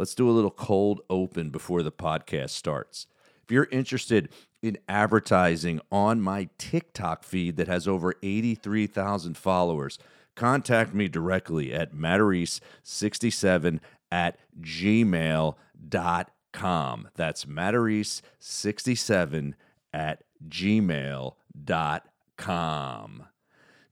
let's 0.00 0.14
do 0.14 0.28
a 0.30 0.32
little 0.32 0.50
cold 0.50 1.02
open 1.10 1.50
before 1.50 1.82
the 1.82 1.92
podcast 1.92 2.48
starts. 2.50 3.06
If 3.44 3.52
you're 3.52 3.68
interested 3.70 4.30
in 4.62 4.78
advertising 4.88 5.82
on 5.92 6.22
my 6.22 6.48
TikTok 6.56 7.22
feed 7.22 7.58
that 7.58 7.68
has 7.68 7.86
over 7.86 8.14
83,000 8.22 9.36
followers, 9.36 9.98
contact 10.34 10.94
me 10.94 11.06
directly 11.06 11.74
at 11.74 11.92
matarese67 11.92 13.80
at 14.10 14.38
gmail.com. 14.58 15.58
That's 17.14 17.44
matarese67 17.44 19.52
at 19.92 20.24
gmail.com. 20.48 21.34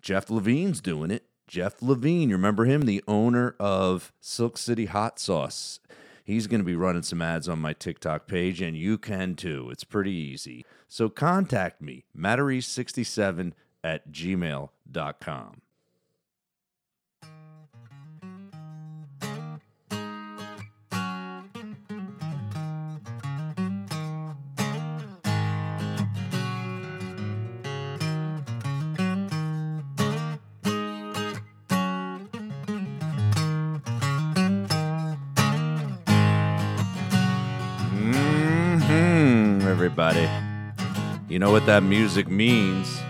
Jeff 0.01 0.31
Levine's 0.31 0.81
doing 0.81 1.11
it. 1.11 1.25
Jeff 1.47 1.83
Levine, 1.83 2.31
you 2.31 2.37
remember 2.37 2.65
him? 2.65 2.83
The 2.83 3.03
owner 3.09 3.57
of 3.61 4.13
Silk 4.21 4.57
City 4.57 4.87
Hot 4.87 5.19
Sauce. 5.19 5.81
He's 6.29 6.47
going 6.47 6.61
to 6.61 6.65
be 6.65 6.77
running 6.77 7.05
some 7.05 7.23
ads 7.23 7.49
on 7.49 7.59
my 7.59 7.73
TikTok 7.73 8.27
page, 8.27 8.61
and 8.61 8.77
you 8.77 8.99
can 8.99 9.35
too. 9.35 9.71
It's 9.73 9.83
pretty 9.83 10.13
easy. 10.13 10.67
So 10.87 11.09
contact 11.09 11.81
me, 11.81 12.05
matarese67 12.15 13.53
at 13.83 14.13
gmail.com. 14.13 15.63
everybody. 40.09 41.25
You 41.29 41.39
know 41.39 41.51
what 41.51 41.67
that 41.67 41.83
music 41.83 42.29
means? 42.29 43.01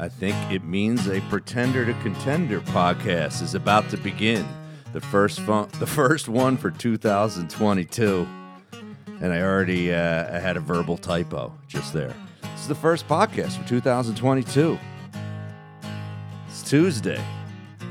I 0.00 0.08
think 0.08 0.36
it 0.50 0.64
means 0.64 1.06
a 1.08 1.20
Pretender 1.22 1.84
to 1.84 1.92
Contender 1.94 2.60
podcast 2.60 3.42
is 3.42 3.54
about 3.54 3.90
to 3.90 3.96
begin. 3.96 4.46
The 4.92 5.00
first 5.00 5.40
fun, 5.40 5.68
the 5.80 5.86
first 5.86 6.28
one 6.28 6.56
for 6.56 6.70
2022. 6.70 8.28
And 9.20 9.32
I 9.32 9.42
already 9.42 9.92
uh, 9.92 10.36
I 10.36 10.38
had 10.38 10.56
a 10.56 10.60
verbal 10.60 10.96
typo 10.96 11.52
just 11.66 11.92
there. 11.92 12.14
This 12.40 12.60
is 12.62 12.68
the 12.68 12.74
first 12.74 13.08
podcast 13.08 13.60
for 13.60 13.68
2022. 13.68 14.78
It's 16.46 16.62
Tuesday. 16.62 17.22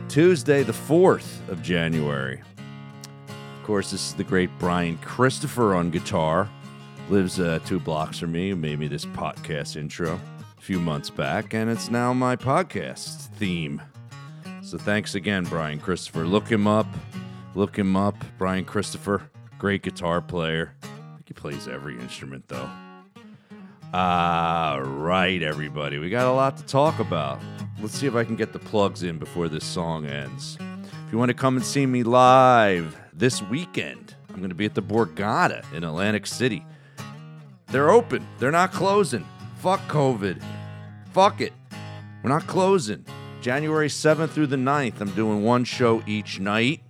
Tuesday, 0.08 0.64
the 0.64 0.72
4th 0.72 1.48
of 1.50 1.62
January. 1.62 2.42
Of 3.28 3.64
course, 3.66 3.92
this 3.92 4.08
is 4.08 4.14
the 4.14 4.24
great 4.24 4.50
Brian 4.58 4.98
Christopher 5.00 5.76
on 5.76 5.92
guitar. 5.92 6.50
Lives 7.10 7.40
uh, 7.40 7.60
two 7.66 7.80
blocks 7.80 8.20
from 8.20 8.34
me, 8.34 8.54
made 8.54 8.80
me 8.80 8.90
this 8.90 9.06
podcast 9.06 9.78
intro 9.78 10.20
a 10.58 10.62
few 10.62 10.78
months 10.78 11.10
back, 11.10 11.54
and 11.54 11.70
it's 11.70 11.90
now 11.90 12.12
my 12.12 12.36
podcast 12.36 13.28
theme. 13.36 13.82
So 14.62 14.78
thanks 14.78 15.16
again, 15.16 15.46
Brian 15.46 15.80
Christopher. 15.80 16.26
Look 16.26 16.50
him 16.50 16.68
up. 16.68 16.86
Look 17.56 17.80
him 17.80 17.96
up. 17.96 18.16
Brian 18.38 18.66
Christopher, 18.66 19.30
great 19.58 19.84
guitar 19.84 20.20
player. 20.22 20.74
I 20.84 20.88
think 21.16 21.28
he 21.30 21.34
plays 21.34 21.70
every 21.70 21.98
instrument, 21.98 22.46
though. 22.50 22.70
All 23.94 24.82
right, 24.82 25.42
everybody. 25.42 26.00
We 26.00 26.10
got 26.10 26.28
a 26.28 26.34
lot 26.34 26.58
to 26.58 26.66
talk 26.66 27.00
about. 27.00 27.40
Let's 27.80 27.98
see 27.98 28.08
if 28.08 28.16
I 28.16 28.26
can 28.26 28.36
get 28.36 28.52
the 28.52 28.60
plugs 28.60 29.04
in 29.04 29.18
before 29.18 29.48
this 29.48 29.64
song 29.64 30.06
ends. 30.06 30.58
If 30.60 31.14
you 31.14 31.18
want 31.18 31.30
to 31.30 31.36
come 31.36 31.56
and 31.56 31.66
see 31.66 31.86
me 31.86 32.04
live 32.04 32.98
this 33.14 33.42
weekend, 33.44 34.14
I'm 34.30 34.40
going 34.40 34.50
to 34.50 34.56
be 34.56 34.66
at 34.66 34.76
the 34.76 34.84
Borgata 34.84 35.64
in 35.74 35.86
Atlantic 35.86 36.28
City. 36.28 36.66
They're 37.70 37.90
open, 37.90 38.26
they're 38.40 38.52
not 38.52 38.72
closing. 38.72 39.26
Fuck 39.58 39.82
COVID. 39.88 40.42
Fuck 41.12 41.42
it. 41.42 41.54
We're 42.24 42.30
not 42.30 42.48
closing. 42.48 43.06
January 43.42 43.90
7th 43.90 44.30
through 44.30 44.48
the 44.48 44.56
9th, 44.56 45.02
I'm 45.02 45.12
doing 45.12 45.44
one 45.44 45.64
show 45.64 46.02
each 46.06 46.40
night 46.40 46.82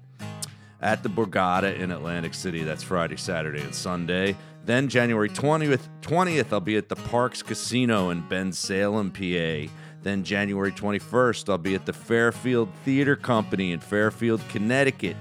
at 0.81 1.03
the 1.03 1.09
Borgata 1.09 1.78
in 1.78 1.91
Atlantic 1.91 2.34
City. 2.34 2.63
That's 2.63 2.84
Friday, 2.84 3.18
Saturday, 3.18 3.62
and 3.62 3.74
Sunday. 3.74 4.35
Then 4.66 4.88
January 4.88 5.29
20th, 5.29 5.88
20th, 6.01 6.51
I'll 6.51 6.59
be 6.59 6.78
at 6.78 6.90
the 6.90 6.96
Parx 6.96 7.44
Casino 7.44 8.09
in 8.09 8.22
Bensalem, 8.24 9.12
PA. 9.13 9.72
Then 10.03 10.24
January 10.24 10.72
21st, 10.72 11.50
I'll 11.50 11.57
be 11.57 11.74
at 11.74 11.85
the 11.85 11.94
Fairfield 11.94 12.69
Theater 12.85 13.16
Company 13.16 13.72
in 13.72 13.80
Fairfield, 13.80 14.41
Connecticut. 14.50 15.16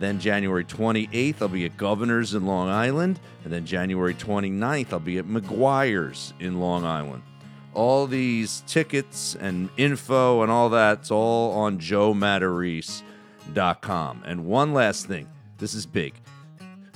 Then 0.00 0.18
January 0.18 0.64
28th, 0.64 1.42
I'll 1.42 1.48
be 1.48 1.66
at 1.66 1.76
Governor's 1.76 2.34
in 2.34 2.46
Long 2.46 2.70
Island. 2.70 3.20
And 3.44 3.52
then 3.52 3.66
January 3.66 4.14
29th, 4.14 4.94
I'll 4.94 4.98
be 4.98 5.18
at 5.18 5.26
McGuire's 5.26 6.32
in 6.40 6.58
Long 6.58 6.86
Island. 6.86 7.22
All 7.74 8.06
these 8.06 8.62
tickets 8.66 9.36
and 9.38 9.68
info 9.76 10.40
and 10.42 10.50
all 10.50 10.70
that's 10.70 11.10
all 11.10 11.52
on 11.52 11.78
joematarese.com. 11.78 14.22
And 14.26 14.46
one 14.46 14.72
last 14.72 15.04
thing 15.06 15.28
this 15.58 15.74
is 15.74 15.84
big. 15.84 16.14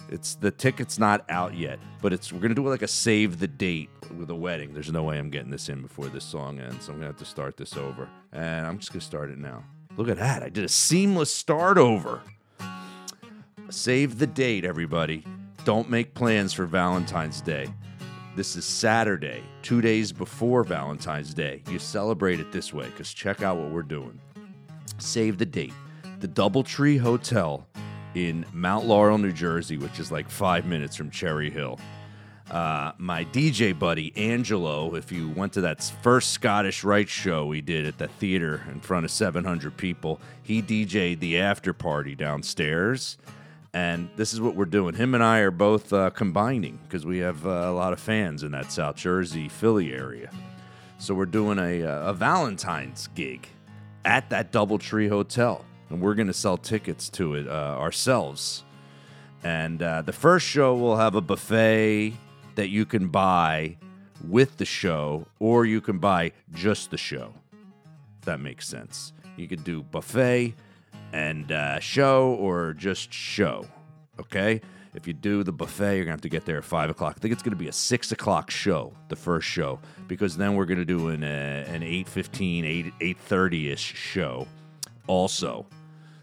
It's 0.08 0.36
the 0.36 0.50
ticket's 0.50 0.98
not 0.98 1.26
out 1.28 1.54
yet, 1.54 1.78
but 2.00 2.14
it's 2.14 2.32
we're 2.32 2.40
gonna 2.40 2.54
do 2.54 2.66
like 2.66 2.80
a 2.80 2.88
save 2.88 3.38
the 3.38 3.48
date 3.48 3.90
with 4.16 4.30
a 4.30 4.34
wedding. 4.34 4.72
There's 4.72 4.90
no 4.90 5.02
way 5.02 5.18
I'm 5.18 5.28
getting 5.28 5.50
this 5.50 5.68
in 5.68 5.82
before 5.82 6.08
this 6.08 6.24
song 6.24 6.58
ends, 6.58 6.86
so 6.86 6.92
I'm 6.92 6.98
gonna 6.98 7.08
have 7.08 7.18
to 7.18 7.26
start 7.26 7.58
this 7.58 7.76
over. 7.76 8.08
And 8.32 8.66
I'm 8.66 8.78
just 8.78 8.92
gonna 8.92 9.02
start 9.02 9.28
it 9.30 9.36
now. 9.36 9.62
Look 9.96 10.08
at 10.08 10.16
that! 10.16 10.42
I 10.42 10.48
did 10.48 10.64
a 10.64 10.68
seamless 10.68 11.32
start 11.34 11.78
over. 11.78 12.20
Save 13.74 14.20
the 14.20 14.26
date, 14.28 14.64
everybody. 14.64 15.24
Don't 15.64 15.90
make 15.90 16.14
plans 16.14 16.52
for 16.52 16.64
Valentine's 16.64 17.40
Day. 17.40 17.66
This 18.36 18.54
is 18.54 18.64
Saturday, 18.64 19.42
two 19.62 19.80
days 19.80 20.12
before 20.12 20.62
Valentine's 20.62 21.34
Day. 21.34 21.60
You 21.68 21.80
celebrate 21.80 22.38
it 22.38 22.52
this 22.52 22.72
way 22.72 22.86
because 22.86 23.12
check 23.12 23.42
out 23.42 23.56
what 23.56 23.72
we're 23.72 23.82
doing. 23.82 24.20
Save 24.98 25.38
the 25.38 25.44
date. 25.44 25.74
The 26.20 26.28
Doubletree 26.28 27.00
Hotel 27.00 27.66
in 28.14 28.46
Mount 28.52 28.86
Laurel, 28.86 29.18
New 29.18 29.32
Jersey, 29.32 29.76
which 29.76 29.98
is 29.98 30.12
like 30.12 30.30
five 30.30 30.66
minutes 30.66 30.94
from 30.94 31.10
Cherry 31.10 31.50
Hill. 31.50 31.80
Uh, 32.52 32.92
my 32.96 33.24
DJ 33.24 33.76
buddy 33.76 34.12
Angelo, 34.16 34.94
if 34.94 35.10
you 35.10 35.30
went 35.30 35.52
to 35.54 35.60
that 35.62 35.82
first 36.00 36.30
Scottish 36.30 36.84
Rite 36.84 37.08
show 37.08 37.44
we 37.44 37.60
did 37.60 37.86
at 37.86 37.98
the 37.98 38.06
theater 38.06 38.62
in 38.70 38.78
front 38.78 39.04
of 39.04 39.10
700 39.10 39.76
people, 39.76 40.20
he 40.44 40.62
DJ'd 40.62 41.18
the 41.18 41.40
after 41.40 41.72
party 41.72 42.14
downstairs. 42.14 43.18
And 43.74 44.08
this 44.14 44.32
is 44.32 44.40
what 44.40 44.54
we're 44.54 44.66
doing. 44.66 44.94
Him 44.94 45.14
and 45.14 45.22
I 45.22 45.40
are 45.40 45.50
both 45.50 45.92
uh, 45.92 46.10
combining 46.10 46.78
because 46.84 47.04
we 47.04 47.18
have 47.18 47.44
uh, 47.44 47.50
a 47.50 47.72
lot 47.72 47.92
of 47.92 47.98
fans 47.98 48.44
in 48.44 48.52
that 48.52 48.70
South 48.70 48.94
Jersey, 48.94 49.48
Philly 49.48 49.92
area. 49.92 50.30
So 50.98 51.12
we're 51.12 51.26
doing 51.26 51.58
a, 51.58 51.82
uh, 51.82 52.10
a 52.10 52.14
Valentine's 52.14 53.08
gig 53.08 53.48
at 54.04 54.30
that 54.30 54.52
Doubletree 54.52 55.08
Hotel. 55.08 55.64
And 55.90 56.00
we're 56.00 56.14
going 56.14 56.28
to 56.28 56.32
sell 56.32 56.56
tickets 56.56 57.10
to 57.10 57.34
it 57.34 57.48
uh, 57.48 57.76
ourselves. 57.76 58.62
And 59.42 59.82
uh, 59.82 60.02
the 60.02 60.12
first 60.12 60.46
show 60.46 60.76
will 60.76 60.96
have 60.96 61.16
a 61.16 61.20
buffet 61.20 62.14
that 62.54 62.68
you 62.68 62.86
can 62.86 63.08
buy 63.08 63.76
with 64.26 64.56
the 64.56 64.64
show, 64.64 65.26
or 65.40 65.66
you 65.66 65.80
can 65.80 65.98
buy 65.98 66.30
just 66.54 66.92
the 66.92 66.96
show. 66.96 67.34
If 68.20 68.26
that 68.26 68.40
makes 68.40 68.68
sense. 68.68 69.12
You 69.36 69.48
could 69.48 69.64
do 69.64 69.82
buffet 69.82 70.54
and 71.14 71.52
uh, 71.52 71.78
show 71.78 72.34
or 72.40 72.74
just 72.74 73.12
show. 73.12 73.64
Okay? 74.20 74.60
If 74.94 75.06
you 75.06 75.12
do 75.12 75.42
the 75.44 75.52
buffet, 75.52 75.96
you're 75.96 76.04
gonna 76.04 76.12
have 76.12 76.20
to 76.22 76.28
get 76.28 76.44
there 76.44 76.58
at 76.58 76.64
five 76.64 76.90
o'clock. 76.90 77.14
I 77.16 77.20
think 77.20 77.32
it's 77.32 77.42
gonna 77.42 77.56
be 77.56 77.68
a 77.68 77.72
six 77.72 78.12
o'clock 78.12 78.50
show, 78.50 78.92
the 79.08 79.16
first 79.16 79.48
show, 79.48 79.80
because 80.08 80.36
then 80.36 80.54
we're 80.54 80.66
gonna 80.66 80.84
do 80.84 81.08
an 81.08 81.24
uh, 81.24 81.64
an 81.68 81.82
8.15, 81.82 82.64
8 82.64 82.94
eight 83.00 83.18
thirty 83.18 83.70
ish 83.70 83.94
show, 83.94 84.46
also. 85.06 85.66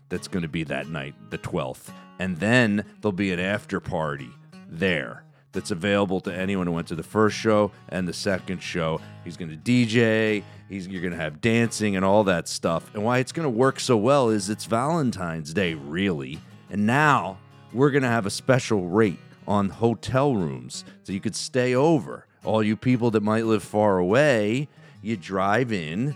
That's 0.10 0.28
gonna 0.28 0.50
be 0.50 0.66
that 0.66 0.88
night, 0.90 1.16
the 1.30 1.38
twelfth, 1.38 1.92
and 2.20 2.38
then 2.38 2.86
there'll 3.00 3.14
be 3.14 3.32
an 3.32 3.40
after 3.40 3.80
party 3.80 4.30
there 4.70 5.24
that's 5.54 5.72
available 5.72 6.20
to 6.22 6.34
anyone 6.34 6.68
who 6.68 6.74
went 6.74 6.88
to 6.88 6.96
the 6.96 7.04
first 7.04 7.38
show 7.38 7.72
and 7.90 8.08
the 8.08 8.14
second 8.14 8.62
show. 8.62 9.00
He's 9.24 9.38
to 9.38 9.46
DJ. 9.46 10.44
He's 10.72 10.88
you're 10.88 11.02
going 11.02 11.12
to 11.12 11.20
have 11.20 11.42
dancing 11.42 11.98
and 11.98 12.06
all 12.06 12.24
that 12.24 12.48
stuff. 12.48 12.90
And 12.94 13.04
why 13.04 13.18
it's 13.18 13.34
going 13.34 13.44
to 13.44 13.50
work 13.50 13.78
so 13.78 13.98
well 13.98 14.30
is 14.30 14.50
it's 14.50 14.64
Valentine's 14.64 15.54
Day, 15.54 15.74
really. 15.74 16.40
And 16.70 16.88
now 16.88 17.40
we're 17.74 17.92
going 17.92 18.04
to 18.04 18.08
have 18.08 18.26
a 18.26 18.30
special 18.30 18.88
rate 18.88 19.20
on 19.46 19.68
hotel 19.68 20.34
rooms 20.34 20.86
so 21.04 21.12
you 21.12 21.20
could 21.20 21.36
stay 21.36 21.76
over. 21.76 22.26
All 22.46 22.64
you 22.64 22.78
people 22.78 23.12
that 23.12 23.22
might 23.22 23.46
live 23.46 23.64
far 23.64 23.98
away, 23.98 24.70
you 25.02 25.18
drive 25.18 25.74
in, 25.74 26.16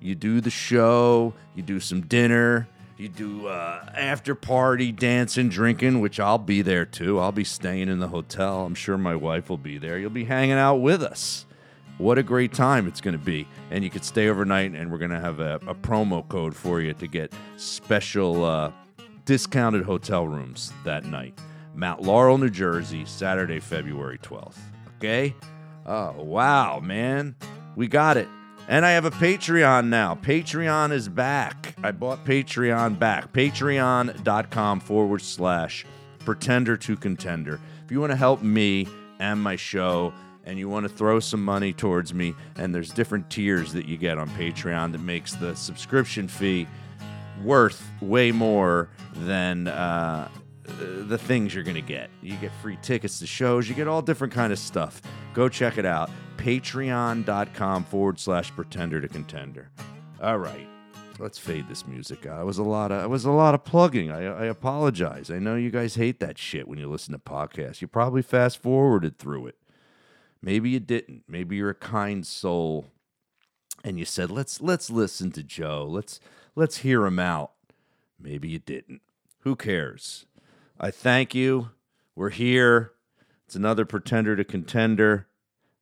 you 0.00 0.16
do 0.16 0.40
the 0.40 0.50
show, 0.50 1.32
you 1.54 1.62
do 1.62 1.78
some 1.78 2.00
dinner, 2.00 2.66
you 2.98 3.08
do 3.08 3.46
uh, 3.46 3.88
after 3.94 4.34
party 4.34 4.90
dancing, 4.90 5.48
drinking, 5.48 6.00
which 6.00 6.18
I'll 6.18 6.38
be 6.38 6.60
there 6.60 6.84
too. 6.86 7.20
I'll 7.20 7.30
be 7.30 7.44
staying 7.44 7.88
in 7.88 8.00
the 8.00 8.08
hotel. 8.08 8.64
I'm 8.64 8.74
sure 8.74 8.98
my 8.98 9.14
wife 9.14 9.48
will 9.48 9.58
be 9.58 9.78
there. 9.78 9.96
You'll 9.96 10.10
be 10.10 10.24
hanging 10.24 10.58
out 10.58 10.78
with 10.78 11.04
us. 11.04 11.46
What 11.98 12.18
a 12.18 12.22
great 12.22 12.52
time 12.52 12.86
it's 12.86 13.00
going 13.00 13.16
to 13.16 13.24
be. 13.24 13.46
And 13.70 13.84
you 13.84 13.90
could 13.90 14.04
stay 14.04 14.28
overnight, 14.28 14.72
and 14.74 14.90
we're 14.90 14.98
going 14.98 15.10
to 15.10 15.20
have 15.20 15.40
a, 15.40 15.56
a 15.66 15.74
promo 15.74 16.26
code 16.28 16.54
for 16.54 16.80
you 16.80 16.92
to 16.94 17.06
get 17.06 17.32
special 17.56 18.44
uh, 18.44 18.72
discounted 19.24 19.84
hotel 19.84 20.26
rooms 20.26 20.72
that 20.84 21.04
night. 21.04 21.38
Mount 21.74 22.02
Laurel, 22.02 22.38
New 22.38 22.50
Jersey, 22.50 23.04
Saturday, 23.04 23.60
February 23.60 24.18
12th. 24.18 24.58
Okay? 24.96 25.34
Oh, 25.86 26.12
wow, 26.22 26.80
man. 26.80 27.34
We 27.76 27.88
got 27.88 28.16
it. 28.16 28.28
And 28.68 28.86
I 28.86 28.92
have 28.92 29.04
a 29.04 29.10
Patreon 29.10 29.88
now. 29.88 30.14
Patreon 30.14 30.92
is 30.92 31.08
back. 31.08 31.74
I 31.82 31.90
bought 31.90 32.24
Patreon 32.24 32.98
back. 32.98 33.32
Patreon.com 33.32 34.80
forward 34.80 35.22
slash 35.22 35.84
pretender 36.20 36.76
to 36.76 36.96
contender. 36.96 37.60
If 37.84 37.90
you 37.90 38.00
want 38.00 38.12
to 38.12 38.16
help 38.16 38.42
me 38.42 38.86
and 39.18 39.42
my 39.42 39.56
show, 39.56 40.12
and 40.44 40.58
you 40.58 40.68
want 40.68 40.84
to 40.84 40.88
throw 40.88 41.20
some 41.20 41.44
money 41.44 41.72
towards 41.72 42.12
me, 42.12 42.34
and 42.56 42.74
there's 42.74 42.90
different 42.90 43.30
tiers 43.30 43.72
that 43.72 43.86
you 43.86 43.96
get 43.96 44.18
on 44.18 44.28
Patreon 44.30 44.92
that 44.92 45.00
makes 45.00 45.34
the 45.34 45.54
subscription 45.54 46.28
fee 46.28 46.66
worth 47.42 47.88
way 48.00 48.32
more 48.32 48.88
than 49.14 49.68
uh, 49.68 50.28
the 50.64 51.18
things 51.18 51.54
you're 51.54 51.64
going 51.64 51.74
to 51.74 51.80
get. 51.80 52.10
You 52.20 52.36
get 52.36 52.52
free 52.60 52.78
tickets 52.82 53.18
to 53.20 53.26
shows, 53.26 53.68
you 53.68 53.74
get 53.74 53.88
all 53.88 54.02
different 54.02 54.32
kind 54.32 54.52
of 54.52 54.58
stuff. 54.58 55.02
Go 55.34 55.48
check 55.48 55.78
it 55.78 55.86
out. 55.86 56.10
Patreon.com 56.36 57.84
forward 57.84 58.18
slash 58.18 58.50
pretender 58.54 59.00
to 59.00 59.08
contender. 59.08 59.70
All 60.20 60.38
right. 60.38 60.68
Let's 61.18 61.38
fade 61.38 61.68
this 61.68 61.86
music. 61.86 62.24
It 62.24 62.44
was 62.44 62.58
a 62.58 62.64
lot 62.64 62.90
of 62.90 63.04
it 63.04 63.08
was 63.08 63.24
a 63.24 63.30
lot 63.30 63.54
of 63.54 63.64
plugging. 63.64 64.10
I, 64.10 64.24
I 64.24 64.44
apologize. 64.46 65.30
I 65.30 65.38
know 65.38 65.54
you 65.54 65.70
guys 65.70 65.94
hate 65.94 66.20
that 66.20 66.36
shit 66.38 66.66
when 66.66 66.78
you 66.78 66.88
listen 66.88 67.12
to 67.12 67.18
podcasts. 67.18 67.80
You 67.80 67.86
probably 67.86 68.22
fast 68.22 68.60
forwarded 68.60 69.18
through 69.18 69.48
it. 69.48 69.56
Maybe 70.42 70.70
you 70.70 70.80
didn't. 70.80 71.24
Maybe 71.28 71.56
you're 71.56 71.70
a 71.70 71.74
kind 71.74 72.26
soul 72.26 72.86
and 73.84 73.98
you 73.98 74.04
said, 74.04 74.30
"Let's 74.30 74.60
let's 74.60 74.90
listen 74.90 75.30
to 75.32 75.42
Joe. 75.42 75.86
Let's 75.88 76.20
let's 76.54 76.78
hear 76.78 77.06
him 77.06 77.18
out." 77.18 77.52
Maybe 78.18 78.48
you 78.48 78.58
didn't. 78.58 79.02
Who 79.40 79.56
cares? 79.56 80.26
I 80.78 80.90
thank 80.90 81.34
you. 81.34 81.70
We're 82.14 82.30
here. 82.30 82.92
It's 83.46 83.56
another 83.56 83.84
pretender 83.84 84.36
to 84.36 84.44
contender. 84.44 85.26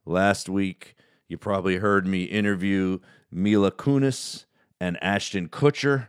Last 0.06 0.48
week, 0.48 0.96
you 1.28 1.38
probably 1.38 1.76
heard 1.76 2.06
me 2.06 2.24
interview 2.24 2.98
Mila 3.30 3.70
Kunis 3.70 4.44
and 4.80 5.02
Ashton 5.02 5.48
Kutcher. 5.48 6.08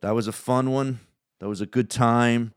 That 0.00 0.14
was 0.14 0.26
a 0.26 0.32
fun 0.32 0.70
one. 0.70 1.00
That 1.38 1.48
was 1.48 1.60
a 1.60 1.66
good 1.66 1.88
time. 1.88 2.52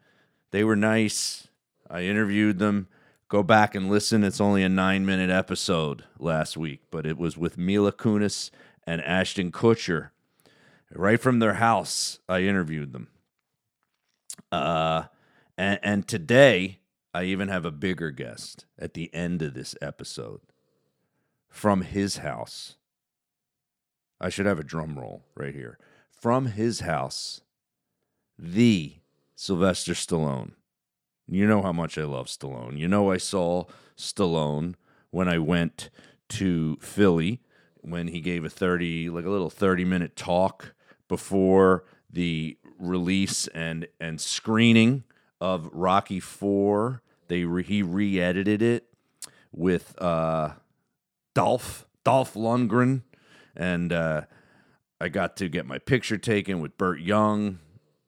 They 0.51 0.63
were 0.63 0.75
nice. 0.75 1.47
I 1.89 2.01
interviewed 2.01 2.59
them. 2.59 2.87
Go 3.29 3.43
back 3.43 3.75
and 3.75 3.89
listen. 3.89 4.23
It's 4.23 4.39
only 4.39 4.63
a 4.63 4.69
nine 4.69 5.05
minute 5.05 5.29
episode 5.29 6.05
last 6.17 6.55
week, 6.55 6.83
but 6.89 7.05
it 7.05 7.17
was 7.17 7.37
with 7.37 7.57
Mila 7.57 7.91
Kunis 7.91 8.51
and 8.85 9.01
Ashton 9.01 9.51
Kutcher. 9.51 10.11
Right 10.93 11.19
from 11.19 11.39
their 11.39 11.55
house, 11.55 12.19
I 12.29 12.41
interviewed 12.41 12.93
them. 12.93 13.09
Uh, 14.49 15.03
and, 15.57 15.79
and 15.83 16.07
today, 16.07 16.79
I 17.13 17.23
even 17.23 17.49
have 17.49 17.65
a 17.65 17.71
bigger 17.71 18.11
guest 18.11 18.65
at 18.79 18.93
the 18.93 19.13
end 19.13 19.41
of 19.41 19.53
this 19.53 19.75
episode 19.81 20.39
from 21.49 21.81
his 21.81 22.17
house. 22.17 22.75
I 24.21 24.29
should 24.29 24.45
have 24.45 24.59
a 24.59 24.63
drum 24.63 24.97
roll 24.97 25.23
right 25.35 25.53
here. 25.53 25.77
From 26.09 26.45
his 26.45 26.79
house, 26.79 27.41
the 28.39 28.95
Sylvester 29.35 29.93
Stallone. 29.93 30.51
You 31.29 31.45
know 31.45 31.61
how 31.61 31.73
much 31.73 31.97
I 31.97 32.03
love 32.03 32.27
Stallone. 32.27 32.77
You 32.77 32.87
know 32.87 33.11
I 33.11 33.17
saw 33.17 33.65
Stallone 33.97 34.75
when 35.11 35.27
I 35.27 35.39
went 35.39 35.89
to 36.29 36.77
Philly 36.81 37.41
when 37.81 38.07
he 38.07 38.21
gave 38.21 38.45
a 38.45 38.49
30 38.49 39.09
like 39.09 39.25
a 39.25 39.29
little 39.29 39.49
30 39.49 39.85
minute 39.85 40.15
talk 40.15 40.73
before 41.07 41.83
the 42.09 42.57
release 42.79 43.47
and 43.47 43.87
and 43.99 44.21
screening 44.21 45.03
of 45.41 45.69
Rocky 45.73 46.19
4. 46.19 47.01
They 47.27 47.43
re, 47.43 47.63
he 47.63 47.83
re-edited 47.83 48.61
it 48.61 48.85
with 49.51 50.01
uh 50.01 50.51
Dolph 51.33 51.87
Dolph 52.05 52.35
Lundgren 52.35 53.03
and 53.55 53.91
uh 53.91 54.21
I 54.99 55.09
got 55.09 55.37
to 55.37 55.49
get 55.49 55.65
my 55.65 55.77
picture 55.77 56.17
taken 56.17 56.59
with 56.61 56.77
Burt 56.77 57.01
Young 57.01 57.59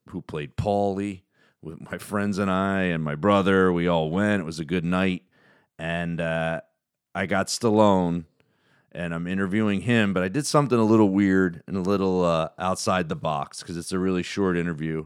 who 0.07 0.21
played 0.21 0.55
Paulie 0.55 1.21
with 1.61 1.79
my 1.81 1.97
friends 1.97 2.37
and 2.37 2.49
I 2.49 2.83
and 2.83 3.03
my 3.03 3.15
brother. 3.15 3.71
We 3.71 3.87
all 3.87 4.09
went. 4.09 4.41
It 4.41 4.45
was 4.45 4.59
a 4.59 4.65
good 4.65 4.85
night. 4.85 5.23
And 5.77 6.19
uh, 6.19 6.61
I 7.13 7.25
got 7.25 7.47
Stallone 7.47 8.25
and 8.91 9.13
I'm 9.13 9.27
interviewing 9.27 9.81
him, 9.81 10.13
but 10.13 10.23
I 10.23 10.29
did 10.29 10.45
something 10.45 10.77
a 10.77 10.83
little 10.83 11.09
weird 11.09 11.63
and 11.67 11.77
a 11.77 11.81
little 11.81 12.23
uh, 12.23 12.49
outside 12.57 13.09
the 13.09 13.15
box 13.15 13.61
because 13.61 13.77
it's 13.77 13.91
a 13.91 13.99
really 13.99 14.23
short 14.23 14.57
interview. 14.57 15.05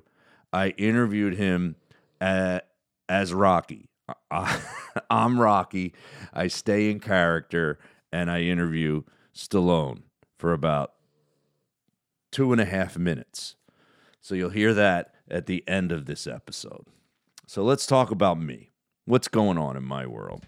I 0.51 0.69
interviewed 0.69 1.35
him 1.35 1.75
at, 2.21 2.69
as 3.09 3.33
Rocky. 3.33 3.89
I'm 5.09 5.39
Rocky. 5.39 5.93
I 6.33 6.47
stay 6.47 6.89
in 6.89 6.99
character 6.99 7.79
and 8.11 8.29
I 8.29 8.41
interview 8.41 9.03
Stallone 9.35 10.03
for 10.37 10.53
about 10.53 10.93
two 12.31 12.51
and 12.51 12.61
a 12.61 12.65
half 12.65 12.97
minutes. 12.97 13.55
So 14.21 14.35
you'll 14.35 14.49
hear 14.49 14.73
that 14.73 15.13
at 15.29 15.45
the 15.45 15.63
end 15.67 15.91
of 15.91 16.05
this 16.05 16.27
episode. 16.27 16.85
So 17.47 17.63
let's 17.63 17.85
talk 17.85 18.11
about 18.11 18.39
me. 18.39 18.71
What's 19.05 19.27
going 19.27 19.57
on 19.57 19.75
in 19.75 19.83
my 19.83 20.05
world? 20.05 20.45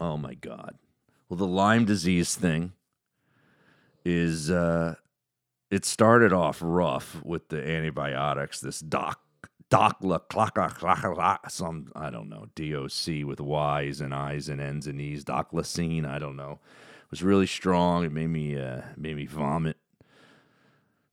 Oh 0.00 0.16
my 0.16 0.34
God. 0.34 0.76
Well, 1.28 1.38
the 1.38 1.46
Lyme 1.46 1.84
disease 1.84 2.36
thing 2.36 2.72
is, 4.04 4.50
uh, 4.50 4.94
it 5.70 5.84
started 5.84 6.32
off 6.32 6.58
rough 6.62 7.20
with 7.24 7.48
the 7.48 7.66
antibiotics, 7.66 8.60
this 8.60 8.78
doc, 8.78 9.20
docla, 9.70 10.20
clacka, 10.30 10.72
clacka, 10.72 11.50
some, 11.50 11.90
I 11.96 12.10
don't 12.10 12.28
know, 12.28 12.46
DOC 12.54 13.26
with 13.26 13.40
Y's 13.40 14.00
and 14.00 14.14
I's 14.14 14.48
and 14.48 14.60
N's 14.60 14.86
and 14.86 15.00
E's, 15.00 15.24
doclacine, 15.24 16.04
I 16.04 16.20
don't 16.20 16.36
know. 16.36 16.60
It 17.04 17.10
was 17.10 17.22
really 17.22 17.46
strong. 17.46 18.04
It 18.04 18.12
made 18.12 18.28
me, 18.28 18.58
uh, 18.58 18.82
made 18.96 19.16
me 19.16 19.26
vomit 19.26 19.76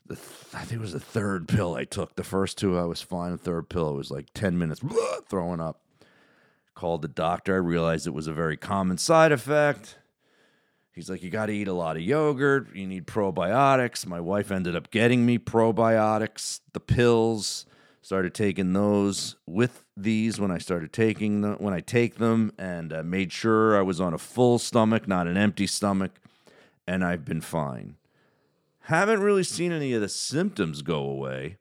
the 0.05 0.15
th- 0.15 0.27
I 0.53 0.59
think 0.59 0.79
it 0.79 0.81
was 0.81 0.93
the 0.93 0.99
third 0.99 1.47
pill 1.47 1.75
I 1.75 1.85
took. 1.85 2.15
The 2.15 2.23
first 2.23 2.57
two 2.57 2.77
I 2.77 2.83
was 2.83 3.01
fine. 3.01 3.31
The 3.31 3.37
third 3.37 3.69
pill 3.69 3.93
was 3.95 4.11
like 4.11 4.27
ten 4.33 4.57
minutes 4.57 4.81
throwing 5.29 5.59
up. 5.59 5.79
Called 6.75 7.03
the 7.03 7.07
doctor. 7.07 7.53
I 7.53 7.59
realized 7.59 8.07
it 8.07 8.13
was 8.13 8.27
a 8.27 8.33
very 8.33 8.57
common 8.57 8.97
side 8.97 9.31
effect. 9.31 9.97
He's 10.91 11.09
like, 11.09 11.23
you 11.23 11.29
got 11.29 11.47
to 11.47 11.53
eat 11.53 11.67
a 11.67 11.73
lot 11.73 11.95
of 11.97 12.03
yogurt. 12.03 12.75
You 12.75 12.85
need 12.85 13.07
probiotics. 13.07 14.05
My 14.05 14.19
wife 14.19 14.51
ended 14.51 14.75
up 14.75 14.91
getting 14.91 15.25
me 15.25 15.39
probiotics, 15.39 16.59
the 16.73 16.79
pills. 16.79 17.65
Started 18.01 18.33
taking 18.33 18.73
those 18.73 19.37
with 19.45 19.85
these 19.95 20.39
when 20.39 20.51
I 20.51 20.57
started 20.57 20.91
taking 20.91 21.41
them. 21.41 21.55
When 21.59 21.73
I 21.73 21.79
take 21.79 22.15
them, 22.15 22.51
and 22.57 22.91
uh, 22.91 23.01
made 23.01 23.31
sure 23.31 23.77
I 23.77 23.81
was 23.81 24.01
on 24.01 24.13
a 24.13 24.17
full 24.17 24.59
stomach, 24.59 25.07
not 25.07 25.25
an 25.25 25.37
empty 25.37 25.67
stomach, 25.67 26.11
and 26.85 27.03
I've 27.03 27.23
been 27.23 27.39
fine. 27.39 27.95
Haven't 28.87 29.21
really 29.21 29.43
seen 29.43 29.71
any 29.71 29.93
of 29.93 30.01
the 30.01 30.09
symptoms 30.09 30.81
go 30.81 30.97
away. 30.97 31.57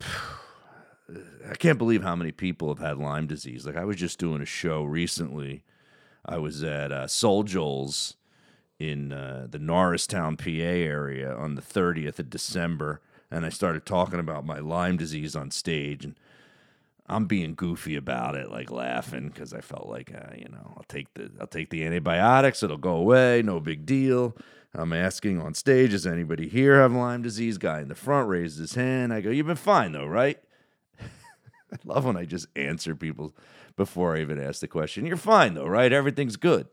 I 1.50 1.54
can't 1.58 1.76
believe 1.76 2.04
how 2.04 2.14
many 2.14 2.30
people 2.30 2.68
have 2.68 2.78
had 2.78 2.98
Lyme 2.98 3.26
disease. 3.26 3.66
Like 3.66 3.76
I 3.76 3.84
was 3.84 3.96
just 3.96 4.18
doing 4.18 4.40
a 4.40 4.46
show 4.46 4.84
recently. 4.84 5.64
I 6.24 6.38
was 6.38 6.62
at 6.62 6.92
uh, 6.92 7.08
in 8.78 9.12
uh, 9.12 9.46
the 9.50 9.58
Norristown, 9.58 10.36
PA 10.36 10.50
area 10.50 11.34
on 11.34 11.56
the 11.56 11.62
30th 11.62 12.20
of 12.20 12.30
December, 12.30 13.00
and 13.30 13.44
I 13.44 13.48
started 13.48 13.84
talking 13.84 14.20
about 14.20 14.46
my 14.46 14.60
Lyme 14.60 14.96
disease 14.96 15.34
on 15.34 15.50
stage, 15.50 16.04
and 16.04 16.14
I'm 17.06 17.26
being 17.26 17.54
goofy 17.54 17.96
about 17.96 18.34
it, 18.34 18.50
like 18.50 18.70
laughing 18.70 19.28
because 19.28 19.52
I 19.52 19.60
felt 19.60 19.88
like, 19.88 20.12
uh, 20.14 20.34
you 20.36 20.48
know, 20.48 20.72
I'll 20.76 20.86
take 20.88 21.12
the 21.14 21.30
I'll 21.40 21.46
take 21.46 21.70
the 21.70 21.84
antibiotics, 21.84 22.62
it'll 22.62 22.78
go 22.78 22.96
away, 22.96 23.42
no 23.42 23.60
big 23.60 23.84
deal. 23.84 24.36
I'm 24.76 24.92
asking 24.92 25.40
on 25.40 25.54
stage, 25.54 25.92
does 25.92 26.06
anybody 26.06 26.48
here 26.48 26.80
have 26.80 26.92
Lyme 26.92 27.22
disease? 27.22 27.58
Guy 27.58 27.80
in 27.80 27.88
the 27.88 27.94
front 27.94 28.28
raised 28.28 28.58
his 28.58 28.74
hand. 28.74 29.12
I 29.12 29.20
go, 29.20 29.30
you've 29.30 29.46
been 29.46 29.56
fine 29.56 29.92
though, 29.92 30.06
right? 30.06 30.38
I 31.00 31.76
love 31.84 32.04
when 32.06 32.16
I 32.16 32.24
just 32.24 32.48
answer 32.56 32.96
people 32.96 33.34
before 33.76 34.16
I 34.16 34.20
even 34.22 34.40
ask 34.40 34.60
the 34.60 34.68
question. 34.68 35.06
You're 35.06 35.16
fine 35.16 35.54
though, 35.54 35.66
right? 35.66 35.92
Everything's 35.92 36.36
good. 36.36 36.66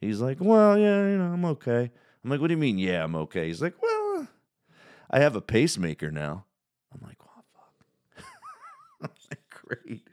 He's 0.00 0.20
like, 0.20 0.38
well, 0.40 0.78
yeah, 0.78 1.06
you 1.08 1.18
know, 1.18 1.32
I'm 1.32 1.44
okay. 1.46 1.90
I'm 2.22 2.30
like, 2.30 2.40
what 2.40 2.48
do 2.48 2.54
you 2.54 2.58
mean? 2.58 2.78
Yeah, 2.78 3.04
I'm 3.04 3.16
okay. 3.16 3.48
He's 3.48 3.60
like, 3.60 3.74
well, 3.82 4.28
I 5.10 5.18
have 5.18 5.36
a 5.36 5.40
pacemaker 5.40 6.10
now. 6.10 6.44
I'm 6.92 7.06
like, 7.06 7.18
oh 7.22 7.42
fuck. 7.56 8.24
I'm 9.02 9.10
like, 9.30 9.53
great. 9.66 10.06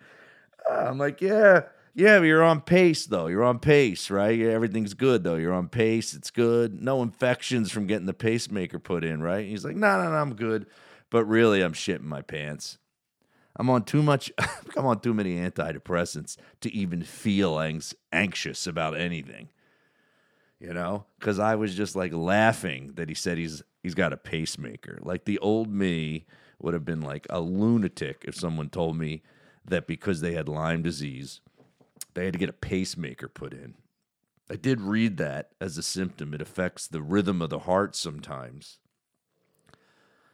Uh, 0.69 0.85
I'm 0.89 0.97
like, 0.97 1.21
yeah, 1.21 1.61
yeah, 1.93 2.19
but 2.19 2.25
you're 2.25 2.43
on 2.43 2.61
pace 2.61 3.05
though. 3.05 3.27
You're 3.27 3.43
on 3.43 3.59
pace, 3.59 4.09
right? 4.11 4.39
Everything's 4.39 4.93
good 4.93 5.23
though. 5.23 5.35
You're 5.35 5.53
on 5.53 5.67
pace. 5.69 6.13
It's 6.13 6.31
good. 6.31 6.81
No 6.81 7.01
infections 7.01 7.71
from 7.71 7.87
getting 7.87 8.05
the 8.05 8.13
pacemaker 8.13 8.79
put 8.79 9.03
in, 9.03 9.21
right? 9.21 9.45
He's 9.47 9.65
like, 9.65 9.75
no, 9.75 10.01
no, 10.01 10.09
no, 10.09 10.15
I'm 10.15 10.35
good. 10.35 10.67
But 11.09 11.25
really, 11.25 11.61
I'm 11.61 11.73
shitting 11.73 12.03
my 12.03 12.21
pants. 12.21 12.77
I'm 13.57 13.69
on 13.69 13.83
too 13.83 14.01
much. 14.03 14.31
I'm 14.77 14.85
on 14.85 14.99
too 15.01 15.13
many 15.13 15.35
antidepressants 15.37 16.37
to 16.61 16.73
even 16.73 17.03
feel 17.03 17.59
anx- 17.59 17.95
anxious 18.13 18.65
about 18.67 18.97
anything. 18.97 19.49
you 20.59 20.73
know, 20.73 21.05
because 21.19 21.39
I 21.39 21.55
was 21.55 21.75
just 21.75 21.95
like 21.95 22.13
laughing 22.13 22.93
that 22.95 23.09
he 23.09 23.15
said 23.15 23.37
he's 23.37 23.63
he's 23.81 23.95
got 23.95 24.13
a 24.13 24.17
pacemaker. 24.17 24.99
Like 25.01 25.25
the 25.25 25.39
old 25.39 25.69
me 25.71 26.25
would 26.59 26.73
have 26.73 26.85
been 26.85 27.01
like 27.01 27.25
a 27.29 27.39
lunatic 27.41 28.23
if 28.27 28.35
someone 28.35 28.69
told 28.69 28.97
me 28.97 29.23
that 29.65 29.87
because 29.87 30.21
they 30.21 30.33
had 30.33 30.49
Lyme 30.49 30.81
disease, 30.81 31.41
they 32.13 32.25
had 32.25 32.33
to 32.33 32.39
get 32.39 32.49
a 32.49 32.53
pacemaker 32.53 33.27
put 33.27 33.53
in. 33.53 33.75
I 34.49 34.55
did 34.55 34.81
read 34.81 35.17
that 35.17 35.51
as 35.61 35.77
a 35.77 35.83
symptom. 35.83 36.33
It 36.33 36.41
affects 36.41 36.87
the 36.87 37.01
rhythm 37.01 37.41
of 37.41 37.49
the 37.49 37.59
heart 37.59 37.95
sometimes. 37.95 38.79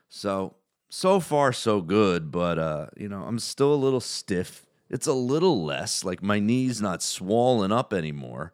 So, 0.10 0.55
so 0.89 1.19
far 1.19 1.53
so 1.53 1.81
good, 1.81 2.31
but 2.31 2.57
uh, 2.57 2.88
you 2.98 3.10
know, 3.10 3.24
I'm 3.24 3.39
still 3.39 3.74
a 3.74 3.75
little 3.75 4.00
stiff. 4.00 4.65
It's 4.89 5.05
a 5.05 5.13
little 5.13 5.63
less 5.63 6.03
like 6.03 6.24
my 6.24 6.39
knees 6.39 6.81
not 6.81 7.03
swollen 7.03 7.72
up 7.72 7.93
anymore. 7.93 8.53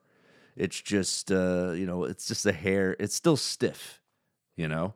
It's 0.55 0.81
just 0.81 1.31
uh, 1.31 1.71
you 1.71 1.85
know, 1.85 2.03
it's 2.03 2.27
just 2.27 2.43
the 2.43 2.51
hair, 2.51 2.95
it's 2.99 3.15
still 3.15 3.37
stiff, 3.37 4.01
you 4.57 4.67
know. 4.67 4.95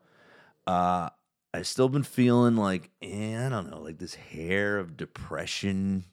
Uh 0.65 1.09
I 1.57 1.63
still 1.63 1.89
been 1.89 2.03
feeling 2.03 2.55
like, 2.55 2.91
eh, 3.01 3.45
I 3.45 3.49
don't 3.49 3.69
know, 3.69 3.81
like 3.81 3.97
this 3.97 4.15
hair 4.15 4.77
of 4.77 4.95
depression. 4.95 6.05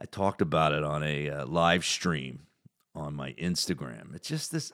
I 0.00 0.04
talked 0.04 0.40
about 0.40 0.72
it 0.72 0.84
on 0.84 1.02
a 1.02 1.30
uh, 1.30 1.46
live 1.46 1.84
stream 1.84 2.46
on 2.94 3.14
my 3.14 3.32
Instagram. 3.32 4.14
It's 4.14 4.28
just 4.28 4.52
this 4.52 4.72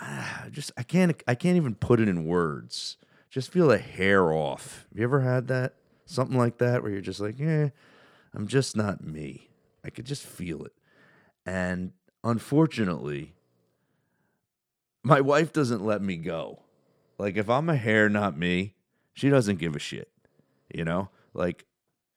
uh, 0.00 0.48
just 0.50 0.72
I 0.76 0.82
can't 0.82 1.22
I 1.28 1.34
can't 1.34 1.56
even 1.56 1.74
put 1.74 2.00
it 2.00 2.08
in 2.08 2.24
words 2.24 2.96
just 3.32 3.50
feel 3.50 3.72
a 3.72 3.78
hair 3.78 4.30
off. 4.30 4.86
Have 4.90 4.98
you 4.98 5.04
ever 5.04 5.20
had 5.20 5.48
that? 5.48 5.74
Something 6.04 6.36
like 6.36 6.58
that 6.58 6.82
where 6.82 6.92
you're 6.92 7.00
just 7.00 7.18
like, 7.18 7.40
eh, 7.40 7.70
I'm 8.34 8.46
just 8.46 8.76
not 8.76 9.02
me. 9.02 9.48
I 9.82 9.88
could 9.88 10.04
just 10.04 10.26
feel 10.26 10.64
it. 10.64 10.72
And 11.46 11.92
unfortunately, 12.22 13.32
my 15.02 15.22
wife 15.22 15.50
doesn't 15.50 15.82
let 15.82 16.02
me 16.02 16.18
go. 16.18 16.60
Like, 17.18 17.38
if 17.38 17.48
I'm 17.48 17.70
a 17.70 17.76
hair, 17.76 18.10
not 18.10 18.36
me, 18.36 18.74
she 19.14 19.28
doesn't 19.28 19.58
give 19.58 19.76
a 19.76 19.80
shit. 19.80 20.08
You 20.74 20.84
know? 20.84 21.08
Like, 21.34 21.64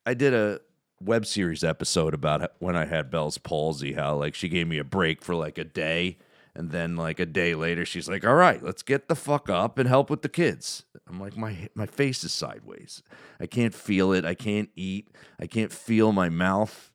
I 0.05 0.13
did 0.13 0.33
a 0.33 0.61
web 1.01 1.25
series 1.25 1.63
episode 1.63 2.13
about 2.13 2.51
when 2.59 2.75
I 2.75 2.85
had 2.85 3.11
Bell's 3.11 3.37
palsy, 3.37 3.93
how, 3.93 4.15
like, 4.15 4.35
she 4.35 4.49
gave 4.49 4.67
me 4.67 4.77
a 4.77 4.83
break 4.83 5.21
for 5.21 5.35
like 5.35 5.57
a 5.57 5.63
day 5.63 6.17
and 6.55 6.71
then 6.71 6.95
like 6.95 7.19
a 7.19 7.25
day 7.25 7.53
later, 7.53 7.85
she's 7.85 8.07
like, 8.07 8.25
"All 8.25 8.35
right, 8.35 8.63
let's 8.63 8.81
get 8.81 9.09
the 9.09 9.15
fuck 9.15 9.49
up 9.49 9.77
and 9.77 9.89
help 9.89 10.09
with 10.09 10.21
the 10.21 10.29
kids." 10.29 10.85
I'm 11.07 11.19
like, 11.19 11.35
"My 11.35 11.67
my 11.75 11.85
face 11.85 12.23
is 12.23 12.31
sideways. 12.31 13.03
I 13.39 13.45
can't 13.45 13.75
feel 13.75 14.13
it. 14.13 14.23
I 14.23 14.35
can't 14.35 14.69
eat. 14.75 15.09
I 15.37 15.47
can't 15.47 15.71
feel 15.71 16.13
my 16.13 16.29
mouth." 16.29 16.91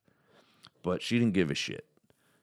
But 0.83 1.03
she 1.03 1.19
didn't 1.19 1.35
give 1.35 1.51
a 1.51 1.55
shit. 1.55 1.85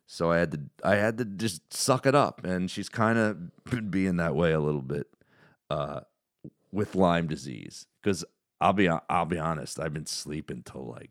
So 0.06 0.32
I 0.32 0.38
had 0.38 0.52
to 0.52 0.60
I 0.84 0.96
had 0.96 1.18
to 1.18 1.26
just 1.26 1.74
suck 1.74 2.06
it 2.06 2.14
up, 2.14 2.46
and 2.46 2.70
she's 2.70 2.88
kind 2.88 3.18
of 3.18 3.64
been 3.66 3.90
being 3.90 4.18
that 4.18 4.36
way 4.36 4.52
a 4.52 4.60
little 4.60 4.84
bit 4.84 5.08
uh, 5.72 6.02
with 6.78 6.94
Lyme 6.94 7.28
disease. 7.28 7.88
Because 8.02 8.24
I'll 8.62 8.74
be 8.74 8.88
I'll 8.88 9.26
be 9.26 9.40
honest, 9.40 9.80
I've 9.80 9.94
been 9.94 10.06
sleeping 10.06 10.62
till 10.64 10.86
like 10.86 11.10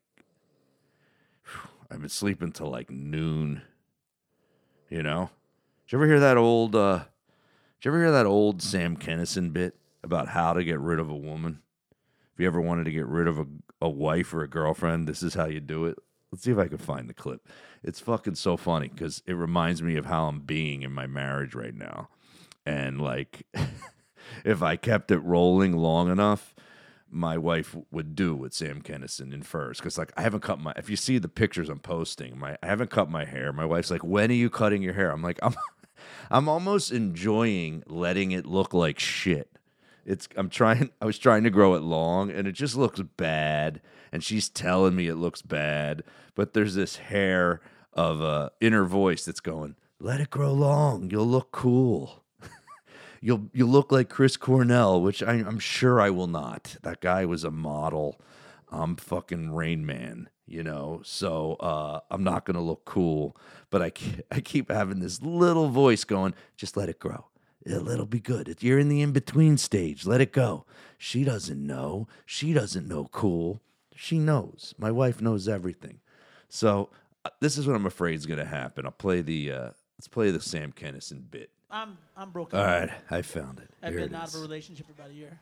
I've 1.91 2.01
been 2.01 2.09
sleeping 2.09 2.53
till 2.53 2.71
like 2.71 2.89
noon. 2.89 3.63
You 4.89 5.03
know, 5.03 5.31
did 5.85 5.93
you 5.93 5.99
ever 5.99 6.07
hear 6.07 6.21
that 6.21 6.37
old? 6.37 6.77
Uh, 6.77 6.99
did 7.81 7.85
you 7.85 7.91
ever 7.91 7.99
hear 7.99 8.13
that 8.13 8.27
old 8.27 8.63
Sam 8.63 8.97
Kinison 8.97 9.53
bit 9.53 9.77
about 10.05 10.29
how 10.29 10.53
to 10.53 10.63
get 10.63 10.79
rid 10.79 11.01
of 11.01 11.11
a 11.11 11.17
woman? 11.17 11.61
If 12.33 12.41
you 12.41 12.47
ever 12.47 12.61
wanted 12.61 12.85
to 12.85 12.93
get 12.93 13.07
rid 13.07 13.27
of 13.27 13.41
a, 13.41 13.47
a 13.81 13.89
wife 13.89 14.33
or 14.33 14.43
a 14.43 14.49
girlfriend, 14.49 15.09
this 15.09 15.25
is 15.25 15.35
how 15.35 15.47
you 15.47 15.59
do 15.59 15.87
it. 15.87 15.99
Let's 16.31 16.45
see 16.45 16.53
if 16.53 16.59
I 16.59 16.69
can 16.69 16.79
find 16.79 17.09
the 17.09 17.15
clip. 17.15 17.49
It's 17.83 17.99
fucking 17.99 18.37
so 18.37 18.57
funny 18.57 18.89
because 18.89 19.23
it 19.27 19.33
reminds 19.33 19.83
me 19.83 19.97
of 19.97 20.07
how 20.07 20.27
I'm 20.27 20.41
being 20.41 20.83
in 20.83 20.93
my 20.93 21.07
marriage 21.09 21.55
right 21.55 21.75
now. 21.75 22.11
And 22.65 23.01
like, 23.01 23.47
if 24.45 24.63
I 24.63 24.77
kept 24.77 25.11
it 25.11 25.19
rolling 25.19 25.77
long 25.77 26.11
enough, 26.11 26.55
my 27.11 27.39
wife 27.39 27.77
would 27.91 28.15
do 28.15 28.35
with 28.35 28.53
Sam 28.53 28.83
Kinison 28.83 29.33
in 29.33 29.43
furs. 29.43 29.79
Because 29.79 29.97
like 29.97 30.13
I 30.17 30.23
haven't 30.23 30.43
cut 30.43 30.59
my. 30.59 30.73
If 30.77 30.91
you 30.91 30.97
see 30.97 31.19
the 31.19 31.29
pictures 31.29 31.69
I'm 31.69 31.79
posting, 31.79 32.39
my 32.39 32.57
I 32.63 32.67
haven't 32.67 32.91
cut 32.91 33.11
my 33.11 33.25
hair. 33.25 33.53
My 33.53 33.65
wife's 33.65 33.91
like, 33.91 34.05
"When 34.05 34.31
are 34.31 34.35
you 34.35 34.51
cutting 34.51 34.83
your 34.83 34.95
hair?" 34.95 35.11
I'm 35.11 35.23
like, 35.23 35.39
"I'm." 35.43 35.55
I'm 36.31 36.49
almost 36.49 36.93
enjoying 36.93 37.83
letting 37.87 38.33
it 38.33 38.47
look 38.47 38.75
like 38.75 38.99
shit. 38.99 39.51
It's 40.05 40.29
I'm 40.37 40.49
trying 40.49 40.91
I 41.01 41.07
was 41.07 41.19
trying 41.19 41.45
to 41.45 41.51
grow 41.51 41.75
it 41.75 41.83
long 41.83 42.31
and 42.31 42.47
it 42.47 42.53
just 42.53 42.77
looks 42.77 43.01
bad 43.01 43.81
and 44.13 44.23
she's 44.23 44.49
telling 44.49 44.95
me 44.95 45.09
it 45.09 45.17
looks 45.17 45.43
bad, 45.43 46.05
but 46.35 46.53
there's 46.53 46.75
this 46.75 46.97
hair 46.97 47.61
of 47.93 48.21
a 48.21 48.53
inner 48.61 48.85
voice 48.85 49.25
that's 49.25 49.41
going, 49.41 49.77
"Let 49.99 50.21
it 50.21 50.31
grow 50.31 50.53
long. 50.53 51.11
You'll 51.11 51.27
look 51.27 51.51
cool." 51.51 52.23
You'll 53.27 53.49
you'll 53.53 53.69
look 53.69 53.91
like 53.93 54.09
Chris 54.09 54.37
Cornell, 54.37 55.03
which 55.03 55.23
I, 55.23 55.35
am 55.35 55.59
sure 55.59 56.01
I 56.01 56.11
will 56.11 56.27
not. 56.27 56.77
That 56.83 57.01
guy 57.01 57.25
was 57.25 57.45
a 57.45 57.51
model. 57.51 58.21
I'm 58.71 58.97
fucking 58.97 59.53
Rain 59.53 59.85
Man 59.85 60.29
you 60.47 60.63
know? 60.63 61.01
So 61.05 61.55
uh, 61.55 62.01
i'm 62.11 62.25
not 62.25 62.47
to 62.55 62.61
look 62.61 62.85
cool 62.85 63.37
but 63.69 63.83
I, 63.83 63.93
I 64.31 64.41
keep 64.41 64.71
having 64.71 65.01
this 65.01 65.21
little 65.21 65.69
voice 65.69 66.05
going 66.05 66.35
just 66.57 66.77
let 66.77 66.89
it 66.89 66.99
grow. 66.99 67.27
It'll 67.65 68.07
be 68.07 68.21
good. 68.21 68.49
You're 68.63 68.79
in 68.79 68.89
the 68.89 69.03
in-between 69.03 69.59
stage 69.59 70.07
let 70.07 70.21
it 70.21 70.33
go. 70.33 70.65
She 70.97 71.25
doesn't 71.25 71.65
know. 71.65 72.07
She 72.25 72.53
doesn't 72.53 72.87
know 72.87 73.09
cool. 73.11 73.61
She 73.95 74.19
knows. 74.19 74.75
My 74.79 74.91
wife 74.91 75.21
knows 75.21 75.49
everything. 75.49 76.01
So 76.49 76.91
uh, 77.25 77.31
this 77.41 77.59
is 77.59 77.67
what 77.67 77.75
i'm 77.75 77.87
afraid 77.87 78.15
is 78.15 78.27
to 78.27 78.45
happen. 78.45 78.87
I'll 78.87 78.93
play 78.93 79.21
the 79.21 79.51
uh, 79.51 79.71
let's 79.99 80.09
play 80.09 80.31
the 80.31 80.41
sam 80.41 80.73
kinison 80.73 81.29
bit 81.29 81.51
i'm 81.71 81.97
i'm 82.17 82.31
broken 82.31 82.59
all 82.59 82.65
right 82.65 82.91
i 83.11 83.23
found 83.23 83.59
it 83.59 83.69
i've 83.83 83.93
Here 83.93 84.03
been 84.03 84.15
it 84.15 84.17
out 84.17 84.29
is. 84.29 84.35
of 84.35 84.41
a 84.41 84.43
relationship 84.43 84.87
for 84.87 84.93
about 84.93 85.11
a 85.11 85.15
year 85.15 85.39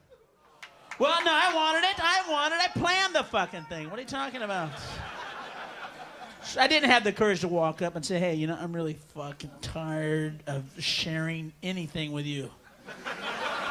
well, 0.99 1.25
no, 1.25 1.33
I 1.33 1.53
wanted 1.53 1.89
it. 1.89 1.97
I 1.99 2.23
wanted 2.31 2.55
it. 2.55 2.63
I 2.63 2.69
planned 2.79 3.15
the 3.17 3.25
fucking 3.25 3.65
thing. 3.65 3.91
What 3.91 3.99
are 3.99 4.03
you 4.03 4.07
talking 4.09 4.43
about? 4.43 4.71
I 6.57 6.69
didn't 6.69 6.91
have 6.91 7.03
the 7.03 7.13
courage 7.13 7.41
to 7.41 7.49
walk 7.49 7.83
up 7.83 7.97
and 7.97 8.07
say, 8.07 8.21
hey, 8.21 8.35
you 8.35 8.47
know, 8.47 8.57
I'm 8.61 8.73
really 8.73 8.97
fucking 9.15 9.51
tired 9.61 10.43
of 10.47 10.63
sharing 10.79 11.53
anything 11.65 12.13
with 12.13 12.27
you. 12.27 12.49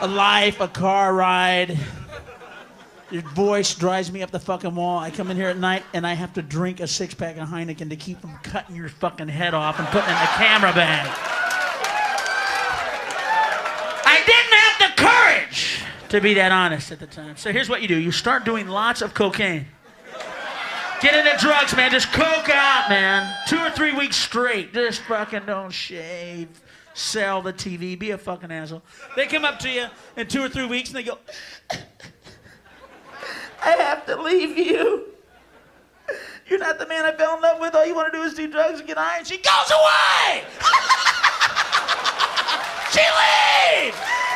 A 0.01 0.07
life, 0.07 0.59
a 0.59 0.67
car 0.67 1.13
ride. 1.13 1.79
Your 3.09 3.21
voice 3.21 3.73
drives 3.75 4.11
me 4.11 4.21
up 4.21 4.31
the 4.31 4.39
fucking 4.39 4.75
wall. 4.75 4.99
I 4.99 5.09
come 5.11 5.29
in 5.31 5.37
here 5.37 5.47
at 5.49 5.57
night 5.57 5.83
and 5.93 6.05
I 6.05 6.15
have 6.15 6.33
to 6.33 6.41
drink 6.41 6.79
a 6.81 6.87
six 6.87 7.13
pack 7.13 7.37
of 7.37 7.47
Heineken 7.47 7.89
to 7.89 7.95
keep 7.95 8.19
from 8.19 8.35
cutting 8.43 8.75
your 8.75 8.89
fucking 8.89 9.29
head 9.29 9.53
off 9.53 9.79
and 9.79 9.87
putting 9.89 10.09
it 10.09 10.13
in 10.13 10.19
the 10.19 10.31
camera 10.35 10.73
bag. 10.73 11.07
I 14.05 14.23
didn't 14.25 14.53
have 14.59 14.77
the 14.79 15.01
courage 15.03 15.83
to 16.13 16.21
be 16.21 16.35
that 16.35 16.51
honest 16.51 16.91
at 16.91 16.99
the 16.99 17.07
time. 17.07 17.35
So 17.37 17.51
here's 17.51 17.67
what 17.67 17.81
you 17.81 17.87
do 17.87 17.97
you 17.97 18.11
start 18.11 18.45
doing 18.45 18.67
lots 18.67 19.01
of 19.01 19.15
cocaine. 19.15 19.65
Get 21.01 21.15
into 21.15 21.35
drugs, 21.43 21.75
man. 21.75 21.89
Just 21.89 22.13
coke 22.13 22.49
out, 22.49 22.87
man. 22.87 23.35
Two 23.47 23.57
or 23.57 23.71
three 23.71 23.93
weeks 23.93 24.15
straight. 24.15 24.73
Just 24.73 25.01
fucking 25.01 25.47
don't 25.47 25.71
shave. 25.71 26.47
Sell 26.93 27.41
the 27.41 27.51
TV. 27.51 27.97
Be 27.97 28.11
a 28.11 28.17
fucking 28.17 28.51
asshole. 28.51 28.83
They 29.15 29.25
come 29.25 29.43
up 29.43 29.57
to 29.59 29.69
you 29.69 29.87
in 30.15 30.27
two 30.27 30.43
or 30.43 30.49
three 30.49 30.67
weeks 30.67 30.89
and 30.89 30.97
they 30.97 31.03
go, 31.03 31.17
I 33.65 33.71
have 33.71 34.05
to 34.05 34.21
leave 34.21 34.55
you. 34.55 35.07
You're 36.47 36.59
not 36.59 36.77
the 36.77 36.87
man 36.87 37.05
I 37.05 37.13
fell 37.13 37.37
in 37.37 37.41
love 37.41 37.59
with. 37.59 37.73
All 37.73 37.87
you 37.87 37.95
want 37.95 38.13
to 38.13 38.19
do 38.19 38.23
is 38.23 38.35
do 38.35 38.47
drugs 38.47 38.79
and 38.79 38.87
get 38.87 38.97
high. 38.97 39.17
And 39.17 39.27
she 39.27 39.37
goes 39.37 39.71
away. 39.71 40.43
she 42.91 43.01
leaves. 43.89 44.32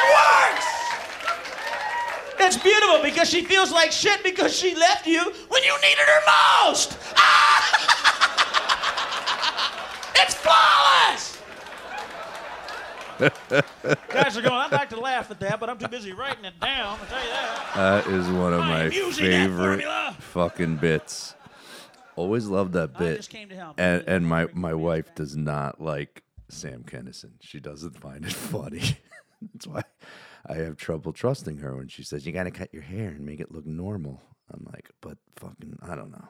It 0.00 0.06
works! 0.16 0.66
It's 2.42 2.56
beautiful 2.56 3.02
because 3.02 3.28
she 3.28 3.44
feels 3.44 3.70
like 3.70 3.92
shit 3.92 4.22
because 4.24 4.56
she 4.56 4.74
left 4.74 5.06
you 5.06 5.20
when 5.48 5.62
you 5.62 5.74
needed 5.82 6.06
her 6.06 6.20
most! 6.64 6.96
Ah! 7.16 7.66
it's 10.16 10.34
flawless! 10.34 11.38
Guys 14.08 14.36
are 14.38 14.42
going, 14.42 14.54
I'd 14.54 14.72
like 14.72 14.88
to 14.90 15.00
laugh 15.00 15.30
at 15.30 15.38
that, 15.40 15.60
but 15.60 15.68
I'm 15.68 15.78
too 15.78 15.88
busy 15.88 16.12
writing 16.12 16.44
it 16.46 16.58
down, 16.60 16.98
I'll 16.98 17.06
tell 17.06 17.22
you 17.22 17.30
that. 17.30 17.72
That 17.74 18.06
is 18.06 18.26
one 18.28 18.54
of 18.54 18.60
I 18.60 18.68
my 18.68 18.82
am 18.84 18.92
using 18.92 19.30
that 19.30 19.48
favorite 19.48 19.84
fucking 20.20 20.76
bits. 20.76 21.34
Always 22.16 22.46
loved 22.46 22.72
that 22.72 22.92
I 22.96 22.98
bit. 22.98 23.16
just 23.18 23.30
came 23.30 23.48
to 23.50 23.54
help. 23.56 23.78
And 23.78 24.02
and 24.06 24.26
my 24.26 24.48
my 24.52 24.74
wife 24.74 25.14
does 25.14 25.36
not 25.36 25.80
like 25.80 26.22
Sam 26.48 26.82
Kinison. 26.84 27.32
She 27.40 27.60
doesn't 27.60 27.98
find 28.00 28.24
it 28.24 28.32
funny. 28.32 28.98
That's 29.52 29.66
why 29.66 29.82
I 30.46 30.54
have 30.54 30.76
trouble 30.76 31.12
trusting 31.12 31.58
her 31.58 31.76
when 31.76 31.88
she 31.88 32.02
says 32.02 32.26
you 32.26 32.32
got 32.32 32.44
to 32.44 32.50
cut 32.50 32.72
your 32.72 32.82
hair 32.82 33.08
and 33.08 33.24
make 33.24 33.40
it 33.40 33.52
look 33.52 33.66
normal. 33.66 34.22
I'm 34.52 34.66
like, 34.72 34.90
but 35.00 35.18
fucking, 35.36 35.78
I 35.82 35.94
don't 35.94 36.10
know. 36.10 36.28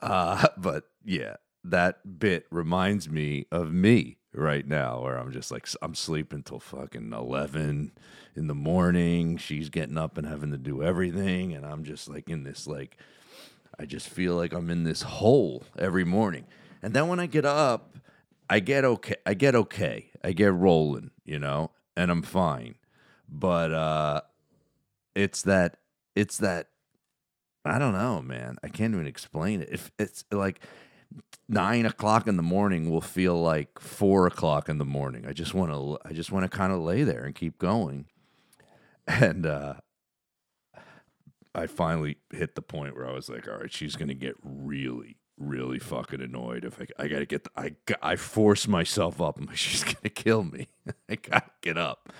Uh, 0.00 0.46
but 0.56 0.84
yeah, 1.04 1.36
that 1.64 2.18
bit 2.18 2.46
reminds 2.50 3.08
me 3.08 3.46
of 3.50 3.72
me 3.72 4.18
right 4.32 4.66
now, 4.66 5.02
where 5.02 5.16
I'm 5.16 5.32
just 5.32 5.50
like, 5.50 5.68
I'm 5.82 5.94
sleeping 5.94 6.42
till 6.42 6.60
fucking 6.60 7.12
eleven 7.12 7.92
in 8.36 8.46
the 8.46 8.54
morning. 8.54 9.36
She's 9.36 9.68
getting 9.68 9.98
up 9.98 10.16
and 10.16 10.26
having 10.26 10.52
to 10.52 10.58
do 10.58 10.82
everything, 10.82 11.52
and 11.52 11.66
I'm 11.66 11.84
just 11.84 12.08
like 12.08 12.28
in 12.28 12.44
this 12.44 12.66
like 12.66 12.96
I 13.78 13.86
just 13.86 14.08
feel 14.08 14.36
like 14.36 14.52
I'm 14.52 14.68
in 14.68 14.84
this 14.84 15.02
hole 15.02 15.64
every 15.78 16.04
morning. 16.04 16.46
And 16.82 16.92
then 16.92 17.08
when 17.08 17.18
I 17.18 17.26
get 17.26 17.46
up, 17.46 17.96
I 18.48 18.60
get 18.60 18.84
okay. 18.84 19.16
I 19.24 19.34
get 19.34 19.54
okay. 19.54 20.10
I 20.22 20.32
get 20.32 20.52
rolling, 20.52 21.10
you 21.24 21.38
know, 21.38 21.70
and 22.00 22.10
I'm 22.10 22.22
fine. 22.22 22.76
But 23.28 23.72
uh 23.72 24.20
it's 25.14 25.42
that 25.42 25.76
it's 26.16 26.38
that 26.38 26.68
I 27.64 27.78
don't 27.78 27.92
know, 27.92 28.22
man. 28.22 28.56
I 28.62 28.68
can't 28.68 28.94
even 28.94 29.06
explain 29.06 29.60
it. 29.60 29.68
If 29.70 29.92
it's 29.98 30.24
like 30.32 30.60
nine 31.48 31.84
o'clock 31.84 32.26
in 32.26 32.36
the 32.36 32.42
morning 32.42 32.90
will 32.90 33.02
feel 33.02 33.40
like 33.40 33.78
four 33.78 34.26
o'clock 34.26 34.68
in 34.68 34.78
the 34.78 34.84
morning. 34.84 35.26
I 35.26 35.32
just 35.32 35.52
want 35.52 35.72
to 35.72 35.98
I 36.08 36.12
just 36.14 36.32
want 36.32 36.50
to 36.50 36.56
kind 36.56 36.72
of 36.72 36.80
lay 36.80 37.02
there 37.04 37.24
and 37.24 37.34
keep 37.34 37.58
going. 37.58 38.06
And 39.06 39.44
uh 39.44 39.74
I 41.54 41.66
finally 41.66 42.16
hit 42.32 42.54
the 42.54 42.62
point 42.62 42.94
where 42.94 43.08
I 43.08 43.12
was 43.12 43.28
like, 43.28 43.46
all 43.48 43.58
right, 43.58 43.72
she's 43.72 43.96
gonna 43.96 44.14
get 44.14 44.36
really, 44.42 45.16
really 45.40 45.78
fucking 45.78 46.20
annoyed 46.20 46.64
if 46.64 46.80
I, 46.80 47.04
I 47.04 47.08
gotta 47.08 47.26
get, 47.26 47.44
the, 47.44 47.50
I, 47.56 47.74
I 48.02 48.16
force 48.16 48.68
myself 48.68 49.20
up. 49.20 49.38
I'm 49.38 49.46
like, 49.46 49.56
she's 49.58 49.82
gonna 49.82 50.10
kill 50.10 50.44
me. 50.44 50.68
I 51.08 51.16
gotta 51.16 51.50
get 51.62 51.76
up. 51.78 52.12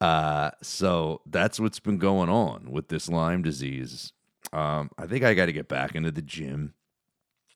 Uh, 0.00 0.50
so 0.62 1.20
that's 1.26 1.60
what's 1.60 1.78
been 1.78 1.98
going 1.98 2.28
on 2.28 2.70
with 2.70 2.88
this 2.88 3.08
Lyme 3.08 3.42
disease. 3.42 4.12
Um, 4.52 4.90
I 4.98 5.06
think 5.06 5.22
I 5.22 5.34
got 5.34 5.46
to 5.46 5.52
get 5.52 5.68
back 5.68 5.94
into 5.94 6.10
the 6.10 6.22
gym. 6.22 6.74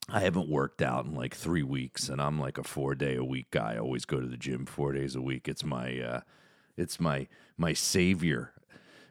I 0.09 0.21
haven't 0.21 0.49
worked 0.49 0.81
out 0.81 1.07
in 1.07 1.15
like 1.17 1.35
three 1.35 1.65
weeks, 1.65 2.09
and 2.09 2.21
I'm 2.21 2.39
like 2.39 2.57
a 2.57 2.63
four 2.63 2.95
day 2.95 3.17
a 3.17 3.25
week 3.25 3.51
guy. 3.51 3.75
I 3.75 3.79
always 3.79 4.05
go 4.05 4.21
to 4.21 4.27
the 4.29 4.37
gym 4.37 4.65
four 4.65 4.93
days 4.93 5.17
a 5.17 5.21
week. 5.21 5.49
It's 5.49 5.65
my, 5.65 5.99
uh, 5.99 6.21
it's 6.77 7.01
my 7.01 7.27
my 7.57 7.73
savior. 7.73 8.53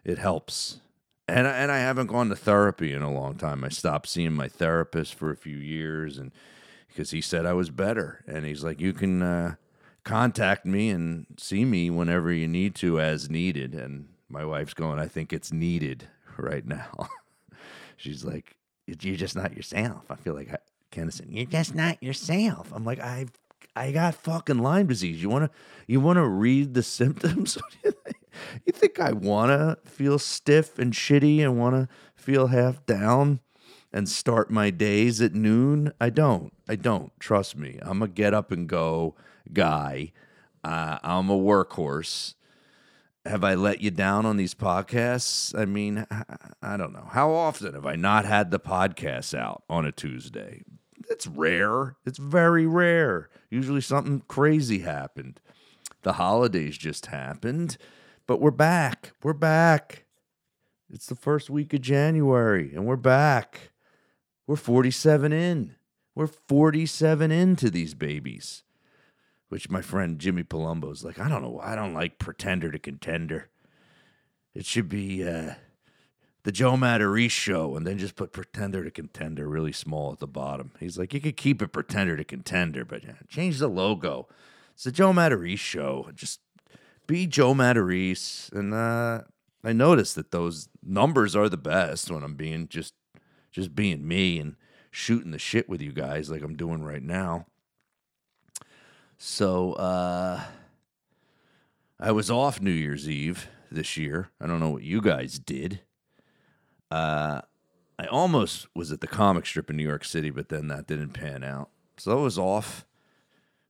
It 0.06 0.18
helps 0.18 0.80
and 1.28 1.48
I, 1.48 1.52
and 1.52 1.72
I 1.72 1.80
haven't 1.80 2.08
gone 2.08 2.30
to 2.30 2.36
therapy 2.36 2.94
in 2.94 3.02
a 3.02 3.12
long 3.12 3.36
time. 3.36 3.64
I 3.64 3.70
stopped 3.70 4.08
seeing 4.08 4.34
my 4.34 4.48
therapist 4.48 5.16
for 5.16 5.32
a 5.32 5.36
few 5.36 5.58
years, 5.58 6.18
and 6.18 6.32
because 6.88 7.12
he 7.12 7.22
said 7.22 7.46
I 7.46 7.54
was 7.54 7.70
better, 7.70 8.24
and 8.28 8.46
he's 8.46 8.64
like, 8.64 8.80
you 8.80 8.94
can 8.94 9.22
uh, 9.22 9.56
contact 10.04 10.66
me 10.66 10.90
and 10.90 11.26
see 11.38 11.66
me 11.66 11.90
whenever 11.90 12.32
you 12.32 12.48
need 12.48 12.76
to, 12.76 13.00
as 13.00 13.30
needed. 13.30 13.74
And 13.74 14.10
my 14.30 14.46
wife's 14.46 14.74
going, 14.74 15.00
I 15.00 15.08
think 15.08 15.34
it's 15.34 15.52
needed 15.52 16.08
right 16.38 16.66
now. 16.66 17.10
She's 17.98 18.24
like, 18.24 18.56
you're 18.86 19.16
just 19.16 19.36
not 19.36 19.56
yourself. 19.56 20.06
I 20.10 20.16
feel 20.16 20.36
like 20.36 20.54
Kinison, 20.92 21.28
you're 21.30 21.46
just 21.46 21.74
not 21.74 22.02
yourself. 22.04 22.72
I'm 22.74 22.86
like, 22.86 23.00
I've 23.00 23.32
I 23.76 23.92
got 23.92 24.16
fucking 24.16 24.60
Lyme 24.60 24.88
disease. 24.88 25.22
You 25.22 25.30
wanna 25.30 25.50
you 25.88 26.00
wanna 26.00 26.28
read 26.28 26.74
the 26.74 26.84
symptoms? 26.84 27.58
you 28.66 28.74
think 28.74 29.00
I 29.00 29.12
want 29.12 29.52
to 29.52 29.78
feel 29.90 30.20
stiff 30.20 30.80
and 30.80 30.94
shitty 30.94 31.40
and 31.40 31.60
want 31.60 31.76
to 31.76 31.88
feel 32.16 32.48
half 32.48 32.86
down 32.86 33.40
and 33.92 34.10
start 34.10 34.52
my 34.52 34.70
days 34.70 35.22
at 35.22 35.34
noon? 35.34 35.94
I 36.00 36.10
don't. 36.10 36.54
I 36.68 36.76
don't. 36.76 37.12
Trust 37.20 37.56
me. 37.56 37.80
I'm 37.82 38.02
a 38.02 38.08
get 38.08 38.34
up 38.34 38.52
and 38.52 38.68
go 38.68 39.16
guy. 39.54 40.12
Uh, 40.64 40.98
I'm 41.04 41.30
a 41.30 41.38
workhorse. 41.38 42.36
Have 43.26 43.44
I 43.44 43.56
let 43.56 43.82
you 43.82 43.90
down 43.90 44.26
on 44.26 44.38
these 44.38 44.54
podcasts? 44.54 45.58
I 45.58 45.66
mean, 45.66 46.06
I 46.62 46.78
don't 46.78 46.94
know. 46.94 47.08
How 47.12 47.32
often 47.32 47.74
have 47.74 47.86
I 47.86 47.96
not 47.96 48.26
had 48.26 48.52
the 48.52 48.60
podcast 48.60 49.38
out 49.38 49.64
on 49.70 49.86
a 49.86 49.92
Tuesday? 49.92 50.64
It's 51.10 51.28
rare. 51.28 51.96
It's 52.06 52.18
very 52.18 52.68
rare. 52.68 53.30
Usually 53.50 53.82
something 53.82 54.24
crazy 54.28 54.80
happened. 54.80 55.40
The 56.04 56.14
holidays 56.14 56.78
just 56.78 57.08
happened. 57.08 57.78
But 58.28 58.42
we're 58.42 58.52
back. 58.52 59.14
We're 59.22 59.34
back. 59.34 60.06
It's 60.90 61.06
the 61.06 61.16
first 61.16 61.50
week 61.50 61.74
of 61.74 61.82
January, 61.82 62.72
and 62.74 62.86
we're 62.86 62.96
back. 62.96 63.72
We're 64.48 64.56
47 64.56 65.32
in. 65.32 65.76
We're 66.16 66.28
47 66.28 67.32
into 67.32 67.70
these 67.70 67.94
babies. 67.94 68.64
Which 69.50 69.70
my 69.70 69.82
friend 69.82 70.18
Jimmy 70.18 70.44
Palumbo's 70.44 71.04
like, 71.04 71.20
I 71.20 71.30
don't 71.30 71.44
know. 71.44 71.60
I 71.62 71.76
don't 71.76 71.94
like 71.94 72.18
pretender 72.18 72.72
to 72.72 72.80
contender. 72.80 73.50
It 74.56 74.66
should 74.66 74.90
be 74.90 75.24
uh, 75.24 75.54
the 76.44 76.52
Joe 76.52 76.74
Matarese 76.74 77.30
show, 77.30 77.76
and 77.76 77.86
then 77.86 78.00
just 78.00 78.16
put 78.16 78.34
pretender 78.34 78.84
to 78.84 78.90
contender 78.90 79.48
really 79.48 79.72
small 79.72 80.12
at 80.14 80.20
the 80.20 80.28
bottom. 80.28 80.72
He's 80.80 80.98
like, 80.98 81.14
you 81.14 81.22
could 81.22 81.38
keep 81.38 81.62
it 81.62 81.72
pretender 81.72 82.18
to 82.18 82.24
contender, 82.24 82.86
but 82.86 83.04
yeah, 83.04 83.18
change 83.28 83.60
the 83.60 83.68
logo. 83.68 84.28
It's 84.74 84.86
the 84.86 84.92
Joe 84.92 85.14
Matarese 85.14 85.60
show. 85.60 86.10
Just 86.16 86.40
be 87.08 87.28
Joe 87.28 87.54
Matarese. 87.54 88.52
And 88.52 88.74
uh, 88.74 89.22
I 89.64 89.74
noticed 89.74 90.16
that 90.16 90.32
those 90.32 90.70
numbers 90.84 91.36
are 91.36 91.50
the 91.50 91.58
best 91.58 92.12
when 92.12 92.24
I'm 92.24 92.36
being 92.36 92.68
just 92.68 92.94
just 93.52 93.74
being 93.74 94.08
me 94.08 94.40
and 94.40 94.56
shooting 94.92 95.32
the 95.32 95.40
shit 95.40 95.70
with 95.70 95.82
you 95.82 95.94
guys 95.94 96.30
like 96.30 96.42
I'm 96.42 96.56
doing 96.56 96.84
right 96.84 97.04
now. 97.04 97.46
So 99.18 99.74
uh, 99.74 100.42
I 102.00 102.12
was 102.12 102.30
off 102.30 102.62
New 102.62 102.72
Year's 102.72 103.10
Eve 103.10 103.48
this 103.72 103.96
year. 103.98 104.30
I 104.42 104.48
don't 104.48 104.60
know 104.60 104.70
what 104.70 104.84
you 104.84 105.02
guys 105.02 105.40
did. 105.40 105.82
Uh, 106.92 107.42
I 107.98 108.06
almost 108.08 108.68
was 108.76 108.92
at 108.92 109.00
the 109.02 109.08
comic 109.08 109.46
strip 109.46 109.70
in 109.70 109.78
New 109.78 109.88
York 109.88 110.04
City, 110.04 110.30
but 110.30 110.50
then 110.50 110.68
that 110.68 110.88
didn't 110.88 111.12
pan 111.12 111.44
out. 111.44 111.70
So 111.98 112.12
I 112.12 112.22
was 112.22 112.38
off. 112.38 112.86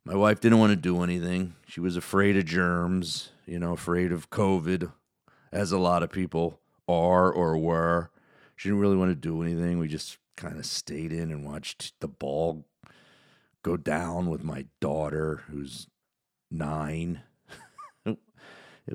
My 0.07 0.15
wife 0.15 0.39
didn't 0.39 0.59
want 0.59 0.69
to 0.69 0.75
do 0.75 1.01
anything. 1.01 1.55
She 1.67 1.79
was 1.79 1.97
afraid 1.97 2.37
of 2.37 2.45
germs, 2.45 3.31
you 3.47 3.57
know, 3.57 3.73
afraid 3.73 4.11
of 4.11 4.29
COVID, 4.29 4.91
as 5.51 5.71
a 5.71 5.79
lot 5.79 6.03
of 6.03 6.11
people 6.11 6.59
are 6.87 7.31
or 7.31 7.57
were. 7.57 8.11
She 8.55 8.69
didn't 8.69 8.81
really 8.81 8.97
want 8.97 9.09
to 9.09 9.15
do 9.15 9.41
anything. 9.41 9.79
We 9.79 9.87
just 9.87 10.19
kind 10.37 10.59
of 10.59 10.67
stayed 10.67 11.11
in 11.11 11.31
and 11.31 11.43
watched 11.43 11.99
the 12.01 12.07
ball 12.07 12.65
go 13.63 13.77
down 13.77 14.29
with 14.29 14.43
my 14.43 14.67
daughter, 14.79 15.41
who's 15.49 15.87
nine. 16.51 17.21
it 18.05 18.17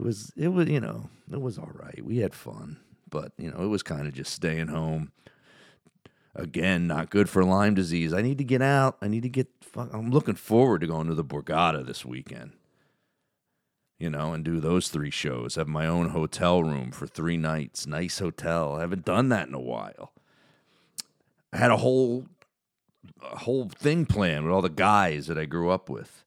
was, 0.00 0.32
it 0.36 0.48
was, 0.48 0.68
you 0.68 0.78
know, 0.78 1.10
it 1.28 1.40
was 1.40 1.58
all 1.58 1.72
right. 1.74 2.04
We 2.04 2.18
had 2.18 2.36
fun, 2.36 2.78
but, 3.10 3.32
you 3.36 3.50
know, 3.50 3.64
it 3.64 3.66
was 3.66 3.82
kind 3.82 4.06
of 4.06 4.14
just 4.14 4.32
staying 4.32 4.68
home 4.68 5.10
again, 6.34 6.86
not 6.86 7.10
good 7.10 7.28
for 7.28 7.44
Lyme 7.44 7.74
disease. 7.74 8.12
I 8.12 8.22
need 8.22 8.38
to 8.38 8.44
get 8.44 8.62
out. 8.62 8.96
I 9.00 9.08
need 9.08 9.22
to 9.22 9.28
get. 9.28 9.48
I'm 9.76 10.10
looking 10.10 10.34
forward 10.34 10.80
to 10.80 10.86
going 10.86 11.08
to 11.08 11.14
the 11.14 11.24
Borgata 11.24 11.86
this 11.86 12.04
weekend. 12.04 12.52
You 13.98 14.08
know, 14.08 14.32
and 14.32 14.42
do 14.42 14.60
those 14.60 14.88
three 14.88 15.10
shows. 15.10 15.56
Have 15.56 15.68
my 15.68 15.86
own 15.86 16.10
hotel 16.10 16.62
room 16.62 16.90
for 16.90 17.06
three 17.06 17.36
nights. 17.36 17.86
Nice 17.86 18.18
hotel. 18.18 18.76
I 18.76 18.80
haven't 18.80 19.04
done 19.04 19.28
that 19.28 19.48
in 19.48 19.54
a 19.54 19.60
while. 19.60 20.12
I 21.52 21.58
had 21.58 21.70
a 21.70 21.76
whole, 21.76 22.24
a 23.22 23.38
whole 23.40 23.68
thing 23.68 24.06
planned 24.06 24.44
with 24.44 24.54
all 24.54 24.62
the 24.62 24.70
guys 24.70 25.26
that 25.26 25.36
I 25.36 25.44
grew 25.44 25.70
up 25.70 25.90
with 25.90 26.24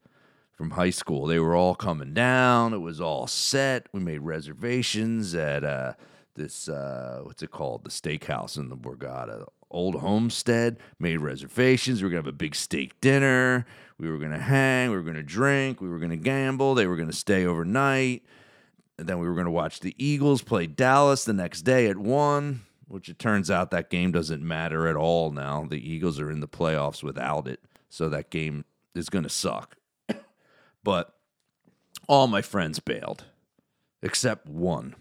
from 0.54 0.72
high 0.72 0.92
school. 0.92 1.26
They 1.26 1.40
were 1.40 1.56
all 1.56 1.74
coming 1.74 2.14
down. 2.14 2.74
It 2.74 2.82
was 2.82 3.02
all 3.02 3.26
set. 3.26 3.88
We 3.92 4.02
made 4.02 4.20
reservations 4.20 5.34
at 5.34 5.64
uh, 5.64 5.94
this 6.36 6.70
uh, 6.70 7.22
what's 7.24 7.42
it 7.42 7.52
called? 7.52 7.84
The 7.86 7.90
steakhouse 7.90 8.56
in 8.56 8.70
the 8.70 8.78
Borgata 8.78 9.48
old 9.74 9.96
homestead, 9.96 10.78
made 11.00 11.18
reservations. 11.18 12.02
We 12.02 12.06
were 12.06 12.12
going 12.12 12.24
to 12.24 12.28
have 12.28 12.36
a 12.36 12.38
big 12.38 12.56
steak 12.56 13.00
dinner. 13.02 13.66
We 13.98 14.10
were 14.10 14.18
going 14.18 14.32
to 14.32 14.40
hang. 14.40 14.90
We 14.90 14.96
were 14.96 15.04
going 15.04 15.16
to 15.16 15.24
drink. 15.24 15.82
We 15.82 15.90
were 15.90 16.00
going 16.00 16.12
to 16.12 16.18
gamble. 16.18 16.76
They 16.76 16.88
were 16.88 16.96
going 16.96 17.10
to 17.10 17.16
stay 17.16 17.46
overnight. 17.46 18.24
And 18.98 19.08
then 19.08 19.20
we 19.20 19.28
were 19.28 19.34
going 19.34 19.46
to 19.46 19.52
watch 19.52 19.80
the 19.80 19.96
Eagles 19.98 20.42
play 20.42 20.68
Dallas 20.68 21.26
the 21.26 21.34
next 21.34 21.64
day 21.64 21.88
at 21.88 21.98
1, 21.98 22.62
which 22.88 23.10
it 23.10 23.18
turns 23.18 23.50
out 23.50 23.72
that 23.72 23.90
game 23.90 24.12
doesn't 24.12 24.44
matter 24.44 24.88
at 24.88 24.96
all 24.96 25.32
now. 25.32 25.66
The 25.68 25.78
Eagles 25.78 26.20
are 26.20 26.32
in 26.32 26.40
the 26.40 26.48
playoffs 26.48 27.04
without 27.04 27.48
it. 27.48 27.60
So 27.90 28.10
that 28.10 28.30
game 28.30 28.66
is 28.96 29.10
going 29.10 29.24
to 29.24 29.30
suck. 29.30 29.78
but 30.84 31.16
all 32.08 32.28
my 32.28 32.42
friends 32.42 32.80
bailed, 32.80 33.26
except 34.02 34.48
one. 34.48 34.96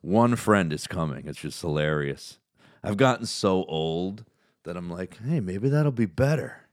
One 0.00 0.36
friend 0.36 0.72
is 0.72 0.86
coming. 0.86 1.26
It's 1.26 1.40
just 1.40 1.60
hilarious. 1.60 2.38
I've 2.82 2.96
gotten 2.96 3.26
so 3.26 3.64
old 3.64 4.24
that 4.64 4.76
I'm 4.76 4.90
like, 4.90 5.18
hey, 5.24 5.40
maybe 5.40 5.68
that'll 5.68 5.92
be 5.92 6.06
better. 6.06 6.68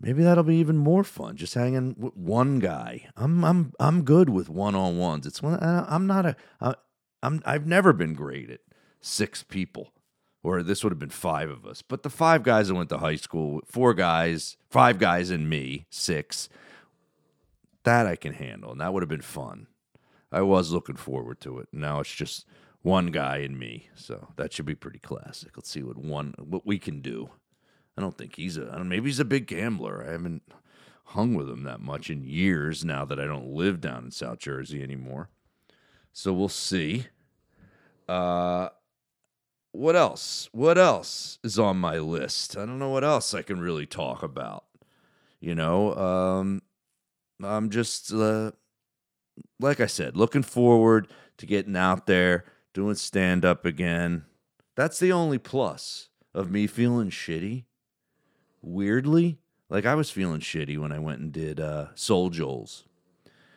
Maybe 0.00 0.22
that'll 0.22 0.44
be 0.44 0.56
even 0.56 0.76
more 0.76 1.04
fun. 1.04 1.36
Just 1.36 1.54
hanging 1.54 1.94
with 1.98 2.16
one 2.16 2.58
guy. 2.58 3.08
I'm 3.16 3.44
I'm 3.44 3.72
I'm 3.80 4.02
good 4.02 4.28
with 4.28 4.48
one 4.48 4.74
on 4.74 4.98
ones. 4.98 5.26
It's 5.26 5.42
one. 5.42 5.58
I'm 5.62 6.06
not 6.06 6.26
a. 6.26 6.36
I'm 7.22 7.42
I've 7.46 7.66
never 7.66 7.92
been 7.92 8.12
great 8.12 8.50
at 8.50 8.60
six 9.00 9.42
people, 9.42 9.92
or 10.42 10.62
this 10.62 10.84
would 10.84 10.92
have 10.92 10.98
been 10.98 11.08
five 11.08 11.48
of 11.48 11.64
us. 11.64 11.80
But 11.80 12.02
the 12.02 12.10
five 12.10 12.42
guys 12.42 12.68
that 12.68 12.74
went 12.74 12.90
to 12.90 12.98
high 12.98 13.16
school, 13.16 13.62
four 13.64 13.94
guys, 13.94 14.56
five 14.68 14.98
guys 14.98 15.30
and 15.30 15.48
me, 15.48 15.86
six. 15.88 16.48
That 17.84 18.06
I 18.06 18.16
can 18.16 18.32
handle, 18.34 18.72
and 18.72 18.80
that 18.80 18.92
would 18.92 19.02
have 19.02 19.08
been 19.08 19.20
fun. 19.20 19.68
I 20.32 20.42
was 20.42 20.72
looking 20.72 20.96
forward 20.96 21.40
to 21.42 21.58
it. 21.60 21.68
Now 21.72 22.00
it's 22.00 22.14
just 22.14 22.44
one 22.86 23.08
guy 23.08 23.38
and 23.38 23.58
me. 23.58 23.88
So 23.96 24.28
that 24.36 24.52
should 24.52 24.64
be 24.64 24.76
pretty 24.76 25.00
classic. 25.00 25.56
Let's 25.56 25.68
see 25.68 25.82
what 25.82 25.98
one 25.98 26.34
what 26.38 26.64
we 26.64 26.78
can 26.78 27.00
do. 27.00 27.30
I 27.98 28.00
don't 28.00 28.16
think 28.16 28.36
he's 28.36 28.56
a 28.56 28.84
maybe 28.84 29.08
he's 29.08 29.18
a 29.18 29.24
big 29.24 29.48
gambler. 29.48 30.04
I 30.06 30.12
haven't 30.12 30.42
hung 31.06 31.34
with 31.34 31.50
him 31.50 31.64
that 31.64 31.80
much 31.80 32.10
in 32.10 32.22
years 32.22 32.84
now 32.84 33.04
that 33.04 33.18
I 33.18 33.24
don't 33.24 33.52
live 33.52 33.80
down 33.80 34.04
in 34.04 34.10
South 34.12 34.38
Jersey 34.38 34.84
anymore. 34.84 35.30
So 36.12 36.32
we'll 36.32 36.48
see. 36.48 37.06
Uh 38.08 38.68
what 39.72 39.96
else? 39.96 40.48
What 40.52 40.78
else 40.78 41.38
is 41.42 41.58
on 41.58 41.78
my 41.78 41.98
list? 41.98 42.56
I 42.56 42.66
don't 42.66 42.78
know 42.78 42.90
what 42.90 43.04
else 43.04 43.34
I 43.34 43.42
can 43.42 43.58
really 43.58 43.86
talk 43.86 44.22
about. 44.22 44.64
You 45.40 45.56
know, 45.56 45.92
um 45.96 46.62
I'm 47.42 47.68
just 47.68 48.12
uh, 48.12 48.52
like 49.58 49.80
I 49.80 49.86
said, 49.86 50.16
looking 50.16 50.44
forward 50.44 51.08
to 51.38 51.46
getting 51.46 51.76
out 51.76 52.06
there, 52.06 52.44
doing 52.76 52.94
stand 52.94 53.42
up 53.42 53.64
again. 53.64 54.26
That's 54.74 54.98
the 54.98 55.10
only 55.10 55.38
plus 55.38 56.10
of 56.34 56.50
me 56.50 56.66
feeling 56.66 57.08
shitty. 57.08 57.64
Weirdly, 58.60 59.38
like 59.70 59.86
I 59.86 59.94
was 59.94 60.10
feeling 60.10 60.40
shitty 60.40 60.76
when 60.76 60.92
I 60.92 60.98
went 60.98 61.20
and 61.20 61.32
did 61.32 61.58
uh, 61.58 61.86
Soul 61.94 62.28
Joel's 62.28 62.84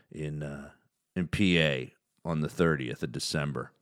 in 0.09 0.41
uh, 0.41 0.69
in 1.17 1.27
PA 1.27 1.91
on 2.23 2.39
the 2.39 2.47
30th 2.47 3.03
of 3.03 3.11
December, 3.11 3.73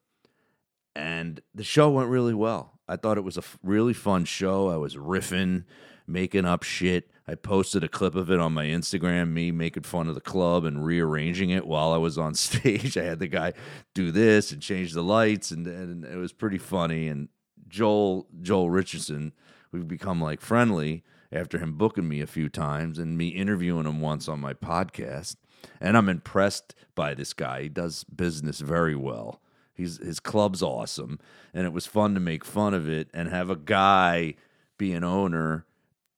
and 0.95 1.39
the 1.53 1.63
show 1.63 1.91
went 1.91 2.09
really 2.09 2.33
well. 2.33 2.79
I 2.87 2.95
thought 2.95 3.19
it 3.19 3.23
was 3.23 3.37
a 3.37 3.41
f- 3.41 3.59
really 3.61 3.93
fun 3.93 4.25
show. 4.25 4.69
I 4.69 4.77
was 4.77 4.95
riffing, 4.95 5.65
making 6.07 6.45
up 6.45 6.63
shit. 6.63 7.11
I 7.27 7.35
posted 7.35 7.83
a 7.83 7.89
clip 7.89 8.15
of 8.15 8.31
it 8.31 8.39
on 8.39 8.53
my 8.53 8.65
Instagram, 8.65 9.31
me 9.31 9.51
making 9.51 9.83
fun 9.83 10.07
of 10.07 10.15
the 10.15 10.21
club 10.21 10.63
and 10.63 10.85
rearranging 10.85 11.49
it 11.49 11.67
while 11.67 11.91
I 11.91 11.97
was 11.97 12.17
on 12.17 12.33
stage. 12.35 12.97
I 12.97 13.03
had 13.03 13.19
the 13.19 13.27
guy 13.27 13.53
do 13.93 14.11
this 14.11 14.51
and 14.51 14.61
change 14.61 14.93
the 14.93 15.03
lights, 15.03 15.51
and, 15.51 15.67
and 15.67 16.05
it 16.05 16.15
was 16.15 16.31
pretty 16.31 16.57
funny. 16.57 17.07
And 17.07 17.27
Joel 17.67 18.27
Joel 18.41 18.69
Richardson, 18.69 19.33
we've 19.71 19.87
become 19.87 20.21
like 20.21 20.39
friendly 20.39 21.03
after 21.31 21.59
him 21.59 21.77
booking 21.77 22.07
me 22.07 22.21
a 22.21 22.27
few 22.27 22.47
times 22.47 22.97
and 22.97 23.17
me 23.17 23.27
interviewing 23.29 23.85
him 23.85 23.99
once 23.99 24.29
on 24.29 24.39
my 24.39 24.53
podcast. 24.53 25.35
And 25.81 25.97
I'm 25.97 26.07
impressed 26.07 26.75
by 26.95 27.13
this 27.13 27.33
guy. 27.33 27.63
He 27.63 27.69
does 27.69 28.05
business 28.05 28.59
very 28.59 28.95
well. 28.95 29.41
He's 29.73 29.97
his 29.97 30.19
club's 30.21 30.63
awesome, 30.63 31.19
and 31.53 31.65
it 31.65 31.73
was 31.73 31.85
fun 31.85 32.13
to 32.13 32.19
make 32.19 32.45
fun 32.45 32.73
of 32.73 32.89
it 32.89 33.09
and 33.13 33.27
have 33.29 33.49
a 33.49 33.55
guy 33.55 34.35
be 34.77 34.93
an 34.93 35.03
owner 35.03 35.65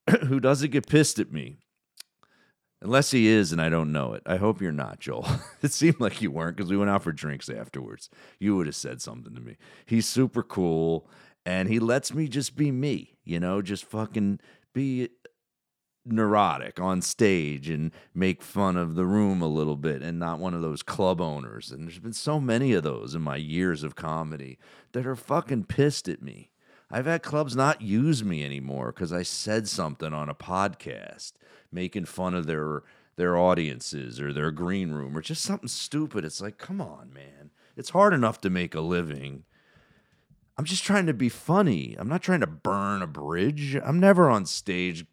who 0.28 0.40
doesn't 0.40 0.72
get 0.72 0.88
pissed 0.88 1.20
at 1.20 1.32
me. 1.32 1.58
Unless 2.82 3.12
he 3.12 3.28
is, 3.28 3.52
and 3.52 3.62
I 3.62 3.68
don't 3.68 3.92
know 3.92 4.14
it. 4.14 4.24
I 4.26 4.38
hope 4.38 4.62
you're 4.62 4.72
not, 4.72 5.00
Joel. 5.00 5.28
it 5.62 5.74
seemed 5.74 6.00
like 6.00 6.22
you 6.22 6.32
weren't 6.32 6.56
because 6.56 6.72
we 6.72 6.78
went 6.78 6.90
out 6.90 7.04
for 7.04 7.12
drinks 7.12 7.50
afterwards. 7.50 8.10
You 8.40 8.56
would 8.56 8.68
have 8.68 8.76
said 8.76 9.02
something 9.02 9.36
to 9.36 9.42
me. 9.42 9.58
He's 9.86 10.08
super 10.08 10.44
cool, 10.44 11.10
and 11.46 11.68
he 11.68 11.80
lets 11.80 12.14
me 12.14 12.30
just 12.30 12.56
be 12.56 12.72
me, 12.72 13.18
you 13.26 13.40
know, 13.40 13.62
just 13.62 13.84
fucking 13.84 14.40
be 14.74 15.10
neurotic 16.06 16.80
on 16.80 17.02
stage 17.02 17.70
and 17.70 17.92
make 18.14 18.42
fun 18.42 18.78
of 18.78 18.96
the 18.96 19.06
room 19.06 19.42
a 19.42 19.48
little 19.48 19.76
bit 19.76 20.02
and 20.02 20.18
not 20.18 20.40
one 20.40 20.54
of 20.54 20.62
those 20.62 20.82
club 20.82 21.22
owners. 21.22 21.72
And 21.72 21.86
there's 21.86 22.00
been 22.00 22.14
so 22.14 22.40
many 22.40 22.74
of 22.74 22.84
those 22.84 23.16
in 23.16 23.22
my 23.22 23.36
years 23.36 23.84
of 23.84 23.96
comedy 23.96 24.58
that 24.94 25.06
are 25.06 25.16
fucking 25.16 25.66
pissed 25.66 26.08
at 26.08 26.22
me. 26.22 26.52
I've 26.92 27.06
had 27.06 27.22
clubs 27.22 27.56
not 27.56 27.82
use 27.82 28.24
me 28.24 28.44
anymore 28.44 28.92
because 28.92 29.14
I 29.14 29.24
said 29.24 29.68
something 29.68 30.14
on 30.14 30.30
a 30.30 30.36
podcast 30.36 31.34
making 31.72 32.06
fun 32.06 32.34
of 32.34 32.48
their 32.48 32.84
their 33.16 33.38
audiences 33.38 34.20
or 34.20 34.32
their 34.32 34.50
green 34.50 34.92
room 34.92 35.18
or 35.18 35.22
just 35.22 35.44
something 35.44 35.68
stupid. 35.68 36.24
It's 36.24 36.42
like, 36.42 36.58
come 36.58 36.80
on, 36.80 37.12
man. 37.14 37.52
It's 37.76 37.90
hard 37.90 38.14
enough 38.14 38.40
to 38.42 38.50
make 38.50 38.74
a 38.74 38.82
living. 38.82 39.44
I'm 40.58 40.64
just 40.64 40.86
trying 40.86 41.06
to 41.06 41.14
be 41.14 41.30
funny. 41.30 41.96
I'm 42.00 42.08
not 42.08 42.22
trying 42.22 42.40
to 42.40 42.48
burn 42.48 43.02
a 43.02 43.08
bridge. 43.08 43.76
I'm 43.76 44.00
never 44.00 44.30
on 44.30 44.46
stage 44.46 45.06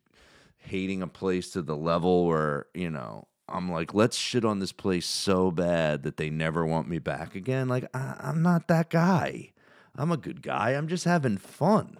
hating 0.59 1.03
a 1.03 1.09
place 1.09 1.51
to 1.51 1.63
the 1.63 1.77
level 1.77 2.27
where, 2.27 2.67
you 2.75 2.91
know, 2.91 3.27
I'm 3.49 3.71
like, 3.71 3.95
let's 3.95 4.17
shit 4.17 4.45
on 4.45 4.59
this 4.61 4.73
place 4.73 5.07
so 5.07 5.51
bad 5.51 6.03
that 6.05 6.17
they 6.17 6.31
never 6.31 6.65
want 6.65 6.89
me 6.89 6.99
back 6.99 7.35
again. 7.35 7.69
Like, 7.69 7.89
I, 7.95 8.17
I'm 8.21 8.43
not 8.43 8.69
that 8.69 8.91
guy. 8.91 9.53
I'm 9.97 10.13
a 10.13 10.17
good 10.17 10.43
guy. 10.43 10.71
I'm 10.71 10.89
just 10.89 11.05
having 11.05 11.39
fun. 11.39 11.99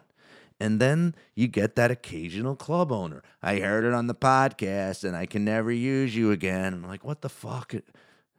And 0.59 0.81
then 0.81 1.15
you 1.35 1.49
get 1.49 1.77
that 1.77 1.91
occasional 1.91 2.57
club 2.57 2.91
owner. 2.91 3.23
I 3.43 3.59
heard 3.59 3.85
it 3.85 3.93
on 3.93 4.07
the 4.07 4.15
podcast 4.15 5.05
and 5.05 5.15
I 5.15 5.27
can 5.27 5.45
never 5.45 5.71
use 5.71 6.17
you 6.17 6.31
again. 6.31 6.73
I'm 6.73 6.87
like, 6.87 7.05
what 7.05 7.21
the 7.21 7.29
fuck? 7.29 7.75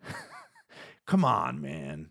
Come 1.06 1.24
on, 1.24 1.62
man. 1.62 2.10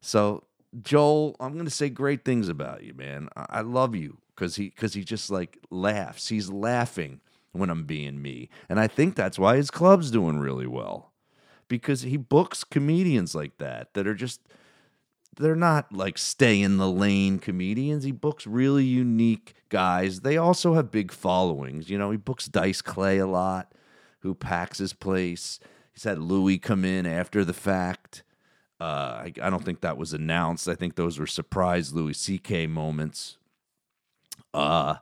So, 0.00 0.44
Joel, 0.80 1.36
I'm 1.40 1.54
going 1.54 1.64
to 1.64 1.70
say 1.70 1.88
great 1.88 2.24
things 2.24 2.48
about 2.48 2.84
you, 2.84 2.94
man. 2.94 3.28
I, 3.36 3.46
I 3.50 3.60
love 3.62 3.96
you 3.96 4.18
because 4.34 4.56
he, 4.56 4.70
cause 4.70 4.94
he 4.94 5.02
just 5.02 5.30
like 5.30 5.58
laughs. 5.70 6.28
He's 6.28 6.50
laughing 6.50 7.20
when 7.52 7.70
I'm 7.70 7.84
being 7.84 8.22
me. 8.22 8.48
And 8.68 8.78
I 8.78 8.86
think 8.86 9.16
that's 9.16 9.38
why 9.38 9.56
his 9.56 9.70
club's 9.70 10.10
doing 10.10 10.38
really 10.38 10.66
well 10.66 11.12
because 11.66 12.02
he 12.02 12.16
books 12.16 12.62
comedians 12.62 13.34
like 13.34 13.58
that 13.58 13.94
that 13.94 14.06
are 14.06 14.14
just 14.14 14.40
they're 15.36 15.56
not 15.56 15.92
like 15.92 16.18
stay 16.18 16.60
in 16.60 16.76
the 16.76 16.90
lane 16.90 17.38
comedians. 17.38 18.04
He 18.04 18.12
books 18.12 18.46
really 18.46 18.84
unique 18.84 19.54
guys. 19.68 20.20
They 20.20 20.36
also 20.36 20.74
have 20.74 20.90
big 20.90 21.12
followings. 21.12 21.90
You 21.90 21.98
know, 21.98 22.10
he 22.10 22.16
books 22.16 22.46
Dice 22.46 22.82
Clay 22.82 23.18
a 23.18 23.26
lot, 23.26 23.72
who 24.20 24.34
packs 24.34 24.78
his 24.78 24.92
place. 24.92 25.58
He's 25.92 26.04
had 26.04 26.18
Louis 26.18 26.58
come 26.58 26.84
in 26.84 27.06
after 27.06 27.44
the 27.44 27.54
fact. 27.54 28.22
Uh, 28.80 28.84
I, 29.24 29.32
I 29.40 29.50
don't 29.50 29.64
think 29.64 29.80
that 29.80 29.96
was 29.96 30.12
announced. 30.12 30.68
I 30.68 30.74
think 30.74 30.96
those 30.96 31.18
were 31.18 31.26
surprise 31.26 31.92
Louis 31.92 32.14
C.K. 32.14 32.66
moments. 32.66 33.38
Uh, 34.52 34.96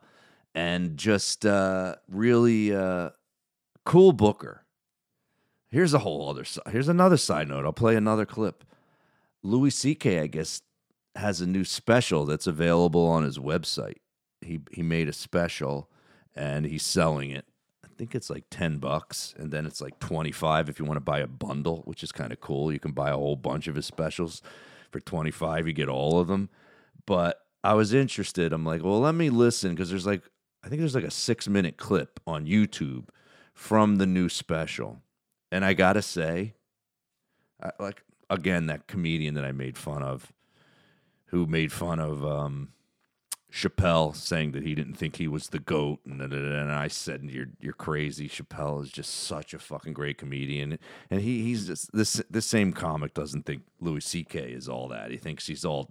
and 0.55 0.97
just 0.97 1.47
uh, 1.47 1.97
really 2.09 2.75
uh, 2.75 3.11
cool 3.85 4.13
booker. 4.13 4.65
Here's 5.69 5.95
a 5.95 6.01
whole 6.01 6.29
other 6.29 6.45
side. 6.45 6.65
Here's 6.71 6.89
another 6.89 7.17
side 7.17 7.49
note. 7.49 7.65
I'll 7.65 7.73
play 7.73 7.97
another 7.97 8.27
clip. 8.27 8.65
Louis 9.43 9.71
C.K. 9.71 10.21
I 10.21 10.27
guess 10.27 10.63
has 11.17 11.41
a 11.41 11.47
new 11.47 11.65
special 11.65 12.25
that's 12.25 12.47
available 12.47 13.07
on 13.07 13.25
his 13.25 13.39
website. 13.39 13.99
He 14.41 14.61
he 14.71 14.83
made 14.83 15.09
a 15.09 15.13
special 15.13 15.91
and 16.35 16.67
he's 16.67 16.85
selling 16.85 17.31
it. 17.31 17.45
I 17.85 17.89
think 17.97 18.15
it's 18.15 18.31
like 18.31 18.45
10 18.51 18.79
bucks 18.79 19.35
and 19.37 19.51
then 19.51 19.67
it's 19.67 19.81
like 19.81 19.99
25 19.99 20.69
if 20.69 20.79
you 20.79 20.85
want 20.85 20.97
to 20.97 21.01
buy 21.01 21.21
a 21.21 21.27
bundle, 21.27 21.83
which 21.85 22.03
is 22.03 22.11
kind 22.11 22.33
of 22.33 22.41
cool. 22.41 22.73
You 22.73 22.81
can 22.81 22.93
buy 22.93 23.11
a 23.11 23.17
whole 23.17 23.37
bunch 23.37 23.69
of 23.69 23.75
his 23.75 23.87
specials 23.87 24.43
for 24.91 25.01
25, 25.01 25.67
you 25.67 25.73
get 25.73 25.89
all 25.89 26.19
of 26.19 26.29
them. 26.29 26.49
But 27.07 27.41
I 27.65 27.75
was 27.75 27.93
interested. 27.93 28.53
I'm 28.53 28.65
like, 28.65 28.83
"Well, 28.83 29.01
let 29.01 29.15
me 29.15 29.31
listen 29.31 29.71
because 29.75 29.91
there's 29.91 30.07
like 30.07 30.23
I 30.65 30.69
think 30.69 30.81
there's 30.81 30.95
like 30.95 31.05
a 31.05 31.09
6-minute 31.09 31.77
clip 31.77 32.21
on 32.27 32.47
YouTube 32.47 33.09
from 33.55 33.97
the 33.97 34.07
new 34.07 34.29
special. 34.29 35.03
And 35.51 35.65
I 35.65 35.75
got 35.75 35.95
to 35.95 36.03
say, 36.03 36.55
I, 37.63 37.71
like 37.79 38.03
again 38.33 38.67
that 38.67 38.87
comedian 38.87 39.35
that 39.35 39.45
I 39.45 39.53
made 39.53 39.77
fun 39.77 40.03
of, 40.03 40.33
who 41.27 41.47
made 41.47 41.73
fun 41.73 41.99
of 41.99 42.25
um, 42.25 42.73
Chappelle, 43.53 44.17
saying 44.17 44.53
that 44.53 44.63
he 44.63 44.75
didn't 44.75 44.95
think 44.95 45.17
he 45.17 45.29
was 45.29 45.49
the 45.49 45.59
goat, 45.59 46.01
and, 46.07 46.21
and 46.21 46.73
I 46.73 46.89
said, 46.89 47.23
"You're 47.25 47.51
you're 47.61 47.75
crazy." 47.75 48.29
Chappelle 48.29 48.83
is 48.83 48.91
just 48.91 49.13
such 49.13 49.53
a 49.53 49.59
fucking 49.59 49.93
great 49.93 50.19
comedian, 50.19 50.79
and 51.11 51.21
he 51.21 51.43
he's 51.43 51.67
just 51.67 51.93
this 51.93 52.23
this 52.31 52.47
same 52.47 52.73
comic 52.73 53.15
doesn't 53.15 53.45
think 53.45 53.63
Louis 53.81 54.05
C.K. 54.05 54.39
is 54.41 54.69
all 54.69 54.89
that. 54.89 55.11
He 55.11 55.19
thinks 55.19 55.47
he's 55.47 55.65
all 55.65 55.91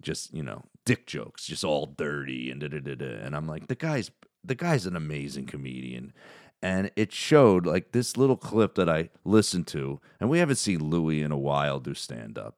just 0.00 0.32
you 0.32 0.42
know 0.42 0.64
dick 0.86 1.06
jokes, 1.06 1.46
just 1.46 1.64
all 1.64 1.86
dirty 1.86 2.50
and 2.50 2.60
da 2.60 2.68
da 2.68 2.80
da 2.80 2.94
da. 2.94 3.18
And 3.22 3.36
I'm 3.36 3.46
like, 3.46 3.66
the 3.66 3.74
guy's 3.74 4.10
the 4.42 4.54
guy's 4.54 4.86
an 4.86 4.96
amazing 4.96 5.44
comedian, 5.46 6.14
and 6.62 6.90
it 6.96 7.12
showed 7.12 7.66
like 7.66 7.92
this 7.92 8.16
little 8.16 8.36
clip 8.36 8.74
that 8.74 8.88
I 8.88 9.10
listened 9.24 9.66
to, 9.68 10.00
and 10.20 10.28
we 10.28 10.38
haven't 10.38 10.56
seen 10.56 10.90
Louis 10.90 11.22
in 11.22 11.32
a 11.32 11.38
while 11.38 11.80
do 11.80 11.94
stand 11.94 12.38
up, 12.38 12.56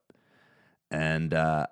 and 0.89 1.33
uh, 1.33 1.67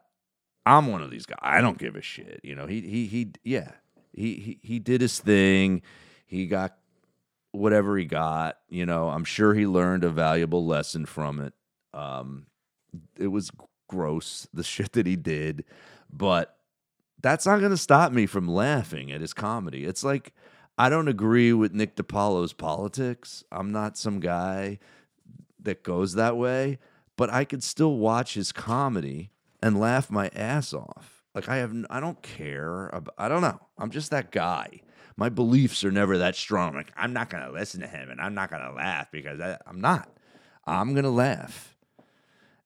I'm 0.66 0.88
one 0.88 1.02
of 1.02 1.12
these 1.12 1.26
guys. 1.26 1.40
I 1.42 1.62
don't 1.62 1.78
give 1.78 1.96
a 1.96 2.02
shit, 2.02 2.42
you 2.44 2.56
know. 2.56 2.68
He 2.68 2.82
he 2.82 3.08
he 3.08 3.32
yeah, 3.44 3.72
he 4.14 4.36
he 4.36 4.60
he 4.62 4.80
did 4.80 5.02
his 5.02 5.20
thing. 5.20 5.82
He 6.26 6.46
got 6.46 6.78
whatever 7.52 7.98
he 7.98 8.06
got, 8.06 8.58
you 8.70 8.86
know. 8.86 9.10
I'm 9.10 9.24
sure 9.26 9.54
he 9.54 9.66
learned 9.66 10.04
a 10.04 10.10
valuable 10.10 10.66
lesson 10.66 11.06
from 11.06 11.40
it. 11.40 11.54
Um, 11.94 12.46
it 13.18 13.28
was 13.28 13.52
gross 13.88 14.48
the 14.54 14.64
shit 14.64 14.94
that 14.94 15.08
he 15.08 15.16
did, 15.16 15.66
but 16.12 16.56
that's 17.22 17.46
not 17.46 17.60
going 17.60 17.72
to 17.72 17.78
stop 17.78 18.12
me 18.12 18.26
from 18.26 18.48
laughing 18.48 19.12
at 19.12 19.22
his 19.22 19.34
comedy. 19.34 19.86
It's 19.86 20.04
like 20.04 20.34
I 20.80 20.88
don't 20.88 21.10
agree 21.10 21.52
with 21.52 21.74
Nick 21.74 21.98
DiPaolo's 21.98 22.54
politics. 22.54 23.44
I'm 23.52 23.74
not 23.74 23.98
some 23.98 24.22
guy 24.22 24.80
that 25.62 25.84
goes 25.84 26.14
that 26.14 26.38
way, 26.38 26.80
but 27.18 27.30
I 27.30 27.44
could 27.44 27.64
still 27.64 27.98
watch 27.98 28.36
his 28.36 28.54
comedy 28.54 29.32
and 29.62 29.78
laugh 29.78 30.10
my 30.10 30.30
ass 30.34 30.74
off. 30.74 31.26
Like 31.36 31.50
I 31.50 31.58
have, 31.58 31.76
I 31.90 32.00
don't 32.00 32.22
care. 32.22 32.90
I 33.18 33.28
don't 33.28 33.42
know. 33.42 33.60
I'm 33.78 33.92
just 33.92 34.10
that 34.12 34.32
guy. 34.32 34.80
My 35.18 35.28
beliefs 35.28 35.84
are 35.84 35.92
never 35.92 36.18
that 36.20 36.38
strong. 36.38 36.76
Like 36.76 36.94
I'm 36.96 37.12
not 37.12 37.30
gonna 37.30 37.52
listen 37.52 37.82
to 37.82 37.88
him, 37.88 38.10
and 38.10 38.22
I'm 38.22 38.34
not 38.34 38.50
gonna 38.50 38.72
laugh 38.72 39.12
because 39.12 39.42
I, 39.42 39.58
I'm 39.68 39.82
not. 39.82 40.10
I'm 40.66 40.96
gonna 40.96 41.10
laugh. 41.12 41.76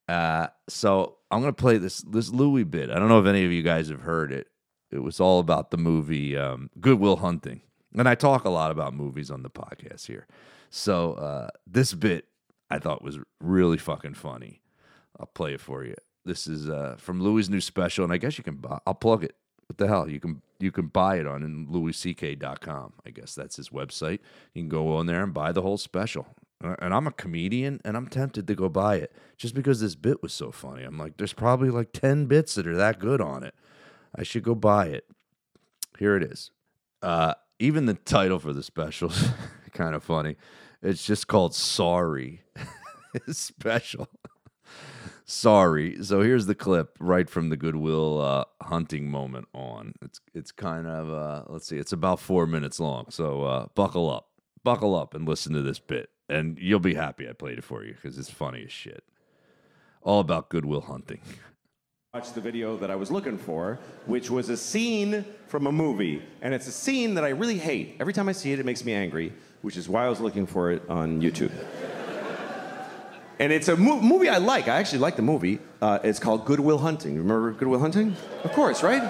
Uh, 0.08 0.48
so 0.70 1.18
I'm 1.32 1.40
gonna 1.40 1.52
play 1.52 1.80
this 1.80 2.02
this 2.02 2.30
Louis 2.30 2.64
bit. 2.64 2.92
I 2.92 3.00
don't 3.00 3.10
know 3.10 3.20
if 3.20 3.26
any 3.26 3.44
of 3.44 3.52
you 3.52 3.64
guys 3.64 3.90
have 3.90 4.02
heard 4.02 4.32
it. 4.32 4.50
It 4.92 5.02
was 5.02 5.20
all 5.20 5.40
about 5.40 5.72
the 5.72 5.78
movie 5.78 6.38
um, 6.38 6.70
Good 6.80 7.00
Will 7.00 7.16
Hunting. 7.16 7.62
And 7.98 8.08
I 8.10 8.16
talk 8.16 8.46
a 8.46 8.50
lot 8.50 8.72
about 8.72 8.94
movies 8.94 9.30
on 9.30 9.44
the 9.44 9.50
podcast 9.50 10.08
here. 10.08 10.26
So 10.70 11.14
uh, 11.14 11.50
this 11.68 11.94
bit 11.94 12.26
I 12.70 12.80
thought 12.80 13.04
was 13.04 13.20
really 13.40 13.78
fucking 13.78 14.16
funny. 14.16 14.62
I'll 15.20 15.28
play 15.28 15.54
it 15.54 15.62
for 15.62 15.84
you. 15.84 15.96
This 16.26 16.48
is 16.48 16.70
uh, 16.70 16.96
from 16.98 17.22
Louis' 17.22 17.50
new 17.50 17.62
special, 17.62 18.04
and 18.04 18.12
I 18.14 18.18
guess 18.18 18.38
you 18.38 18.44
can 18.44 18.56
buy. 18.56 18.80
I'll 18.88 18.96
plug 18.96 19.24
it. 19.24 19.36
What 19.68 19.78
the 19.78 19.88
hell? 19.88 20.10
You 20.10 20.20
can 20.20 20.42
you 20.60 20.72
can 20.72 20.88
buy 20.88 21.18
it 21.18 21.28
on 21.28 21.68
louisck.com. 21.70 22.94
I 23.06 23.10
guess 23.10 23.36
that's 23.36 23.58
his 23.58 23.70
website. 23.70 24.20
You 24.54 24.62
can 24.64 24.70
go 24.70 24.96
on 24.96 25.06
there 25.06 25.24
and 25.24 25.34
buy 25.34 25.52
the 25.52 25.62
whole 25.62 25.78
special. 25.78 26.28
Uh, 26.64 26.76
And 26.80 26.94
I'm 26.94 27.08
a 27.08 27.12
comedian 27.12 27.82
and 27.84 27.98
I'm 27.98 28.08
tempted 28.08 28.48
to 28.48 28.56
go 28.56 28.70
buy 28.70 28.96
it 28.96 29.12
just 29.38 29.54
because 29.54 29.82
this 29.82 29.96
bit 29.96 30.24
was 30.24 30.32
so 30.34 30.52
funny. 30.52 30.84
I'm 30.84 30.98
like, 30.98 31.18
there's 31.18 31.34
probably 31.34 31.70
like 31.70 31.92
10 31.92 32.26
bits 32.28 32.56
that 32.56 32.66
are 32.68 32.78
that 32.78 33.00
good 33.00 33.20
on 33.20 33.44
it. 33.44 33.54
I 34.16 34.24
should 34.24 34.44
go 34.44 34.56
buy 34.56 34.88
it. 34.88 35.06
Here 36.00 36.16
it 36.16 36.24
is. 36.24 36.52
Uh, 37.02 37.34
even 37.60 37.86
the 37.86 37.94
title 37.94 38.40
for 38.40 38.54
the 38.54 38.64
special's 38.64 39.30
kind 39.74 39.96
of 39.96 40.04
funny. 40.04 40.36
It's 40.82 41.06
just 41.06 41.28
called 41.28 41.56
Sorry. 41.56 42.42
special. 43.32 44.08
Sorry. 45.26 46.04
So 46.04 46.22
here's 46.22 46.46
the 46.46 46.56
clip 46.56 46.98
right 47.00 47.30
from 47.30 47.50
the 47.50 47.58
Good 47.58 47.76
Will 47.78 48.20
uh, 48.20 48.46
hunting 48.62 49.10
moment 49.10 49.48
on. 49.54 49.94
It's 50.02 50.20
it's 50.34 50.52
kind 50.52 50.88
of 50.88 51.14
uh, 51.14 51.44
let's 51.48 51.68
see, 51.68 51.78
it's 51.78 51.94
about 51.94 52.20
four 52.20 52.46
minutes 52.46 52.80
long. 52.80 53.06
So 53.10 53.44
uh, 53.44 53.68
buckle 53.76 54.12
up, 54.12 54.30
buckle 54.64 54.96
up, 54.96 55.14
and 55.14 55.28
listen 55.28 55.54
to 55.54 55.62
this 55.62 55.80
bit, 55.80 56.10
and 56.28 56.58
you'll 56.60 56.80
be 56.80 56.96
happy 56.96 57.30
I 57.30 57.34
played 57.34 57.58
it 57.58 57.64
for 57.64 57.84
you 57.84 57.94
because 57.94 58.18
it's 58.18 58.30
funny 58.30 58.64
as 58.66 58.72
shit. 58.72 59.04
All 60.02 60.20
about 60.20 60.50
Good 60.50 60.66
Will 60.66 60.82
Hunting. 60.82 61.22
watched 62.14 62.36
the 62.36 62.42
video 62.42 62.78
that 62.78 62.92
I 62.92 62.96
was 62.96 63.10
looking 63.10 63.40
for, 63.40 63.80
which 64.06 64.30
was 64.30 64.48
a 64.50 64.56
scene 64.56 65.26
from 65.48 65.66
a 65.66 65.72
movie. 65.72 66.22
And 66.44 66.54
it's 66.54 66.68
a 66.68 66.72
scene 66.72 67.16
that 67.16 67.24
I 67.24 67.30
really 67.30 67.58
hate. 67.58 67.96
Every 68.00 68.14
time 68.14 68.30
I 68.30 68.34
see 68.34 68.54
it, 68.54 68.60
it 68.60 68.68
makes 68.68 68.86
me 68.86 68.94
angry, 68.94 69.34
which 69.64 69.78
is 69.78 69.90
why 69.90 70.06
I 70.06 70.10
was 70.10 70.20
looking 70.20 70.46
for 70.46 70.70
it 70.72 70.84
on 70.88 71.24
YouTube. 71.24 71.52
and 73.40 73.52
it's 73.52 73.68
a 73.68 73.76
mo- 73.76 74.00
movie 74.00 74.30
I 74.30 74.38
like. 74.38 74.68
I 74.68 74.78
actually 74.78 75.00
like 75.00 75.16
the 75.16 75.24
movie. 75.24 75.58
Uh, 75.82 75.98
it's 76.04 76.20
called 76.20 76.46
Good 76.46 76.60
Will 76.60 76.78
Hunting. 76.78 77.18
Remember 77.18 77.52
Good 77.52 77.68
Will 77.68 77.80
Hunting? 77.80 78.16
Of 78.44 78.52
course, 78.52 78.84
right? 78.84 79.02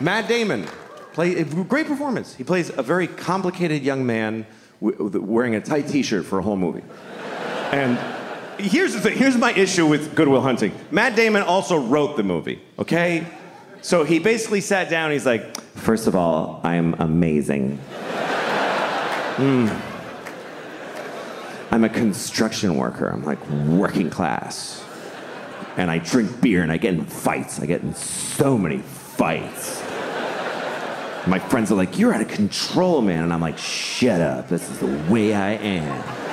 Matt 0.00 0.26
Damon. 0.26 0.66
Play, 1.12 1.40
great 1.44 1.86
performance. 1.86 2.34
He 2.34 2.42
plays 2.42 2.68
a 2.76 2.82
very 2.82 3.06
complicated 3.06 3.84
young 3.84 4.04
man 4.04 4.44
w- 4.82 5.20
wearing 5.20 5.54
a 5.54 5.60
tight 5.60 5.86
t 5.86 6.02
shirt 6.02 6.24
for 6.26 6.40
a 6.40 6.42
whole 6.42 6.56
movie. 6.56 6.82
And 7.70 7.96
here's 8.58 8.92
the 8.94 9.00
thing. 9.00 9.16
Here's 9.16 9.36
my 9.36 9.52
issue 9.52 9.86
with 9.86 10.14
Good 10.14 10.28
Will 10.28 10.40
Hunting. 10.40 10.72
Matt 10.90 11.16
Damon 11.16 11.42
also 11.42 11.78
wrote 11.78 12.16
the 12.16 12.22
movie. 12.22 12.60
Okay, 12.78 13.26
so 13.82 14.04
he 14.04 14.18
basically 14.18 14.60
sat 14.60 14.88
down. 14.90 15.10
He's 15.10 15.26
like, 15.26 15.60
first 15.60 16.06
of 16.06 16.14
all, 16.16 16.60
I 16.62 16.76
am 16.76 16.94
amazing. 16.98 17.78
Hmm. 19.36 19.68
I'm 21.70 21.82
a 21.84 21.88
construction 21.88 22.76
worker. 22.76 23.08
I'm 23.08 23.24
like 23.24 23.44
working 23.50 24.08
class, 24.08 24.84
and 25.76 25.90
I 25.90 25.98
drink 25.98 26.40
beer 26.40 26.62
and 26.62 26.70
I 26.70 26.76
get 26.76 26.94
in 26.94 27.04
fights. 27.04 27.58
I 27.60 27.66
get 27.66 27.82
in 27.82 27.94
so 27.94 28.56
many 28.56 28.78
fights. 28.78 29.82
My 31.26 31.38
friends 31.38 31.72
are 31.72 31.74
like, 31.74 31.98
"You're 31.98 32.14
out 32.14 32.20
of 32.20 32.28
control, 32.28 33.00
man," 33.02 33.24
and 33.24 33.32
I'm 33.32 33.40
like, 33.40 33.58
"Shut 33.58 34.20
up. 34.20 34.48
This 34.48 34.70
is 34.70 34.78
the 34.78 35.12
way 35.12 35.34
I 35.34 35.52
am." 35.52 36.23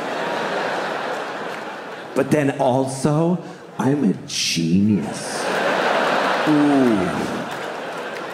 But 2.16 2.32
then 2.32 2.60
also, 2.60 3.44
I'm 3.78 4.04
a 4.04 4.14
genius. 4.28 5.44
Ooh. 6.48 7.32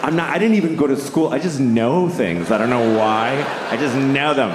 I'm 0.04 0.16
not, 0.16 0.30
I 0.30 0.38
didn't 0.38 0.56
even 0.56 0.76
go 0.76 0.88
to 0.88 0.96
school. 0.96 1.30
I 1.30 1.40
just 1.40 1.60
know 1.60 2.08
things. 2.08 2.52
I 2.52 2.58
don't 2.58 2.70
know 2.70 2.98
why. 2.98 3.44
I 3.70 3.78
just 3.78 3.96
know 3.96 4.34
them. 4.34 4.52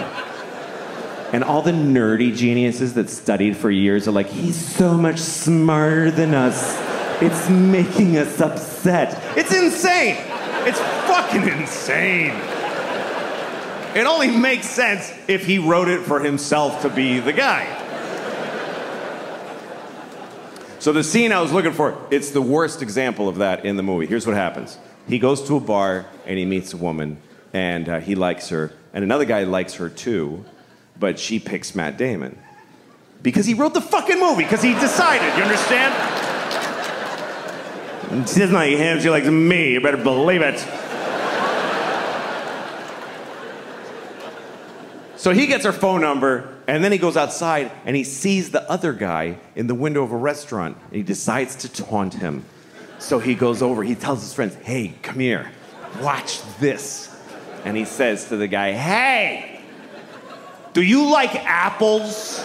And 1.33 1.45
all 1.45 1.63
the 1.63 1.73
nerdy 1.73 2.35
geniuses 2.35 2.95
that 2.95 3.11
studied 3.11 3.57
for 3.57 3.71
years 3.71 4.07
are 4.07 4.13
like, 4.13 4.29
he's 4.29 4.57
so 4.57 4.95
much 4.97 5.19
smarter 5.19 6.11
than 6.11 6.35
us. 6.35 6.79
It's 7.23 7.49
making 7.49 8.17
us 8.17 8.41
upset. 8.41 9.19
It's 9.37 9.55
insane. 9.55 10.17
It's 10.67 10.79
fucking 10.79 11.49
insane. 11.49 12.35
It 13.95 14.07
only 14.07 14.31
makes 14.31 14.69
sense 14.69 15.13
if 15.29 15.45
he 15.45 15.59
wrote 15.59 15.89
it 15.89 16.01
for 16.01 16.21
himself 16.21 16.83
to 16.83 16.89
be 16.89 17.21
the 17.21 17.33
guy. 17.33 17.82
So 20.83 20.92
the 20.92 21.05
scene 21.05 21.31
I 21.31 21.40
was 21.40 21.53
looking 21.53 21.73
for, 21.73 21.97
it's 22.11 22.33
the 22.33 22.42
worst 22.42 22.83
example 22.83 23.29
of 23.29 23.37
that 23.37 23.64
in 23.64 23.77
the 23.77 23.85
movie. 23.85 24.05
Here's 24.07 24.27
what 24.27 24.35
happens. 24.35 24.77
He 25.07 25.21
goes 25.21 25.40
to 25.47 25.57
a 25.59 25.61
bar 25.61 26.07
and 26.27 26.37
he 26.37 26.45
meets 26.45 26.73
a 26.73 26.77
woman 26.77 27.23
and 27.53 27.88
uh, 27.88 28.01
he 28.01 28.16
likes 28.16 28.49
her 28.49 28.73
and 28.92 29.05
another 29.05 29.25
guy 29.25 29.45
likes 29.45 29.75
her 29.75 29.88
too, 29.88 30.45
but 30.99 31.21
she 31.21 31.38
picks 31.38 31.77
Matt 31.77 31.99
Damon. 31.99 32.37
Because 33.23 33.47
he 33.47 33.55
wrote 33.55 33.75
the 33.75 33.81
fucking 33.81 34.18
movie, 34.18 34.42
because 34.42 34.61
he 34.61 34.75
decided, 34.75 35.33
you 35.37 35.45
understand? 35.45 35.95
And 38.11 38.29
She 38.29 38.40
doesn't 38.40 38.53
like 38.53 38.77
him, 38.77 38.99
she 38.99 39.09
likes 39.09 39.29
me, 39.29 39.75
you 39.75 39.81
better 39.81 40.03
believe 40.03 40.42
it. 40.42 40.59
So 45.16 45.31
he 45.31 45.47
gets 45.47 45.64
her 45.64 45.71
phone 45.71 46.01
number, 46.01 46.53
and 46.66 46.85
then 46.85 46.92
he 46.92 46.98
goes 46.98 47.16
outside 47.16 47.72
and 47.85 47.96
he 47.96 48.05
sees 48.05 48.51
the 48.51 48.68
other 48.70 48.92
guy 48.92 49.38
in 49.57 49.66
the 49.66 49.75
window 49.75 50.03
of 50.03 50.12
a 50.12 50.16
restaurant, 50.16 50.77
and 50.87 50.96
he 50.96 51.03
decides 51.03 51.57
to 51.57 51.68
taunt 51.68 52.14
him. 52.14 52.44
So 52.98 53.18
he 53.18 53.35
goes 53.35 53.62
over, 53.62 53.83
he 53.83 53.96
tells 53.96 54.22
his 54.22 54.33
friends, 54.33 54.55
Hey, 54.55 54.94
come 55.03 55.18
here, 55.18 55.51
watch 56.01 56.40
this. 56.59 57.09
And 57.64 57.77
he 57.77 57.85
says 57.85 58.29
to 58.29 58.37
the 58.37 58.46
guy, 58.46 58.72
Hey, 58.72 59.61
do 60.72 60.83
you 60.83 61.11
like 61.11 61.35
apples? 61.35 62.44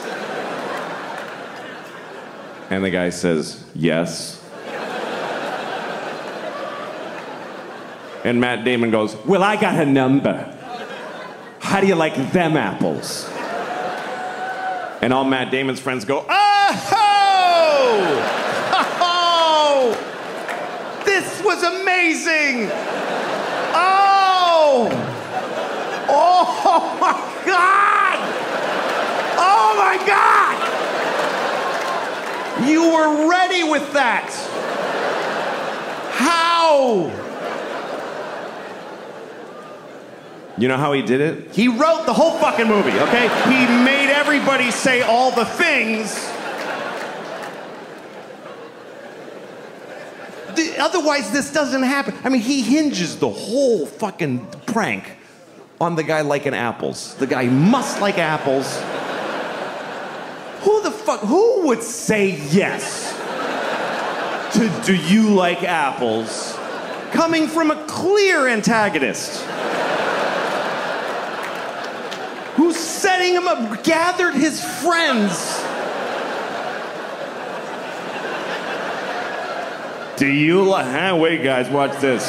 And 2.69 2.84
the 2.84 2.89
guy 2.89 3.12
says, 3.12 3.63
Yes. 3.75 4.43
And 8.23 8.41
Matt 8.41 8.65
Damon 8.65 8.89
goes, 8.89 9.15
Well, 9.25 9.43
I 9.43 9.62
got 9.62 9.75
a 9.80 9.86
number. 9.86 10.53
How 11.60 11.82
do 11.82 11.88
you 11.88 11.95
like 11.95 12.15
them 12.32 12.58
apples? 12.58 13.30
And 15.01 15.13
all 15.13 15.23
Matt 15.23 15.51
Damon's 15.51 15.79
friends 15.79 16.05
go, 16.05 16.25
Oh! 16.27 16.93
Oh! 18.99 20.03
This 21.05 21.41
was 21.43 21.63
amazing! 21.63 22.69
Oh! 23.73 24.89
Oh 26.10 26.97
my 26.99 27.13
God! 27.45 28.17
Oh 29.38 29.73
my 29.77 29.97
God! 30.05 30.57
You 32.67 32.91
were 32.91 33.29
ready 33.29 33.63
with 33.63 33.93
that! 33.93 34.31
How? 36.13 37.12
You 40.57 40.67
know 40.67 40.77
how 40.77 40.91
he 40.93 41.03
did 41.03 41.21
it? 41.21 41.51
He 41.53 41.67
wrote 41.67 42.05
the 42.05 42.13
whole 42.13 42.38
fucking 42.39 42.67
movie, 42.67 42.99
okay? 42.99 43.29
He 43.45 43.65
made 43.83 43.96
everybody 44.38 44.69
say 44.69 45.02
all 45.02 45.32
the 45.32 45.45
things. 45.45 46.13
The- 50.56 50.78
otherwise, 50.78 51.32
this 51.32 51.52
doesn't 51.52 51.82
happen. 51.82 52.13
I 52.23 52.30
mean, 52.30 52.41
he 52.41 52.62
hinges 52.62 53.17
the 53.17 53.30
whole 53.30 53.88
fucking 53.88 54.45
prank 54.67 55.06
on 55.82 55.95
the 55.95 56.04
guy 56.04 56.21
liking 56.21 56.54
apples. 56.54 57.15
The 57.15 57.26
guy 57.26 57.45
must 57.45 58.00
like 58.00 58.19
apples. 58.19 58.80
Who 60.62 60.84
the 60.84 60.91
fuck, 60.91 61.21
who 61.21 61.65
would 61.67 61.82
say 61.82 62.39
yes 62.52 63.13
to 64.54 64.82
do 64.86 64.95
you 64.95 65.34
like 65.34 65.63
apples 65.63 66.56
coming 67.12 67.47
from 67.47 67.71
a 67.71 67.86
clear 67.88 68.47
antagonist? 68.47 69.43
Who's 72.58 72.76
setting 72.76 73.34
him 73.34 73.48
up, 73.48 73.84
gathered 73.84 74.34
his 74.34 74.60
friends. 74.82 75.63
Do 80.17 80.28
you 80.28 80.63
like, 80.63 80.88
huh? 80.88 81.15
Wait, 81.22 81.43
guys, 81.43 81.70
watch 81.70 81.96
this. 82.02 82.28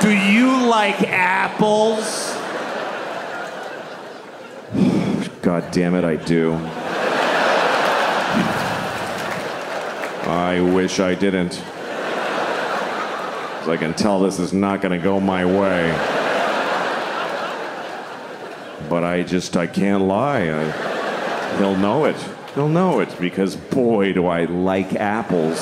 Do 0.00 0.16
you 0.16 0.66
like 0.66 1.02
apples? 1.02 2.32
God 5.42 5.68
damn 5.72 5.96
it, 5.96 6.04
I 6.04 6.14
do. 6.14 6.52
I 10.30 10.60
wish 10.72 11.00
I 11.00 11.16
didn't. 11.16 11.60
I 13.66 13.76
can 13.76 13.94
tell 13.94 14.20
this 14.20 14.38
is 14.38 14.52
not 14.52 14.80
gonna 14.80 14.98
go 14.98 15.18
my 15.18 15.44
way 15.44 16.13
but 18.88 19.04
I 19.04 19.22
just 19.22 19.56
I 19.56 19.66
can't 19.66 20.04
lie. 20.04 20.48
I, 20.50 21.56
he'll 21.58 21.76
know 21.76 22.04
it. 22.04 22.16
He'll 22.54 22.68
know 22.68 23.00
it 23.00 23.14
because 23.20 23.56
boy, 23.56 24.12
do 24.12 24.26
I 24.26 24.44
like 24.44 24.94
apples. 24.94 25.58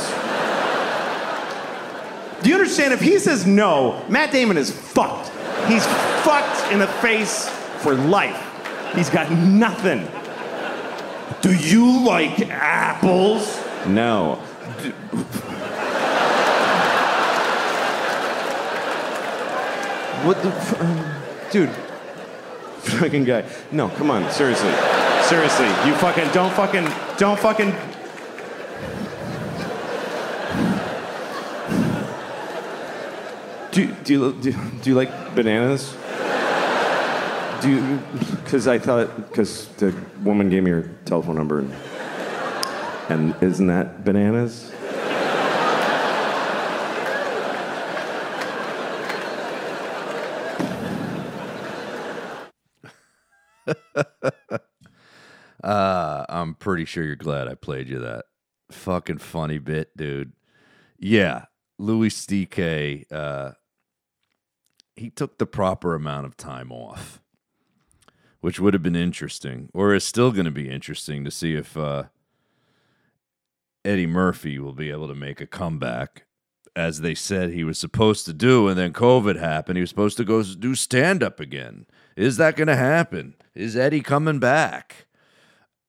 Do 2.43 2.49
you 2.51 2.57
understand? 2.57 2.93
If 2.93 3.01
he 3.01 3.19
says 3.19 3.47
no, 3.47 4.05
Matt 4.09 4.33
Damon 4.33 4.57
is 4.57 4.71
fucked. 4.71 5.29
He's 5.69 5.85
fucked 6.25 6.73
in 6.73 6.81
the 6.81 6.89
face 6.89 7.49
for 7.79 7.95
life. 7.95 8.39
He's 8.95 9.09
got 9.11 9.31
nothing. 9.31 10.07
Do 11.41 11.55
you 11.57 12.05
like 12.05 12.41
apples? 12.51 13.59
No. 13.87 14.43
D- 14.83 14.91
what 20.25 20.41
the, 20.43 20.49
f- 20.51 20.81
um, 20.81 21.23
dude? 21.51 21.71
Fucking 22.83 23.25
guy. 23.25 23.45
No, 23.71 23.89
come 23.89 24.11
on, 24.11 24.31
seriously. 24.31 24.73
Seriously, 25.23 25.67
you 25.87 25.95
fucking 25.97 26.29
don't 26.33 26.53
fucking 26.53 26.89
don't 27.17 27.39
fucking. 27.39 27.73
Do, 33.71 33.87
do, 34.05 34.13
you, 34.13 34.33
do, 34.35 34.53
do 34.83 34.91
you 34.91 34.95
like 34.95 35.35
bananas? 35.35 35.97
Do 37.63 37.71
you? 37.71 38.01
Because 38.45 38.67
I 38.67 38.79
thought 38.79 39.17
because 39.17 39.69
the 39.79 39.95
woman 40.23 40.51
gave 40.51 40.63
me 40.63 40.73
her 40.73 40.91
telephone 41.05 41.37
number 41.37 41.61
and, 41.61 41.73
and 43.09 43.43
isn't 43.43 43.69
that 43.69 44.05
bananas? 44.05 44.73
Pretty 56.63 56.85
sure 56.85 57.03
you're 57.03 57.17
glad 57.17 57.49
I 57.49 57.57
played 57.57 57.89
you 57.89 57.99
that. 57.99 58.27
Fucking 58.71 59.19
funny 59.19 59.59
bit, 59.59 59.97
dude. 59.97 60.33
Yeah, 60.97 61.47
Louis 61.77 62.11
C.K. 62.11 63.05
Uh, 63.11 63.51
he 64.95 65.11
took 65.11 65.39
the 65.39 65.47
proper 65.47 65.97
amount 65.97 66.27
of 66.27 66.37
time 66.37 66.71
off, 66.71 67.21
which 68.41 68.61
would 68.61 68.75
have 68.75 68.83
been 68.83 68.95
interesting, 68.95 69.71
or 69.75 69.93
is 69.93 70.05
still 70.05 70.31
going 70.31 70.45
to 70.45 70.53
be 70.53 70.71
interesting 70.71 71.25
to 71.25 71.33
see 71.33 71.57
if 71.57 71.77
uh, 71.77 72.05
Eddie 73.85 74.07
Murphy 74.07 74.61
will 74.61 74.73
be 74.73 74.91
able 74.91 75.09
to 75.09 75.17
make 75.17 75.41
a 75.41 75.47
comeback, 75.49 76.27
as 76.77 77.01
they 77.01 77.17
said 77.17 77.51
he 77.51 77.65
was 77.65 77.77
supposed 77.77 78.25
to 78.27 78.33
do, 78.33 78.69
and 78.69 78.79
then 78.79 78.93
COVID 78.93 79.37
happened. 79.37 79.79
He 79.79 79.83
was 79.83 79.91
supposed 79.91 80.17
to 80.19 80.25
go 80.25 80.45
do 80.45 80.77
stand 80.77 81.25
up 81.25 81.41
again. 81.41 81.87
Is 82.17 82.37
that 82.37 82.55
going 82.55 82.69
to 82.69 82.77
happen? 82.77 83.35
Is 83.53 83.77
Eddie 83.77 84.01
coming 84.01 84.39
back? 84.39 85.09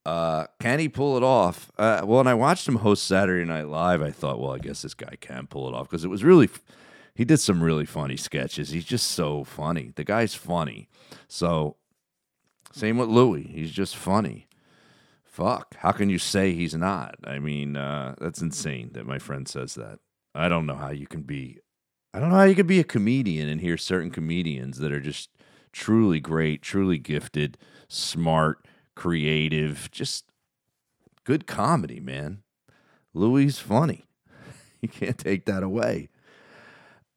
Uh, 0.06 0.48
can 0.60 0.80
he 0.80 0.90
pull 0.90 1.16
it 1.16 1.24
off? 1.24 1.72
Uh, 1.78 2.02
well, 2.04 2.18
when 2.18 2.28
I 2.28 2.34
watched 2.34 2.68
him 2.68 2.76
host 2.78 3.06
Saturday 3.06 3.46
Night 3.46 3.68
Live, 3.68 4.02
I 4.02 4.12
thought, 4.12 4.40
well, 4.40 4.52
I 4.52 4.60
guess 4.60 4.82
this 4.82 4.94
guy 4.94 5.16
can 5.22 5.48
pull 5.48 5.68
it 5.68 5.74
off 5.74 5.90
because 5.90 6.04
it 6.04 6.10
was 6.10 6.24
really, 6.24 6.50
he 7.16 7.24
did 7.24 7.40
some 7.40 7.64
really 7.64 7.86
funny 7.86 8.18
sketches. 8.18 8.70
He's 8.72 8.86
just 8.86 9.12
so 9.12 9.44
funny. 9.44 9.94
The 9.96 10.04
guy's 10.04 10.36
funny. 10.36 10.90
So, 11.28 11.78
same 12.72 12.98
with 12.98 13.10
Louis. 13.10 13.44
He's 13.44 13.72
just 13.72 13.96
funny. 13.96 14.48
Fuck. 15.24 15.76
How 15.78 15.92
can 15.92 16.10
you 16.10 16.20
say 16.20 16.54
he's 16.54 16.76
not? 16.76 17.16
I 17.24 17.40
mean, 17.40 17.78
uh, 17.78 18.16
that's 18.20 18.42
insane 18.42 18.92
that 18.94 19.08
my 19.08 19.20
friend 19.20 19.48
says 19.48 19.76
that. 19.76 20.00
I 20.36 20.50
don't 20.50 20.66
know 20.66 20.76
how 20.76 20.90
you 20.90 21.08
can 21.08 21.22
be, 21.22 21.60
I 22.14 22.20
don't 22.20 22.30
know 22.30 22.36
how 22.36 22.44
you 22.44 22.56
can 22.56 22.68
be 22.68 22.80
a 22.80 22.84
comedian 22.84 23.48
and 23.48 23.62
hear 23.62 23.78
certain 23.78 24.12
comedians 24.12 24.80
that 24.80 24.92
are 24.92 25.00
just 25.00 25.30
truly 25.72 26.20
great, 26.20 26.62
truly 26.62 26.98
gifted, 26.98 27.58
smart 27.88 28.66
creative, 28.96 29.90
just 29.92 30.26
good 31.24 31.48
comedy, 31.48 32.00
man. 32.00 32.44
Louis 33.14 33.58
funny. 33.60 34.06
You 34.82 34.90
can't 34.90 35.18
take 35.18 35.46
that 35.46 35.64
away. 35.64 36.10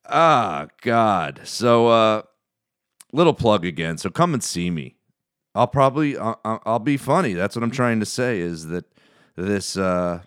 Ah, 0.08 0.68
God. 0.82 1.40
So, 1.42 1.88
uh, 1.88 2.22
little 3.12 3.34
plug 3.34 3.64
again. 3.64 3.98
So 3.98 4.10
come 4.10 4.34
and 4.34 4.44
see 4.44 4.70
me. 4.70 4.94
I'll 5.54 5.66
probably 5.66 6.16
I'll, 6.18 6.38
I'll 6.44 6.78
be 6.78 6.98
funny. 6.98 7.32
That's 7.32 7.56
what 7.56 7.62
I'm 7.62 7.70
trying 7.70 7.98
to 8.00 8.06
say. 8.06 8.40
Is 8.40 8.66
that 8.68 8.84
this 9.36 9.76
uh, 9.76 10.20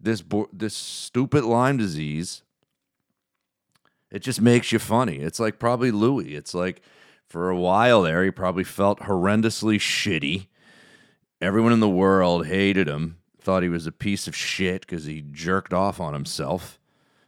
this 0.00 0.20
bo- 0.20 0.48
this 0.52 0.74
stupid 0.74 1.44
Lyme 1.44 1.76
disease? 1.76 2.42
It 4.10 4.18
just 4.18 4.40
makes 4.40 4.72
you 4.72 4.78
funny. 4.80 5.16
It's 5.18 5.38
like 5.38 5.58
probably 5.60 5.92
Louis. 5.92 6.34
It's 6.34 6.54
like 6.54 6.82
for 7.28 7.50
a 7.50 7.56
while 7.56 8.02
there, 8.02 8.24
he 8.24 8.30
probably 8.32 8.64
felt 8.64 9.00
horrendously 9.00 9.76
shitty 9.76 10.48
Everyone 11.42 11.72
in 11.72 11.80
the 11.80 11.88
world 11.88 12.46
hated 12.46 12.86
him, 12.86 13.18
thought 13.40 13.64
he 13.64 13.68
was 13.68 13.88
a 13.88 13.92
piece 13.92 14.28
of 14.28 14.36
shit 14.36 14.82
because 14.82 15.06
he 15.06 15.24
jerked 15.32 15.74
off 15.74 15.98
on 15.98 16.14
himself. 16.14 16.78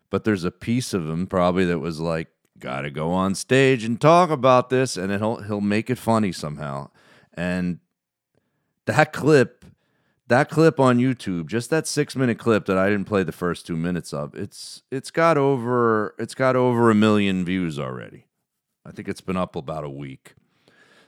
But 0.09 0.23
there's 0.23 0.45
a 0.45 0.53
piece 0.53 0.95
of 0.95 1.09
him 1.09 1.27
probably 1.27 1.65
that 1.65 1.81
was 1.81 1.99
like, 1.99 2.29
gotta 2.61 2.93
go 2.93 3.11
on 3.11 3.35
stage 3.35 3.83
and 3.83 4.01
talk 4.01 4.31
about 4.31 4.71
this, 4.71 4.97
and 4.97 5.11
he'll 5.11 5.43
he'll 5.43 5.61
make 5.61 5.91
it 5.91 5.99
funny 5.99 6.31
somehow. 6.31 6.91
And 7.33 7.81
that 8.87 9.13
clip, 9.13 9.65
that 10.29 10.49
clip 10.49 10.79
on 10.79 10.99
YouTube, 10.99 11.49
just 11.49 11.69
that 11.71 11.89
six 11.89 12.15
minute 12.15 12.39
clip 12.39 12.67
that 12.67 12.79
I 12.79 12.89
didn't 12.89 13.09
play 13.09 13.25
the 13.25 13.33
first 13.33 13.67
two 13.67 13.77
minutes 13.77 14.13
of, 14.13 14.33
it's 14.37 14.83
it's 14.93 15.11
got 15.11 15.37
over 15.37 16.15
it's 16.21 16.37
got 16.37 16.55
over 16.55 16.89
a 16.89 16.95
million 16.95 17.45
views 17.45 17.81
already. 17.81 18.29
I 18.87 18.93
think 18.93 19.09
it's 19.09 19.21
been 19.21 19.37
up 19.37 19.57
about 19.57 19.83
a 19.83 19.91
week. 19.91 20.35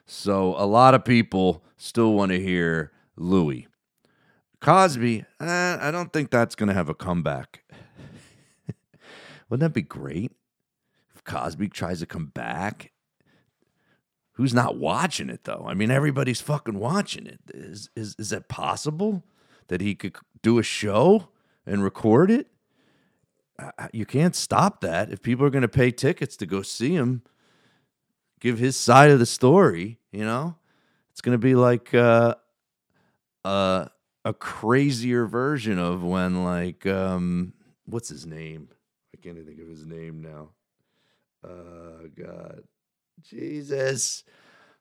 So 0.06 0.56
a 0.56 0.66
lot 0.66 0.94
of 0.94 1.04
people 1.04 1.62
still 1.76 2.12
want 2.12 2.32
to 2.32 2.40
hear 2.40 2.90
Louis. 3.16 3.66
Cosby, 4.60 5.24
eh, 5.40 5.78
I 5.80 5.90
don't 5.90 6.12
think 6.12 6.30
that's 6.30 6.54
going 6.54 6.68
to 6.68 6.74
have 6.74 6.88
a 6.88 6.94
comeback. 6.94 7.62
Wouldn't 9.48 9.60
that 9.60 9.74
be 9.74 9.82
great? 9.82 10.32
If 11.14 11.24
Cosby 11.24 11.68
tries 11.68 12.00
to 12.00 12.06
come 12.06 12.26
back, 12.26 12.92
who's 14.32 14.54
not 14.54 14.78
watching 14.78 15.30
it 15.30 15.44
though? 15.44 15.64
I 15.68 15.74
mean, 15.74 15.90
everybody's 15.90 16.40
fucking 16.40 16.78
watching 16.78 17.26
it. 17.26 17.40
Is 17.52 17.90
is 17.94 18.16
is 18.18 18.32
it 18.32 18.48
possible 18.48 19.24
that 19.68 19.80
he 19.80 19.94
could 19.94 20.16
do 20.42 20.58
a 20.58 20.62
show 20.62 21.28
and 21.66 21.82
record 21.82 22.30
it? 22.30 22.48
You 23.92 24.04
can't 24.04 24.36
stop 24.36 24.80
that. 24.82 25.10
If 25.10 25.22
people 25.22 25.46
are 25.46 25.50
going 25.50 25.62
to 25.62 25.68
pay 25.68 25.90
tickets 25.90 26.36
to 26.38 26.46
go 26.46 26.62
see 26.62 26.94
him, 26.94 27.22
give 28.40 28.58
his 28.58 28.76
side 28.76 29.10
of 29.10 29.18
the 29.18 29.26
story. 29.26 29.98
You 30.12 30.24
know, 30.24 30.56
it's 31.10 31.22
going 31.22 31.34
to 31.34 31.38
be 31.38 31.54
like 31.54 31.94
uh, 31.94 32.34
a 33.46 33.90
a 34.24 34.34
crazier 34.34 35.26
version 35.26 35.78
of 35.78 36.02
when 36.02 36.44
like 36.44 36.86
um 36.86 37.52
what's 37.84 38.08
his 38.08 38.26
name? 38.26 38.68
I 39.14 39.18
can't 39.22 39.36
even 39.36 39.46
think 39.46 39.60
of 39.60 39.68
his 39.68 39.86
name 39.86 40.20
now. 40.20 40.50
Uh 41.44 42.08
God. 42.14 42.64
Jesus. 43.22 44.24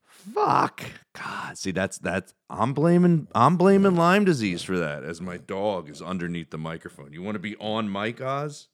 Fuck. 0.03 0.81
God. 1.13 1.57
See, 1.57 1.71
that's 1.71 1.97
that's 1.97 2.33
I'm 2.49 2.73
blaming 2.73 3.27
I'm 3.35 3.57
blaming 3.57 3.95
Lyme 3.95 4.25
disease 4.25 4.63
for 4.63 4.77
that 4.77 5.03
as 5.03 5.21
my 5.21 5.37
dog 5.37 5.89
is 5.89 6.01
underneath 6.01 6.49
the 6.49 6.57
microphone. 6.57 7.13
You 7.13 7.21
want 7.21 7.35
to 7.35 7.39
be 7.39 7.55
on 7.57 7.91
mic, 7.91 8.21
Oz? 8.21 8.69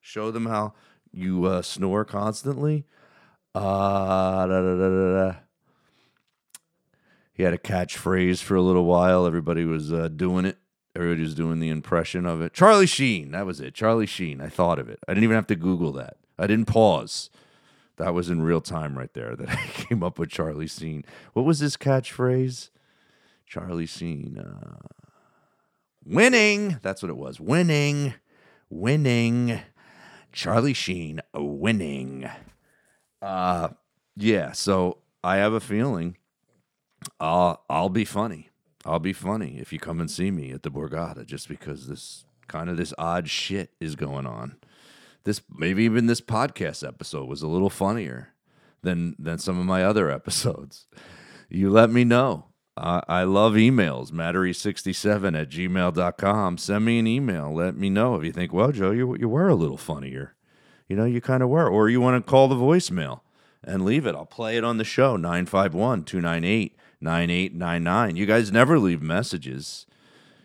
Show 0.00 0.30
them 0.30 0.46
how 0.46 0.74
you 1.12 1.44
uh, 1.44 1.62
snore 1.62 2.04
constantly. 2.04 2.86
Uh, 3.54 4.46
da, 4.46 4.60
da, 4.60 4.76
da, 4.76 5.34
he 7.34 7.42
had 7.42 7.52
a 7.52 7.58
catchphrase 7.58 8.40
for 8.40 8.54
a 8.54 8.62
little 8.62 8.84
while. 8.84 9.26
Everybody 9.26 9.64
was 9.64 9.92
uh, 9.92 10.08
doing 10.08 10.44
it. 10.46 10.56
Everybody 10.96 11.22
was 11.22 11.34
doing 11.34 11.58
the 11.58 11.68
impression 11.68 12.24
of 12.24 12.40
it. 12.40 12.52
Charlie 12.54 12.86
Sheen, 12.86 13.32
that 13.32 13.44
was 13.44 13.60
it. 13.60 13.74
Charlie 13.74 14.06
Sheen. 14.06 14.40
I 14.40 14.48
thought 14.48 14.78
of 14.78 14.88
it. 14.88 15.00
I 15.08 15.12
didn't 15.12 15.24
even 15.24 15.34
have 15.34 15.48
to 15.48 15.56
Google 15.56 15.90
that. 15.92 16.16
I 16.38 16.46
didn't 16.46 16.66
pause. 16.66 17.30
That 17.96 18.14
was 18.14 18.30
in 18.30 18.42
real 18.42 18.60
time 18.60 18.96
right 18.96 19.12
there 19.12 19.34
that 19.34 19.48
I 19.50 19.66
came 19.74 20.04
up 20.04 20.18
with 20.18 20.30
Charlie 20.30 20.68
Sheen. 20.68 21.04
What 21.32 21.44
was 21.44 21.58
his 21.58 21.76
catchphrase? 21.76 22.70
Charlie 23.46 23.86
Sheen. 23.86 24.38
Uh, 24.38 24.86
winning. 26.04 26.78
That's 26.82 27.02
what 27.02 27.10
it 27.10 27.16
was. 27.16 27.40
Winning. 27.40 28.14
Winning. 28.70 29.60
Charlie 30.32 30.74
Sheen 30.74 31.20
winning. 31.32 32.28
Uh 33.22 33.68
yeah, 34.16 34.52
so 34.52 34.98
I 35.22 35.36
have 35.36 35.52
a 35.54 35.60
feeling 35.60 36.16
I'll 37.20 37.64
I'll 37.68 37.88
be 37.88 38.04
funny. 38.04 38.50
I'll 38.84 38.98
be 38.98 39.12
funny 39.12 39.58
if 39.58 39.72
you 39.72 39.78
come 39.78 40.00
and 40.00 40.10
see 40.10 40.30
me 40.30 40.50
at 40.50 40.62
the 40.62 40.70
Borgata, 40.70 41.24
just 41.24 41.48
because 41.48 41.86
this 41.86 42.24
kind 42.48 42.68
of 42.68 42.76
this 42.76 42.92
odd 42.98 43.28
shit 43.28 43.70
is 43.80 43.96
going 43.96 44.26
on. 44.26 44.56
This 45.24 45.40
maybe 45.50 45.84
even 45.84 46.06
this 46.06 46.20
podcast 46.20 46.86
episode 46.86 47.28
was 47.28 47.42
a 47.42 47.48
little 47.48 47.70
funnier 47.70 48.34
than 48.82 49.16
than 49.18 49.38
some 49.38 49.58
of 49.58 49.64
my 49.66 49.82
other 49.84 50.10
episodes. 50.18 50.86
You 51.48 51.70
let 51.70 51.90
me 51.90 52.04
know. 52.04 52.46
I 52.76 53.22
love 53.22 53.52
emails, 53.52 54.10
matarese67 54.10 55.40
at 55.40 55.48
gmail.com. 55.48 56.58
Send 56.58 56.84
me 56.84 56.98
an 56.98 57.06
email. 57.06 57.54
Let 57.54 57.76
me 57.76 57.88
know 57.88 58.16
if 58.16 58.24
you 58.24 58.32
think, 58.32 58.52
well, 58.52 58.72
Joe, 58.72 58.90
you, 58.90 59.16
you 59.16 59.28
were 59.28 59.48
a 59.48 59.54
little 59.54 59.76
funnier. 59.76 60.34
You 60.88 60.96
know, 60.96 61.04
you 61.04 61.20
kind 61.20 61.44
of 61.44 61.48
were. 61.50 61.68
Or 61.68 61.88
you 61.88 62.00
want 62.00 62.24
to 62.24 62.28
call 62.28 62.48
the 62.48 62.56
voicemail 62.56 63.20
and 63.62 63.84
leave 63.84 64.06
it. 64.06 64.16
I'll 64.16 64.26
play 64.26 64.56
it 64.56 64.64
on 64.64 64.78
the 64.78 64.84
show, 64.84 65.16
951 65.16 66.02
298 66.02 66.76
9899. 67.04 68.16
You 68.16 68.26
guys 68.26 68.50
never 68.50 68.78
leave 68.78 69.02
messages. 69.02 69.86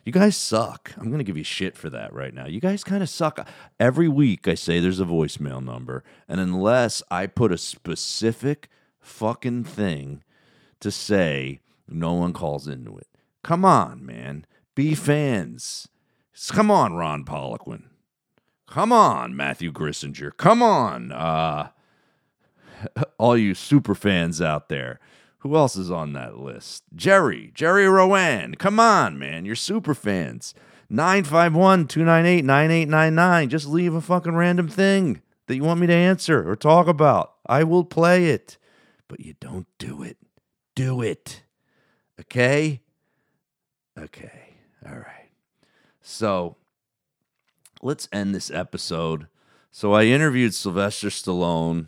You 0.05 0.11
guys 0.11 0.35
suck. 0.35 0.91
I'm 0.97 1.07
going 1.07 1.19
to 1.19 1.23
give 1.23 1.37
you 1.37 1.43
shit 1.43 1.77
for 1.77 1.89
that 1.89 2.13
right 2.13 2.33
now. 2.33 2.45
You 2.47 2.59
guys 2.59 2.83
kind 2.83 3.01
of 3.01 3.09
suck. 3.09 3.47
Every 3.79 4.07
week 4.07 4.47
I 4.47 4.55
say 4.55 4.79
there's 4.79 4.99
a 4.99 5.05
voicemail 5.05 5.63
number, 5.63 6.03
and 6.27 6.39
unless 6.39 7.01
I 7.09 7.27
put 7.27 7.51
a 7.51 7.57
specific 7.57 8.69
fucking 8.99 9.63
thing 9.63 10.23
to 10.79 10.91
say, 10.91 11.61
no 11.87 12.13
one 12.13 12.33
calls 12.33 12.67
into 12.67 12.97
it. 12.97 13.07
Come 13.43 13.65
on, 13.65 14.05
man. 14.05 14.45
Be 14.75 14.95
fans. 14.95 15.87
Come 16.49 16.71
on, 16.71 16.93
Ron 16.93 17.25
Poliquin. 17.25 17.83
Come 18.67 18.91
on, 18.91 19.35
Matthew 19.35 19.71
Grissinger. 19.71 20.35
Come 20.37 20.61
on, 20.61 21.11
uh, 21.11 21.69
all 23.17 23.37
you 23.37 23.53
super 23.53 23.95
fans 23.95 24.41
out 24.41 24.69
there 24.69 24.99
Who 25.39 25.55
else 25.55 25.75
is 25.75 25.89
on 25.89 26.13
that 26.13 26.37
list? 26.37 26.83
Jerry, 26.93 27.51
Jerry 27.53 27.87
Rowan. 27.87 28.55
Come 28.55 28.79
on, 28.79 29.17
man. 29.17 29.45
You're 29.45 29.55
super 29.55 29.93
fans. 29.93 30.53
951 30.89 31.87
298 31.87 32.43
9899. 32.43 33.49
Just 33.49 33.67
leave 33.67 33.93
a 33.93 34.01
fucking 34.01 34.35
random 34.35 34.67
thing 34.67 35.21
that 35.47 35.55
you 35.55 35.63
want 35.63 35.79
me 35.79 35.87
to 35.87 35.93
answer 35.93 36.49
or 36.49 36.55
talk 36.55 36.87
about. 36.87 37.35
I 37.45 37.63
will 37.63 37.85
play 37.85 38.27
it. 38.27 38.57
But 39.07 39.21
you 39.21 39.33
don't 39.39 39.67
do 39.77 40.03
it. 40.03 40.17
Do 40.75 41.01
it. 41.01 41.43
Okay? 42.19 42.81
Okay. 43.97 44.55
All 44.85 44.97
right. 44.97 45.29
So 46.01 46.57
let's 47.81 48.09
end 48.11 48.35
this 48.35 48.51
episode. 48.51 49.27
So 49.71 49.93
I 49.93 50.03
interviewed 50.05 50.53
Sylvester 50.53 51.07
Stallone 51.07 51.87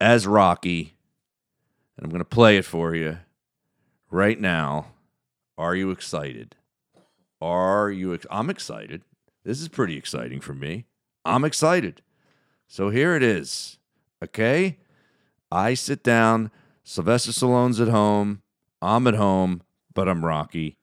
as 0.00 0.26
Rocky, 0.26 0.94
and 1.98 2.04
I'm 2.04 2.10
going 2.10 2.20
to 2.20 2.24
play 2.24 2.56
it 2.56 2.64
for 2.64 2.94
you 2.94 3.18
right 4.08 4.40
now. 4.40 4.92
Are 5.58 5.74
you 5.74 5.90
excited? 5.90 6.54
Are 7.42 7.90
you? 7.90 8.14
Ex- 8.14 8.26
I'm 8.30 8.48
excited. 8.48 9.02
This 9.44 9.60
is 9.60 9.68
pretty 9.68 9.96
exciting 9.96 10.40
for 10.40 10.54
me. 10.54 10.86
I'm 11.24 11.44
excited. 11.44 12.00
So 12.68 12.90
here 12.90 13.16
it 13.16 13.22
is. 13.24 13.78
Okay? 14.22 14.78
I 15.50 15.74
sit 15.74 16.04
down. 16.04 16.52
Sylvester 16.84 17.32
Stallone's 17.32 17.80
at 17.80 17.88
home. 17.88 18.42
I'm 18.80 19.08
at 19.08 19.14
home, 19.14 19.62
but 19.92 20.08
I'm 20.08 20.24
Rocky, 20.24 20.78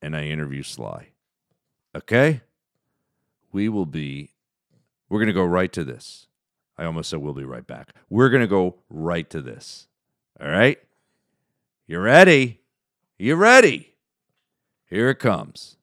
and 0.00 0.16
I 0.16 0.26
interview 0.26 0.62
Sly. 0.62 1.08
Okay? 1.96 2.42
We 3.50 3.68
will 3.68 3.86
be, 3.86 4.30
we're 5.08 5.18
going 5.18 5.26
to 5.26 5.32
go 5.32 5.44
right 5.44 5.72
to 5.72 5.82
this. 5.82 6.28
I 6.78 6.84
almost 6.84 7.10
said 7.10 7.18
we'll 7.18 7.34
be 7.34 7.44
right 7.44 7.66
back. 7.66 7.94
We're 8.08 8.28
going 8.28 8.42
to 8.42 8.46
go 8.46 8.76
right 8.88 9.28
to 9.30 9.40
this. 9.40 9.88
All 10.40 10.48
right? 10.48 10.78
You 11.86 11.98
ready? 11.98 12.60
You 13.18 13.36
ready? 13.36 13.94
Here 14.90 15.08
it 15.10 15.18
comes. 15.18 15.76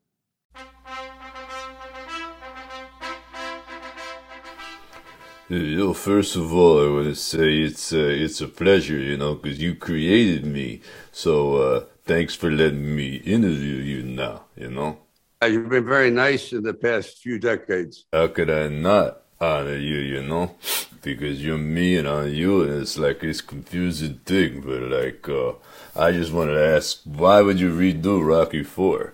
You 5.50 5.78
know, 5.78 5.94
first 5.94 6.36
of 6.36 6.54
all, 6.54 6.84
I 6.84 6.90
want 6.90 7.08
to 7.08 7.16
say 7.16 7.60
it's 7.60 7.94
uh, 7.94 7.98
it's 7.98 8.42
a 8.42 8.48
pleasure, 8.48 8.98
you 8.98 9.18
know, 9.18 9.36
because 9.36 9.60
you 9.60 9.76
created 9.76 10.46
me. 10.46 10.82
So 11.12 11.56
uh, 11.56 11.86
thanks 12.06 12.34
for 12.34 12.50
letting 12.50 12.96
me 12.96 13.18
interview 13.18 13.76
you 13.76 14.04
now, 14.04 14.46
you 14.56 14.70
know. 14.70 15.00
Uh, 15.42 15.48
You've 15.48 15.70
been 15.70 15.86
very 15.86 16.10
nice 16.10 16.54
in 16.54 16.64
the 16.64 16.74
past 16.74 17.18
few 17.18 17.40
decades. 17.40 18.06
How 18.14 18.28
could 18.28 18.50
I 18.50 18.68
not 18.68 19.22
honor 19.40 19.78
you, 19.78 19.98
you 19.98 20.24
know? 20.24 20.56
Because 21.04 21.44
you're 21.44 21.58
me 21.58 21.98
and 21.98 22.08
I'm 22.08 22.30
you, 22.34 22.64
and 22.64 22.82
it's 22.82 22.98
like 22.98 23.20
this 23.20 23.42
confusing 23.42 24.16
thing. 24.26 24.62
But 24.62 24.82
like, 24.84 25.28
uh, 25.30 25.54
I 25.96 26.12
just 26.14 26.32
wanted 26.32 26.54
to 26.54 26.66
ask, 26.66 27.02
why 27.04 27.42
would 27.42 27.60
you 27.60 27.72
redo 27.72 28.26
Rocky 28.26 28.64
Four? 28.64 29.14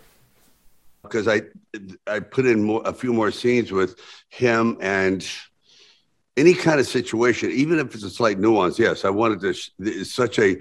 because 1.03 1.27
I 1.27 1.41
I 2.07 2.19
put 2.19 2.45
in 2.45 2.63
more, 2.63 2.81
a 2.85 2.93
few 2.93 3.13
more 3.13 3.31
scenes 3.31 3.71
with 3.71 3.97
him 4.29 4.77
and 4.79 5.27
any 6.37 6.53
kind 6.53 6.79
of 6.79 6.87
situation, 6.87 7.49
even 7.51 7.79
if 7.79 7.93
it's 7.95 8.03
a 8.03 8.09
slight 8.09 8.39
nuance. 8.39 8.77
Yes, 8.79 9.03
I 9.05 9.09
wanted 9.09 9.39
to. 9.41 9.53
It's 9.79 10.13
such 10.13 10.37
a 10.39 10.57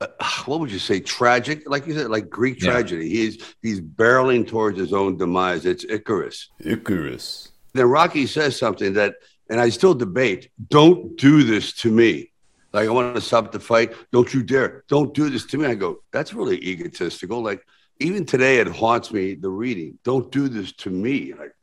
uh, 0.00 0.06
what 0.46 0.60
would 0.60 0.70
you 0.70 0.78
say 0.78 1.00
tragic? 1.00 1.68
Like 1.68 1.86
you 1.86 1.94
said, 1.94 2.10
like 2.10 2.28
Greek 2.30 2.60
Yeah. 2.60 2.70
tragedy. 2.70 3.08
He's 3.08 3.54
he's 3.62 3.80
barreling 3.80 4.46
towards 4.46 4.78
his 4.78 4.92
own 4.92 5.16
demise. 5.16 5.66
It's 5.66 5.84
Icarus. 5.84 6.48
Icarus. 6.60 7.48
Then 7.74 7.86
Rocky 7.86 8.26
says 8.26 8.58
something 8.58 8.92
that, 8.94 9.14
and 9.52 9.60
I 9.60 9.68
still 9.68 9.94
debate. 9.94 10.50
Don't 10.70 11.16
do 11.18 11.42
this 11.42 11.74
to 11.82 11.92
me. 11.92 12.32
Like 12.72 12.88
I 12.88 12.90
want 12.90 13.14
to 13.14 13.20
stop 13.20 13.52
the 13.52 13.60
fight. 13.60 13.92
Don't 14.10 14.32
you 14.32 14.42
dare! 14.42 14.82
Don't 14.88 15.12
do 15.12 15.28
this 15.28 15.44
to 15.46 15.58
me. 15.58 15.66
I 15.66 15.74
go. 15.74 16.02
That's 16.10 16.32
really 16.32 16.56
egotistical. 16.56 17.42
Like 17.42 17.64
even 18.00 18.24
today, 18.24 18.58
it 18.58 18.68
haunts 18.68 19.12
me. 19.12 19.34
The 19.34 19.50
reading. 19.50 19.98
Don't 20.04 20.32
do 20.32 20.48
this 20.48 20.72
to 20.82 20.90
me. 20.90 21.34
Like 21.34 21.54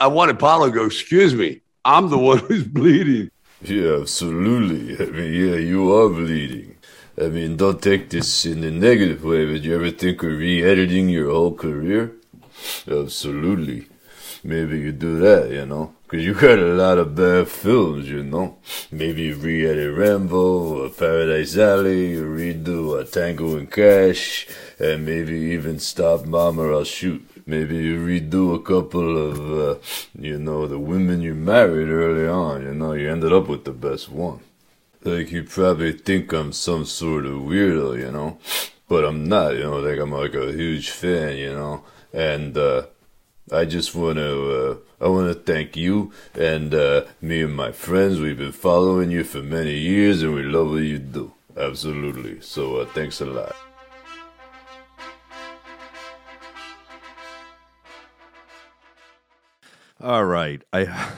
I 0.00 0.08
want 0.08 0.32
Apollo 0.32 0.66
to 0.66 0.72
go. 0.72 0.86
Excuse 0.86 1.34
me. 1.34 1.60
I'm 1.84 2.10
the 2.10 2.18
one 2.18 2.38
who's 2.38 2.64
bleeding. 2.64 3.30
Yeah, 3.62 4.00
absolutely. 4.00 4.96
I 4.98 5.08
mean, 5.10 5.32
yeah, 5.32 5.56
you 5.56 5.94
are 5.94 6.08
bleeding. 6.08 6.76
I 7.18 7.28
mean, 7.28 7.56
don't 7.56 7.80
take 7.80 8.10
this 8.10 8.44
in 8.44 8.62
a 8.64 8.70
negative 8.70 9.24
way, 9.24 9.46
but 9.50 9.62
you 9.62 9.74
ever 9.74 9.90
think 9.90 10.22
of 10.22 10.30
re-editing 10.30 11.08
your 11.08 11.30
whole 11.30 11.54
career? 11.54 12.12
Absolutely. 12.86 13.86
Maybe 14.44 14.80
you 14.80 14.92
do 14.92 15.18
that, 15.20 15.50
you 15.50 15.64
know? 15.64 15.95
Because 16.06 16.24
you 16.24 16.34
got 16.34 16.60
a 16.60 16.72
lot 16.74 16.98
of 16.98 17.16
bad 17.16 17.48
films, 17.48 18.08
you 18.08 18.22
know? 18.22 18.58
Maybe 18.92 19.32
re-edit 19.32 19.92
Rambo, 19.98 20.84
or 20.84 20.88
Paradise 20.88 21.56
Alley, 21.58 22.10
you 22.12 22.24
redo 22.24 23.00
a 23.00 23.04
Tango 23.04 23.56
and 23.56 23.68
Cash, 23.68 24.46
and 24.78 25.04
maybe 25.04 25.34
even 25.34 25.80
Stop 25.80 26.24
Mom 26.24 26.60
or 26.60 26.72
I'll 26.72 26.84
Shoot. 26.84 27.28
Maybe 27.44 27.78
you 27.78 27.98
redo 27.98 28.54
a 28.54 28.62
couple 28.62 29.18
of, 29.18 29.40
uh, 29.58 29.80
you 30.16 30.38
know, 30.38 30.68
the 30.68 30.78
women 30.78 31.22
you 31.22 31.34
married 31.34 31.88
early 31.88 32.28
on, 32.28 32.62
you 32.62 32.74
know? 32.74 32.92
You 32.92 33.10
ended 33.10 33.32
up 33.32 33.48
with 33.48 33.64
the 33.64 33.72
best 33.72 34.08
one. 34.08 34.38
Like, 35.02 35.32
you 35.32 35.42
probably 35.42 35.90
think 35.90 36.32
I'm 36.32 36.52
some 36.52 36.84
sort 36.84 37.26
of 37.26 37.32
weirdo, 37.32 37.98
you 37.98 38.12
know? 38.12 38.38
But 38.88 39.04
I'm 39.04 39.24
not, 39.24 39.56
you 39.56 39.64
know? 39.64 39.80
Like, 39.80 39.98
I'm 39.98 40.12
like 40.12 40.34
a 40.34 40.52
huge 40.52 40.90
fan, 40.90 41.36
you 41.36 41.52
know? 41.52 41.82
And, 42.12 42.56
uh, 42.56 42.82
I 43.52 43.64
just 43.64 43.94
want 43.94 44.18
to, 44.18 44.82
uh, 45.00 45.04
I 45.04 45.08
want 45.08 45.28
to 45.28 45.34
thank 45.34 45.76
you 45.76 46.12
and, 46.34 46.74
uh, 46.74 47.04
me 47.20 47.42
and 47.42 47.54
my 47.54 47.70
friends. 47.70 48.18
We've 48.18 48.36
been 48.36 48.52
following 48.52 49.10
you 49.10 49.22
for 49.22 49.42
many 49.42 49.74
years 49.78 50.22
and 50.22 50.34
we 50.34 50.42
love 50.42 50.70
what 50.70 50.82
you 50.82 50.98
do. 50.98 51.32
Absolutely. 51.56 52.40
So, 52.40 52.78
uh, 52.78 52.86
thanks 52.86 53.20
a 53.20 53.26
lot. 53.26 53.54
All 60.00 60.24
right. 60.24 60.62
I 60.72 61.12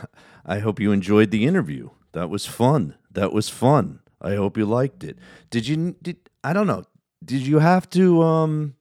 I 0.47 0.61
hope 0.61 0.81
you 0.81 0.93
enjoyed 0.93 1.31
the 1.31 1.47
interview. 1.47 1.91
That 2.13 2.31
was 2.31 2.47
fun. 2.47 2.95
That 3.11 3.33
was 3.33 3.49
fun. 3.49 4.01
I 4.21 4.35
hope 4.35 4.57
you 4.57 4.65
liked 4.65 5.05
it. 5.05 5.19
Did 5.51 5.67
you 5.69 5.97
did 6.01 6.17
I 6.45 6.53
don't 6.53 6.67
know. 6.67 6.85
Did 7.25 7.47
you 7.47 7.59
have 7.59 7.91
to 7.91 8.23
um 8.23 8.75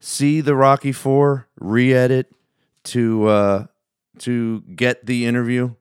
see 0.00 0.40
the 0.40 0.54
Rocky 0.56 0.92
4 0.92 1.48
re-edit 1.60 2.33
to 2.84 3.26
uh 3.26 3.66
to 4.20 4.60
get 4.62 5.06
the 5.06 5.26
interview? 5.26 5.74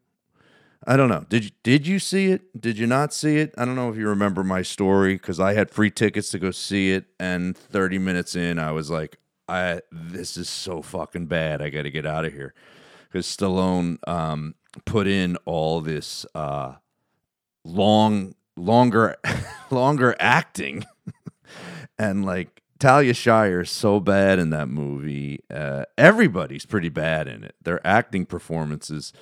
I 0.86 0.97
don't 0.97 1.10
know. 1.10 1.26
Did 1.30 1.45
you 1.45 1.51
did 1.64 1.88
you 1.88 1.99
see 1.99 2.28
it? 2.32 2.60
Did 2.60 2.78
you 2.78 2.88
not 2.88 3.14
see 3.14 3.38
it? 3.38 3.54
I 3.58 3.66
don't 3.66 3.76
know 3.76 3.89
if 3.89 3.95
you 3.95 4.08
remember 4.08 4.43
my 4.43 4.62
story 4.62 5.18
cuz 5.18 5.39
I 5.39 5.54
had 5.54 5.72
free 5.72 5.91
tickets 5.91 6.30
to 6.32 6.39
go 6.39 6.51
see 6.51 6.91
it 6.91 7.06
and 7.20 7.58
30 7.58 7.99
minutes 7.99 8.36
in 8.36 8.60
I 8.60 8.72
was 8.72 8.89
like 8.89 9.18
I 9.47 9.82
this 9.91 10.38
is 10.38 10.49
so 10.49 10.82
fucking 10.82 11.28
bad. 11.28 11.62
I 11.62 11.70
got 11.70 11.84
to 11.84 11.91
get 11.91 12.06
out 12.06 12.26
of 12.26 12.34
here 12.34 12.54
because 13.14 13.28
Stallone 13.28 13.97
um, 14.08 14.56
put 14.86 15.06
in 15.06 15.38
all 15.45 15.82
this 15.82 16.26
uh, 16.34 16.74
long, 17.64 18.34
longer, 18.56 19.18
longer 19.72 20.16
acting, 20.20 20.86
and 21.99 22.26
like 22.26 22.62
Talia 22.84 23.14
Shire 23.14 23.62
is 23.62 23.72
so 23.72 24.02
bad 24.02 24.40
in 24.40 24.50
that 24.50 24.68
movie. 24.68 25.40
Uh, 25.50 25.86
everybody's 25.98 26.66
pretty 26.66 26.90
bad 26.90 27.30
in 27.30 27.46
it. 27.46 27.56
Their 27.62 27.80
acting 27.88 28.26
performances 28.26 29.14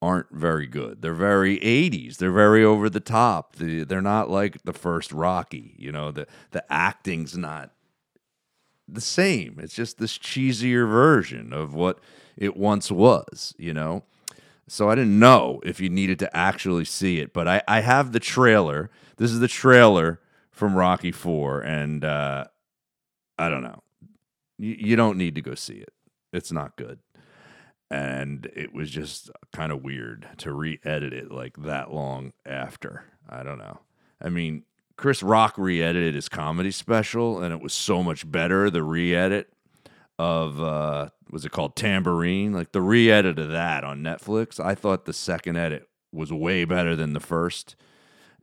aren't 0.00 0.30
very 0.30 0.68
good. 0.68 1.02
They're 1.02 1.14
very 1.14 1.58
80s. 1.58 2.18
They're 2.18 2.30
very 2.30 2.62
over 2.62 2.88
the 2.88 3.00
top. 3.00 3.56
The, 3.56 3.82
they're 3.82 4.00
not 4.00 4.30
like 4.30 4.62
the 4.62 4.72
first 4.72 5.10
Rocky. 5.10 5.74
You 5.76 5.90
know, 5.90 6.12
the 6.12 6.28
the 6.52 6.64
acting's 6.72 7.36
not 7.36 7.72
the 8.86 9.00
same. 9.00 9.58
It's 9.58 9.74
just 9.74 9.98
this 9.98 10.16
cheesier 10.16 10.88
version 10.88 11.52
of 11.52 11.74
what 11.74 11.98
it 12.36 12.56
once 12.56 12.88
was, 12.88 13.52
you 13.58 13.74
know? 13.74 14.04
So 14.68 14.90
I 14.90 14.94
didn't 14.94 15.18
know 15.18 15.60
if 15.64 15.80
you 15.80 15.88
needed 15.88 16.20
to 16.20 16.36
actually 16.36 16.84
see 16.84 17.18
it, 17.18 17.32
but 17.32 17.48
I, 17.48 17.62
I 17.66 17.80
have 17.80 18.12
the 18.12 18.20
trailer. 18.20 18.92
This 19.16 19.32
is 19.32 19.40
the 19.40 19.48
trailer 19.48 20.20
from 20.52 20.76
Rocky 20.76 21.10
Four, 21.10 21.60
and 21.62 22.04
uh, 22.04 22.44
I 23.38 23.48
don't 23.48 23.62
know. 23.62 23.82
You, 24.58 24.76
you 24.78 24.96
don't 24.96 25.18
need 25.18 25.34
to 25.36 25.42
go 25.42 25.54
see 25.54 25.74
it. 25.74 25.92
It's 26.32 26.52
not 26.52 26.76
good. 26.76 26.98
And 27.90 28.50
it 28.54 28.74
was 28.74 28.90
just 28.90 29.30
kind 29.54 29.72
of 29.72 29.82
weird 29.82 30.26
to 30.38 30.52
re 30.52 30.78
edit 30.84 31.12
it 31.12 31.30
like 31.30 31.56
that 31.58 31.92
long 31.92 32.32
after. 32.44 33.04
I 33.28 33.42
don't 33.42 33.58
know. 33.58 33.80
I 34.20 34.28
mean, 34.28 34.64
Chris 34.96 35.22
Rock 35.22 35.54
re 35.56 35.82
edited 35.82 36.14
his 36.14 36.28
comedy 36.28 36.70
special, 36.70 37.42
and 37.42 37.54
it 37.54 37.62
was 37.62 37.72
so 37.72 38.02
much 38.02 38.30
better, 38.30 38.68
the 38.68 38.82
re 38.82 39.14
edit 39.14 39.52
of 40.18 40.60
uh 40.60 41.08
was 41.30 41.44
it 41.44 41.52
called 41.52 41.76
Tamborine? 41.76 42.52
Like 42.52 42.72
the 42.72 42.82
re-edit 42.82 43.38
of 43.38 43.50
that 43.50 43.84
on 43.84 44.02
Netflix. 44.02 44.62
I 44.64 44.74
thought 44.74 45.04
the 45.04 45.12
second 45.12 45.56
edit 45.56 45.88
was 46.12 46.32
way 46.32 46.64
better 46.64 46.96
than 46.96 47.12
the 47.12 47.20
first. 47.20 47.76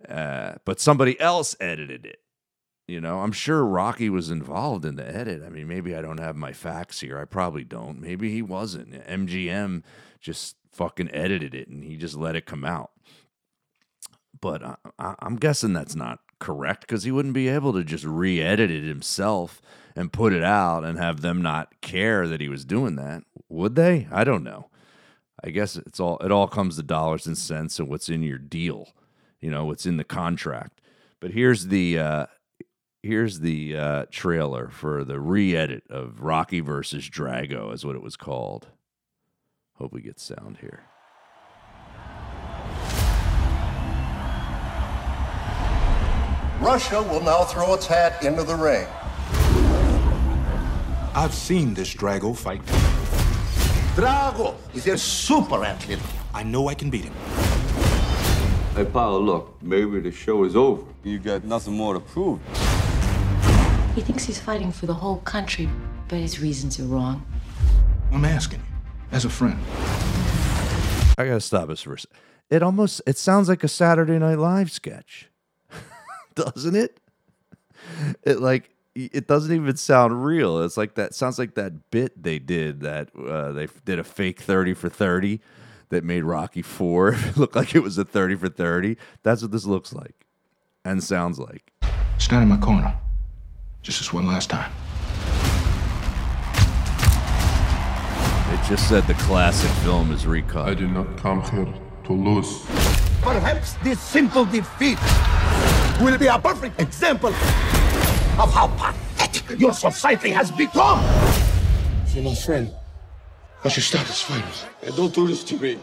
Uh, 0.07 0.55
but 0.65 0.79
somebody 0.79 1.19
else 1.19 1.55
edited 1.59 2.05
it. 2.05 2.19
You 2.87 3.01
know, 3.01 3.21
I'm 3.21 3.31
sure 3.31 3.65
Rocky 3.65 4.09
was 4.09 4.29
involved 4.29 4.85
in 4.85 4.95
the 4.95 5.07
edit. 5.07 5.41
I 5.43 5.49
mean, 5.49 5.67
maybe 5.67 5.95
I 5.95 6.01
don't 6.01 6.19
have 6.19 6.35
my 6.35 6.53
facts 6.53 6.99
here. 6.99 7.17
I 7.17 7.25
probably 7.25 7.63
don't. 7.63 7.99
Maybe 7.99 8.31
he 8.31 8.43
wasn't. 8.43 8.93
MGM 9.07 9.81
just 10.19 10.55
fucking 10.71 11.09
edited 11.11 11.55
it 11.55 11.67
and 11.67 11.83
he 11.83 11.97
just 11.97 12.15
let 12.15 12.35
it 12.35 12.45
come 12.45 12.63
out. 12.63 12.91
But 14.39 14.61
I, 14.99 15.15
I'm 15.19 15.37
guessing 15.37 15.73
that's 15.73 15.95
not 15.95 16.19
correct 16.39 16.81
because 16.81 17.03
he 17.03 17.11
wouldn't 17.11 17.33
be 17.33 17.47
able 17.47 17.73
to 17.73 17.83
just 17.83 18.03
re-edit 18.03 18.69
it 18.69 18.83
himself 18.83 19.61
and 19.95 20.13
put 20.13 20.33
it 20.33 20.43
out 20.43 20.83
and 20.83 20.99
have 20.99 21.21
them 21.21 21.41
not 21.41 21.81
care 21.81 22.27
that 22.27 22.41
he 22.41 22.49
was 22.49 22.65
doing 22.65 22.97
that. 22.97 23.23
Would 23.49 23.75
they? 23.75 24.07
I 24.11 24.23
don't 24.23 24.43
know. 24.43 24.69
I 25.43 25.49
guess 25.49 25.75
it's 25.75 25.99
all 25.99 26.17
it 26.19 26.31
all 26.31 26.47
comes 26.47 26.75
to 26.75 26.83
dollars 26.83 27.25
and 27.25 27.37
cents 27.37 27.79
and 27.79 27.87
what's 27.87 28.09
in 28.09 28.23
your 28.23 28.37
deal. 28.37 28.89
You 29.39 29.51
know, 29.51 29.65
what's 29.65 29.85
in 29.85 29.97
the 29.97 30.03
contract. 30.03 30.81
But 31.19 31.31
here's 31.31 31.67
the 31.67 31.99
uh 31.99 32.25
here's 33.05 33.39
the 33.41 33.77
uh 33.77 34.05
trailer 34.09 34.67
for 34.69 35.03
the 35.03 35.19
re-edit 35.19 35.83
of 35.91 36.21
Rocky 36.21 36.59
versus 36.59 37.07
Drago 37.07 37.71
is 37.71 37.85
what 37.85 37.95
it 37.95 38.01
was 38.01 38.17
called. 38.17 38.67
Hope 39.75 39.93
we 39.93 40.01
get 40.01 40.19
sound 40.19 40.57
here. 40.57 40.83
Russia 46.59 47.03
will 47.03 47.21
now 47.21 47.43
throw 47.43 47.75
its 47.75 47.85
hat 47.85 48.23
into 48.23 48.43
the 48.43 48.55
ring. 48.55 48.87
I've 51.13 51.33
seen 51.33 51.75
this 51.75 51.93
Drago 51.93 52.35
fight. 52.35 52.65
Drago 53.95 54.55
is 54.73 54.87
a 54.87 54.97
super 54.97 55.63
athlete. 55.63 55.99
I 56.33 56.41
know 56.41 56.69
I 56.69 56.73
can 56.73 56.89
beat 56.89 57.05
him. 57.05 57.13
Hey, 58.73 58.81
Apollo, 58.81 59.19
look, 59.19 59.61
maybe 59.61 59.99
the 59.99 60.11
show 60.11 60.43
is 60.43 60.55
over. 60.55 60.83
You 61.03 61.19
got 61.19 61.43
nothing 61.43 61.75
more 61.75 61.93
to 61.93 61.99
prove. 61.99 62.39
He 63.95 64.01
thinks 64.01 64.25
he's 64.25 64.39
fighting 64.39 64.73
for 64.73 64.87
the 64.87 64.93
whole 64.93 65.19
country, 65.19 65.69
but 66.09 66.19
his 66.19 66.41
reasons 66.41 66.77
are 66.81 66.83
wrong. 66.83 67.25
I'm 68.11 68.25
asking 68.25 68.59
you, 68.59 68.65
as 69.13 69.23
a 69.23 69.29
friend. 69.29 69.57
I 71.17 71.25
gotta 71.25 71.39
stop 71.39 71.69
this 71.69 71.81
for 71.81 71.93
a 71.93 71.99
second. 71.99 72.17
It 72.49 72.61
almost 72.61 73.01
it 73.07 73.17
sounds 73.17 73.47
like 73.47 73.63
a 73.63 73.69
Saturday 73.69 74.19
Night 74.19 74.37
Live 74.37 74.69
sketch, 74.69 75.29
doesn't 76.35 76.75
it? 76.75 76.99
It 78.23 78.41
like 78.41 78.69
it 78.95 79.27
doesn't 79.27 79.55
even 79.55 79.77
sound 79.77 80.25
real. 80.25 80.61
It's 80.61 80.75
like 80.75 80.95
that 80.95 81.15
sounds 81.15 81.39
like 81.39 81.55
that 81.55 81.89
bit 81.89 82.21
they 82.21 82.37
did 82.37 82.81
that 82.81 83.15
uh, 83.15 83.53
they 83.53 83.69
did 83.85 83.97
a 83.97 84.03
fake 84.03 84.41
thirty 84.41 84.73
for 84.73 84.89
thirty 84.89 85.39
that 85.87 86.03
made 86.03 86.23
Rocky 86.23 86.61
Four 86.61 87.15
look 87.37 87.55
like 87.55 87.73
it 87.73 87.79
was 87.79 87.97
a 87.97 88.03
thirty 88.03 88.35
for 88.35 88.49
thirty. 88.49 88.97
That's 89.23 89.41
what 89.41 89.51
this 89.51 89.65
looks 89.65 89.93
like 89.93 90.25
and 90.83 91.01
sounds 91.01 91.39
like. 91.39 91.71
Stand 92.17 92.43
in 92.43 92.49
my 92.49 92.57
corner. 92.57 92.99
Just 93.85 93.99
this 93.99 94.11
one 94.11 94.25
last 94.25 94.49
time. 94.49 94.71
It 98.51 98.67
just 98.67 98.89
said 98.89 99.05
the 99.05 99.13
classic 99.13 99.69
film 99.83 100.11
is 100.11 100.25
recut. 100.25 100.67
I 100.67 100.73
did 100.73 100.89
not 100.89 101.17
come 101.17 101.43
here 101.43 101.71
to 102.05 102.13
lose. 102.13 102.65
Perhaps 103.21 103.73
this 103.83 103.99
simple 103.99 104.43
defeat 104.45 104.97
will 106.01 106.17
be 106.17 106.25
a 106.25 106.39
perfect 106.39 106.81
example 106.81 107.29
of 107.29 108.51
how 108.51 108.73
pathetic 108.75 109.59
your 109.59 109.71
society 109.71 110.31
has 110.31 110.49
become. 110.49 110.99
You're 112.15 112.23
my 112.23 112.33
friend. 112.33 112.71
I 113.63 113.69
should 113.69 113.83
stop 113.83 114.07
this 114.07 114.23
fight. 114.23 114.43
Hey, 114.81 114.95
don't 114.97 115.13
do 115.13 115.27
this 115.27 115.43
to 115.43 115.57
me. 115.57 115.77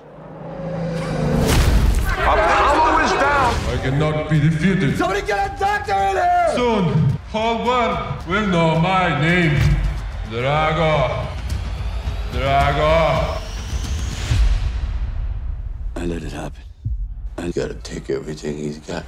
Apollo 2.18 3.05
is 3.05 3.12
down. 3.12 3.55
I 3.55 3.78
cannot 3.80 4.28
be 4.28 4.40
defeated. 4.40 4.98
Somebody 4.98 5.24
get 5.24 5.55
a 5.55 5.59
doctor 5.61 5.92
in 5.92 6.16
here. 6.16 6.53
Soon, 6.57 7.11
whole 7.33 7.64
world 7.64 8.26
will 8.28 8.47
know 8.47 8.78
my 8.78 9.18
name. 9.18 9.59
Drago. 10.28 11.26
Drago. 12.30 13.41
I 15.97 16.05
let 16.05 16.22
it 16.22 16.33
happen. 16.33 16.62
I 17.39 17.51
gotta 17.51 17.74
take 17.74 18.11
everything 18.11 18.59
he's 18.59 18.78
got. 18.80 19.05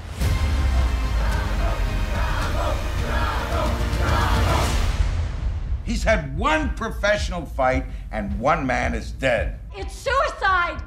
He's 5.84 6.02
had 6.02 6.38
one 6.38 6.74
professional 6.76 7.44
fight, 7.44 7.84
and 8.10 8.40
one 8.40 8.66
man 8.66 8.94
is 8.94 9.12
dead. 9.12 9.58
It's 9.76 9.94
suicide! 9.94 10.82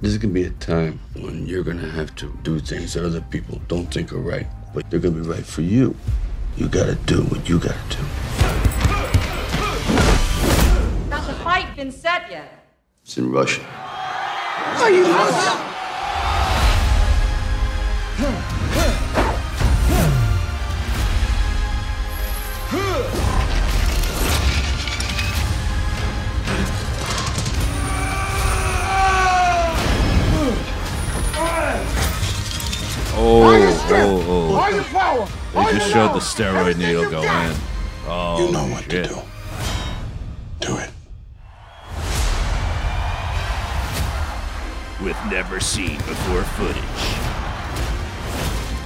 You 0.00 0.08
can't 0.10 0.10
win! 0.10 0.10
There's 0.10 0.18
gonna 0.18 0.34
be 0.34 0.44
a 0.44 0.50
time 0.50 1.00
when 1.14 1.46
you're 1.46 1.64
gonna 1.64 1.88
have 1.90 2.14
to 2.16 2.32
do 2.42 2.58
things 2.60 2.94
that 2.94 3.04
other 3.04 3.20
people 3.20 3.60
don't 3.68 3.92
think 3.92 4.12
are 4.12 4.18
right, 4.18 4.46
but 4.74 4.88
they're 4.90 5.00
gonna 5.00 5.22
be 5.22 5.28
right 5.28 5.46
for 5.46 5.62
you. 5.62 5.94
You 6.56 6.68
gotta 6.68 6.94
do 7.06 7.22
what 7.24 7.48
you 7.48 7.58
gotta 7.58 7.78
do. 7.90 8.02
Has 11.10 11.26
the 11.26 11.34
fight 11.34 11.76
been 11.76 11.92
set 11.92 12.30
yet? 12.30 12.66
It's 13.02 13.18
in 13.18 13.30
Russia. 13.30 13.62
Are 14.80 14.90
you 14.90 15.02
nuts? 15.02 15.77
They 35.58 35.64
all 35.66 35.72
just 35.72 35.94
your 35.94 36.08
showed 36.08 36.14
the 36.14 36.20
steroid 36.20 36.76
needle 36.78 37.04
you 37.04 37.10
go 37.10 37.22
got. 37.22 37.50
in. 37.50 37.56
Oh, 38.06 38.46
You 38.46 38.52
know 38.52 38.66
what 38.66 38.84
to 38.84 39.02
do. 39.02 39.14
Do 40.60 40.76
it. 40.78 40.90
With 45.02 45.16
never 45.30 45.60
seen 45.60 45.96
before 45.98 46.42
footage. 46.42 46.82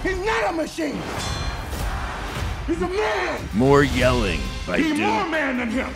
He's 0.03 0.25
not 0.27 0.51
a 0.51 0.53
machine. 0.53 1.01
He's 2.67 2.83
a 2.83 2.89
man. 2.89 3.49
More 3.55 3.83
yelling 3.83 4.41
by 4.67 4.79
He's 4.79 4.99
more 4.99 5.27
man 5.27 5.59
than 5.59 5.71
him. 5.71 5.91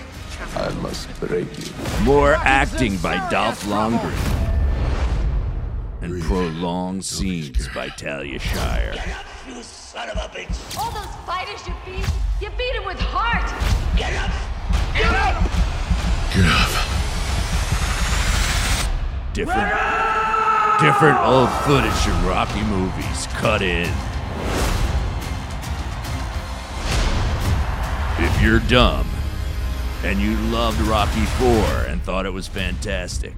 I 0.54 0.70
must 0.80 1.08
break 1.20 1.46
you. 1.58 1.72
More 2.04 2.34
acting 2.34 2.96
by 2.98 3.28
Dolph 3.30 3.64
Lundgren. 3.64 4.14
And 6.00 6.22
prolonged 6.22 7.04
scenes 7.04 7.68
by 7.74 7.88
Talia 7.88 8.38
Shire. 8.38 8.94
You 9.48 9.62
son 9.62 10.10
of 10.10 10.16
a 10.16 10.28
bitch. 10.28 10.76
All 10.76 10.90
those 10.90 11.06
fighters 11.24 11.64
you 11.68 11.74
beat, 11.84 12.04
you 12.40 12.50
beat 12.58 12.74
them 12.74 12.84
with 12.84 12.98
heart! 12.98 13.46
Get 13.96 14.12
up. 14.14 14.32
Get 14.92 15.14
up. 15.14 15.40
Get 16.34 16.46
up. 16.50 16.72
Different, 19.32 19.70
different 20.80 21.20
old 21.20 21.48
footage 21.62 21.92
from 22.02 22.26
Rocky 22.26 22.62
movies 22.64 23.26
cut 23.34 23.62
in. 23.62 23.88
If 28.18 28.42
you're 28.42 28.60
dumb 28.60 29.08
and 30.02 30.18
you 30.18 30.36
loved 30.50 30.80
Rocky 30.80 31.24
4 31.24 31.46
and 31.86 32.02
thought 32.02 32.26
it 32.26 32.32
was 32.32 32.48
fantastic, 32.48 33.34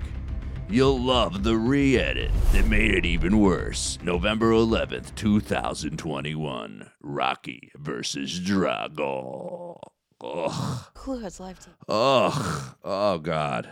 you'll 0.69 0.99
love 0.99 1.43
the 1.43 1.57
re 1.57 1.97
edit 1.99 2.31
that 2.53 2.67
made 2.67 2.95
it 2.95 3.07
even 3.07 3.41
worse. 3.41 3.99
November 4.03 4.51
11th, 4.53 5.15
2021. 5.15 6.91
Rocky 7.01 7.71
versus 7.77 8.41
Drago. 8.41 9.79
Ugh. 10.23 10.85
Clue 10.95 11.21
has. 11.21 11.41
Ugh. 11.41 12.75
Oh, 12.85 13.19
God. 13.19 13.69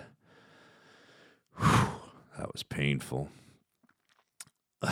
Whew. 1.59 1.89
That 2.39 2.53
was 2.53 2.63
painful. 2.63 3.31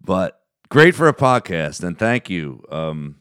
but 0.00 0.42
great 0.68 0.94
for 0.94 1.08
a 1.08 1.14
podcast. 1.14 1.82
And 1.82 1.98
thank 1.98 2.28
you, 2.28 2.62
um, 2.70 3.16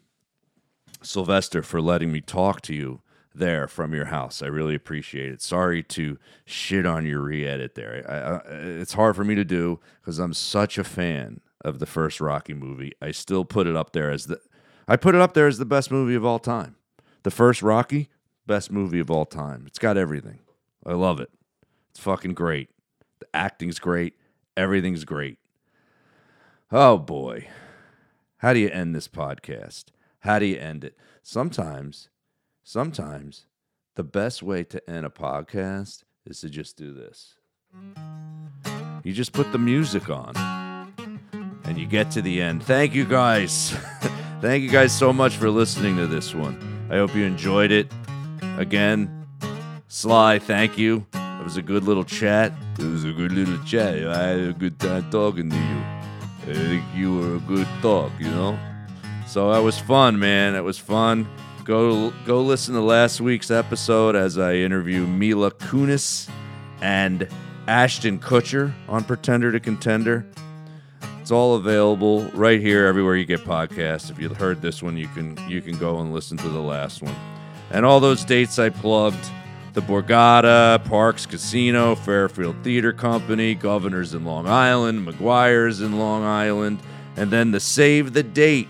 Sylvester, 1.02 1.62
for 1.64 1.82
letting 1.82 2.12
me 2.12 2.22
talk 2.22 2.62
to 2.62 2.76
you 2.76 3.02
there 3.38 3.68
from 3.68 3.94
your 3.94 4.06
house. 4.06 4.42
I 4.42 4.48
really 4.48 4.76
appreciate 4.76 5.32
it. 5.32 5.42
Sorry 5.42 5.84
to 5.84 6.18
shit 6.46 6.86
on 6.86 7.06
your 7.06 7.22
re 7.22 7.46
edit 7.46 7.76
there. 7.76 8.06
I, 8.08 8.16
I, 8.16 8.56
it's 8.80 8.94
hard 8.94 9.16
for 9.16 9.24
me 9.24 9.36
to 9.36 9.46
do 9.46 9.80
because 10.02 10.20
I'm 10.20 10.34
such 10.34 10.78
a 10.78 10.84
fan 10.84 11.42
of 11.62 11.80
the 11.80 11.86
first 11.86 12.22
Rocky 12.22 12.54
movie. 12.54 12.94
I 13.02 13.12
still 13.12 13.46
put 13.46 13.68
it 13.68 13.76
up 13.76 13.94
there 13.94 14.12
as 14.12 14.28
the. 14.28 14.40
I 14.88 14.96
put 14.96 15.16
it 15.16 15.22
up 15.22 15.34
there 15.34 15.48
as 15.48 15.58
the 15.58 15.66
best 15.66 15.92
movie 15.92 16.16
of 16.16 16.26
all 16.26 16.40
time. 16.40 16.76
The 17.24 17.32
first 17.32 17.64
Rocky, 17.64 18.10
best 18.46 18.72
movie 18.72 19.00
of 19.00 19.10
all 19.10 19.26
time. 19.26 19.64
It's 19.66 19.80
got 19.80 19.98
everything. 19.98 20.40
I 20.86 20.94
love 20.94 21.20
it. 21.20 21.32
It's 21.90 22.00
fucking 22.00 22.34
great. 22.34 22.70
The 23.20 23.28
acting's 23.34 23.80
great. 23.80 24.14
Everything's 24.56 25.06
great. 25.06 25.40
Oh 26.72 26.98
boy. 26.98 27.48
How 28.38 28.54
do 28.54 28.60
you 28.60 28.70
end 28.70 28.96
this 28.96 29.08
podcast? 29.08 29.86
How 30.20 30.40
do 30.40 30.46
you 30.46 30.58
end 30.58 30.84
it? 30.84 30.96
Sometimes, 31.24 32.10
sometimes 32.66 33.46
the 33.96 34.04
best 34.04 34.42
way 34.42 34.64
to 34.64 34.90
end 34.90 35.06
a 35.06 35.10
podcast 35.10 36.04
is 36.26 36.42
to 36.42 36.50
just 36.50 36.76
do 36.76 36.94
this. 36.94 37.36
You 39.04 39.14
just 39.14 39.34
put 39.34 39.52
the 39.52 39.60
music 39.60 40.10
on 40.10 40.36
and 41.64 41.78
you 41.78 41.86
get 41.86 42.10
to 42.12 42.24
the 42.24 42.42
end. 42.42 42.64
Thank 42.64 42.96
you 42.96 43.06
guys. 43.06 43.70
Thank 44.42 44.64
you 44.64 44.70
guys 44.70 44.92
so 44.92 45.14
much 45.14 45.38
for 45.38 45.50
listening 45.50 45.96
to 45.98 46.08
this 46.08 46.34
one. 46.34 46.88
I 46.90 46.96
hope 46.98 47.16
you 47.16 47.24
enjoyed 47.24 47.72
it. 47.72 47.92
Again, 48.58 49.28
Sly, 49.88 50.40
thank 50.40 50.78
you. 50.78 51.06
It 51.14 51.44
was 51.44 51.58
a 51.58 51.62
good 51.62 51.84
little 51.84 52.04
chat. 52.04 52.52
It 52.78 52.84
was 52.84 53.06
a 53.06 53.12
good 53.12 53.32
little 53.32 53.58
chat. 53.64 54.08
I 54.08 54.28
had 54.28 54.40
a 54.40 54.54
good 54.54 54.80
time 54.80 55.10
talking 55.10 55.50
to 55.50 55.56
you. 55.56 56.52
I 56.52 56.54
think 56.54 56.84
you 56.96 57.16
were 57.18 57.36
a 57.36 57.40
good 57.40 57.68
talk, 57.82 58.12
you 58.20 58.30
know. 58.30 58.60
So 59.26 59.52
that 59.52 59.60
was 59.60 59.80
fun, 59.80 60.20
man. 60.20 60.54
That 60.54 60.64
was 60.64 60.78
fun. 60.78 61.28
Go 61.66 62.12
go 62.28 62.44
listen 62.44 62.76
to 62.76 62.80
last 62.80 63.20
week's 63.20 63.50
episode 63.50 64.16
as 64.16 64.38
I 64.38 64.54
interview 64.54 65.08
Mila 65.08 65.50
Kunis 65.50 66.30
and 66.80 67.28
Ashton 67.68 68.20
Kutcher 68.20 68.72
on 68.88 69.04
Pretender 69.04 69.52
to 69.52 69.60
Contender. 69.60 70.28
It's 71.20 71.32
all 71.32 71.56
available 71.56 72.26
right 72.36 72.62
here 72.62 72.86
everywhere 72.86 73.16
you 73.16 73.26
get 73.26 73.40
podcasts. 73.40 74.12
If 74.12 74.20
you 74.20 74.30
heard 74.30 74.62
this 74.62 74.84
one, 74.84 74.96
you 74.96 75.08
can 75.08 75.40
you 75.50 75.60
can 75.60 75.76
go 75.80 76.02
and 76.02 76.14
listen 76.14 76.38
to 76.38 76.50
the 76.50 76.60
last 76.60 77.02
one. 77.02 77.16
And 77.72 77.84
all 77.84 78.00
those 78.00 78.24
dates 78.24 78.60
I 78.60 78.70
plugged 78.70 79.26
the 79.74 79.82
Borgata, 79.82 80.86
Parx 80.86 81.28
Casino, 81.28 81.96
Fairfield 81.96 82.58
Theater 82.64 82.94
Company, 82.94 83.56
Governors 83.56 84.14
in 84.14 84.24
Long 84.24 84.48
Island, 84.48 85.08
McGuire's 85.08 85.82
in 85.82 85.98
Long 85.98 86.24
Island, 86.24 86.80
and 87.18 87.32
then 87.32 87.50
the 87.50 87.60
Save 87.60 88.14
the 88.14 88.22
Date, 88.22 88.68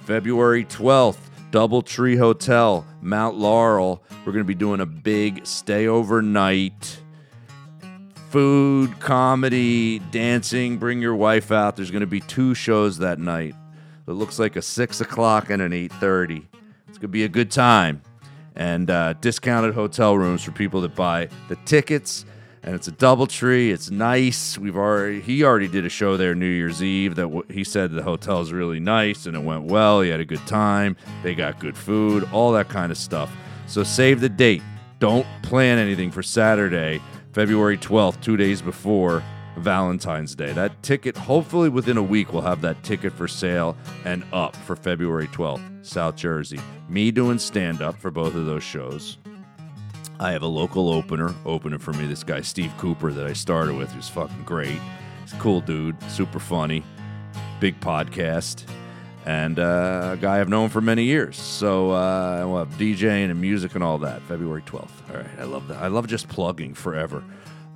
February 0.00 0.64
12th, 0.64 1.27
Doubletree 1.50 2.18
Hotel, 2.18 2.86
Mount 3.00 3.36
Laurel. 3.36 4.02
We're 4.24 4.32
going 4.32 4.44
to 4.44 4.48
be 4.48 4.54
doing 4.54 4.80
a 4.80 4.86
big 4.86 5.46
stay 5.46 5.86
overnight 5.86 7.00
food, 8.28 9.00
comedy, 9.00 9.98
dancing. 10.10 10.76
Bring 10.76 11.00
your 11.00 11.14
wife 11.14 11.50
out. 11.50 11.76
There's 11.76 11.90
going 11.90 12.00
to 12.00 12.06
be 12.06 12.20
two 12.20 12.54
shows 12.54 12.98
that 12.98 13.18
night. 13.18 13.54
It 14.06 14.12
looks 14.12 14.38
like 14.38 14.56
a 14.56 14.62
six 14.62 15.00
o'clock 15.00 15.50
and 15.50 15.62
an 15.62 15.72
eight 15.72 15.92
thirty. 15.94 16.46
It's 16.88 16.98
going 16.98 17.02
to 17.02 17.08
be 17.08 17.24
a 17.24 17.28
good 17.28 17.50
time 17.50 18.02
and 18.56 18.90
uh, 18.90 19.14
discounted 19.14 19.74
hotel 19.74 20.16
rooms 20.16 20.42
for 20.42 20.50
people 20.50 20.80
that 20.82 20.94
buy 20.94 21.28
the 21.48 21.56
tickets. 21.64 22.24
And 22.68 22.74
it's 22.74 22.86
a 22.86 22.92
DoubleTree. 22.92 23.70
It's 23.70 23.90
nice. 23.90 24.58
We've 24.58 24.76
already 24.76 25.22
he 25.22 25.42
already 25.42 25.68
did 25.68 25.86
a 25.86 25.88
show 25.88 26.18
there 26.18 26.34
New 26.34 26.44
Year's 26.44 26.82
Eve 26.82 27.14
that 27.14 27.22
w- 27.22 27.46
he 27.48 27.64
said 27.64 27.92
the 27.92 28.02
hotel 28.02 28.42
is 28.42 28.52
really 28.52 28.78
nice 28.78 29.24
and 29.24 29.34
it 29.34 29.42
went 29.42 29.64
well. 29.64 30.02
He 30.02 30.10
had 30.10 30.20
a 30.20 30.26
good 30.26 30.46
time. 30.46 30.94
They 31.22 31.34
got 31.34 31.60
good 31.60 31.78
food, 31.78 32.28
all 32.30 32.52
that 32.52 32.68
kind 32.68 32.92
of 32.92 32.98
stuff. 32.98 33.34
So 33.68 33.82
save 33.82 34.20
the 34.20 34.28
date. 34.28 34.62
Don't 34.98 35.26
plan 35.42 35.78
anything 35.78 36.10
for 36.10 36.22
Saturday, 36.22 37.00
February 37.32 37.78
12th, 37.78 38.20
two 38.20 38.36
days 38.36 38.60
before 38.60 39.24
Valentine's 39.56 40.34
Day. 40.34 40.52
That 40.52 40.82
ticket, 40.82 41.16
hopefully 41.16 41.70
within 41.70 41.96
a 41.96 42.02
week, 42.02 42.34
we'll 42.34 42.42
have 42.42 42.60
that 42.60 42.82
ticket 42.82 43.14
for 43.14 43.26
sale 43.26 43.78
and 44.04 44.22
up 44.30 44.54
for 44.54 44.76
February 44.76 45.28
12th, 45.28 45.86
South 45.86 46.16
Jersey. 46.16 46.60
Me 46.90 47.12
doing 47.12 47.38
stand 47.38 47.80
up 47.80 47.98
for 47.98 48.10
both 48.10 48.34
of 48.34 48.44
those 48.44 48.62
shows. 48.62 49.16
I 50.20 50.32
have 50.32 50.42
a 50.42 50.48
local 50.48 50.90
opener 50.90 51.32
opening 51.46 51.78
for 51.78 51.92
me. 51.92 52.06
This 52.06 52.24
guy, 52.24 52.40
Steve 52.40 52.72
Cooper, 52.76 53.12
that 53.12 53.26
I 53.26 53.32
started 53.32 53.76
with, 53.76 53.90
who's 53.92 54.08
fucking 54.08 54.44
great. 54.44 54.78
He's 55.22 55.32
a 55.32 55.36
cool 55.36 55.60
dude, 55.60 55.96
super 56.10 56.40
funny, 56.40 56.82
big 57.60 57.78
podcast, 57.80 58.64
and 59.24 59.60
uh, 59.60 60.10
a 60.14 60.16
guy 60.16 60.40
I've 60.40 60.48
known 60.48 60.70
for 60.70 60.80
many 60.80 61.04
years. 61.04 61.36
So 61.36 61.92
uh, 61.92 62.44
we'll 62.46 62.58
have 62.58 62.70
DJing 62.70 63.30
and 63.30 63.40
music 63.40 63.76
and 63.76 63.84
all 63.84 63.98
that. 63.98 64.20
February 64.22 64.62
12th. 64.62 64.90
All 65.10 65.16
right, 65.16 65.38
I 65.38 65.44
love 65.44 65.68
that. 65.68 65.78
I 65.82 65.86
love 65.86 66.08
just 66.08 66.28
plugging 66.28 66.74
forever. 66.74 67.22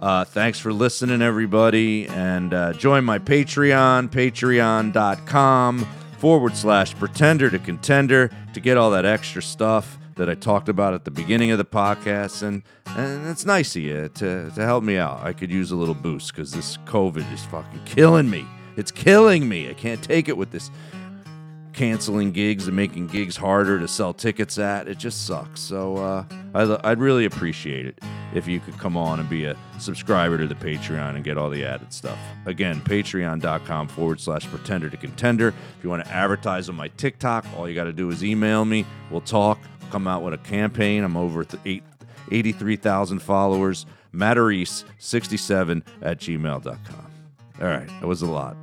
Uh, 0.01 0.25
thanks 0.25 0.59
for 0.59 0.73
listening, 0.73 1.23
everybody. 1.23 2.09
And 2.09 2.53
uh, 2.53 2.73
join 2.73 3.05
my 3.05 3.21
Patreon, 3.21 4.09
patreon.com 4.09 5.87
forward 6.19 6.57
slash 6.57 6.97
pretender 6.97 7.51
to 7.51 7.59
contender 7.61 8.31
to 8.53 8.61
get 8.61 8.77
all 8.77 8.91
that 8.91 9.05
extra 9.05 9.43
stuff 9.43 9.99
that 10.17 10.29
I 10.29 10.35
talked 10.35 10.69
about 10.69 10.95
at 10.95 11.05
the 11.05 11.11
beginning 11.11 11.51
of 11.51 11.59
the 11.59 11.65
podcast. 11.65 12.43
And, 12.43 12.63
and 12.87 13.29
it's 13.29 13.45
nice 13.45 13.75
of 13.77 13.83
you 13.83 14.09
to, 14.09 14.51
to 14.51 14.65
help 14.65 14.85
me 14.85 14.97
out. 14.97 15.21
I 15.23 15.33
could 15.33 15.51
use 15.51 15.71
a 15.71 15.77
little 15.77 15.95
boost 15.95 16.35
because 16.35 16.53
this 16.53 16.77
COVID 16.79 17.33
is 17.33 17.45
fucking 17.47 17.85
killing 17.85 18.29
me. 18.29 18.47
It's 18.77 18.91
killing 18.91 19.49
me. 19.49 19.69
I 19.69 19.75
can't 19.75 20.03
take 20.03 20.29
it 20.29 20.37
with 20.37 20.51
this 20.51 20.71
canceling 21.73 22.33
gigs 22.33 22.67
and 22.67 22.77
making 22.77 23.07
gigs 23.07 23.37
harder 23.37 23.79
to 23.81 23.89
sell 23.89 24.13
tickets 24.13 24.59
at. 24.59 24.89
It 24.89 24.99
just 24.99 25.27
sucks. 25.27 25.61
So 25.61 25.97
uh, 25.97 26.25
I'd, 26.55 26.71
I'd 26.85 26.99
really 26.99 27.25
appreciate 27.25 27.87
it 27.87 27.99
if 28.35 28.47
you 28.47 28.61
could 28.61 28.79
come 28.79 28.97
on 28.97 29.21
and 29.21 29.29
be 29.29 29.45
a 29.45 29.57
subscriber 29.79 30.39
to 30.39 30.47
the 30.47 30.55
Patreon 30.55 31.17
and 31.17 31.25
get 31.25 31.37
all 31.37 31.51
the 31.51 31.65
added 31.65 31.93
stuff. 31.93 32.19
Again, 32.47 32.81
patreon.com 32.81 33.89
forward 33.89 34.21
slash 34.21 34.47
pretender 34.47 34.89
to 34.91 34.97
contender. 34.97 35.49
If 35.49 35.85
you 35.85 35.91
want 35.91 36.05
to 36.05 36.11
advertise 36.13 36.69
on 36.69 36.77
my 36.77 36.89
TikTok, 36.89 37.47
all 37.57 37.69
you 37.69 37.75
got 37.75 37.85
to 37.85 37.93
do 37.93 38.11
is 38.11 38.25
email 38.25 38.65
me. 38.65 38.87
We'll 39.11 39.21
talk, 39.21 39.59
come 39.93 40.09
out 40.09 40.23
with 40.23 40.33
a 40.35 40.39
campaign. 40.39 41.05
I'm 41.05 41.17
over 41.17 41.47
eight, 41.67 41.85
83,000 42.31 43.21
followers. 43.21 43.87
Matarese67 44.15 45.83
at 46.01 46.19
gmail.com. 46.19 47.07
All 47.61 47.67
right, 47.67 47.89
that 47.89 48.07
was 48.07 48.23
a 48.23 48.27
lot. 48.27 48.57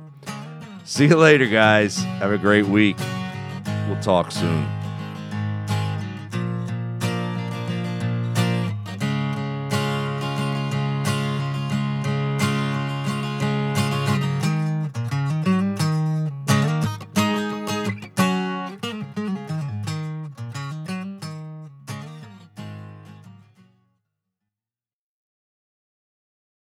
See 0.84 1.06
you 1.06 1.16
later, 1.16 1.46
guys. 1.46 2.02
Have 2.02 2.32
a 2.32 2.38
great 2.38 2.66
week. 2.66 2.98
We'll 3.88 4.00
talk 4.00 4.32
soon. 4.32 4.79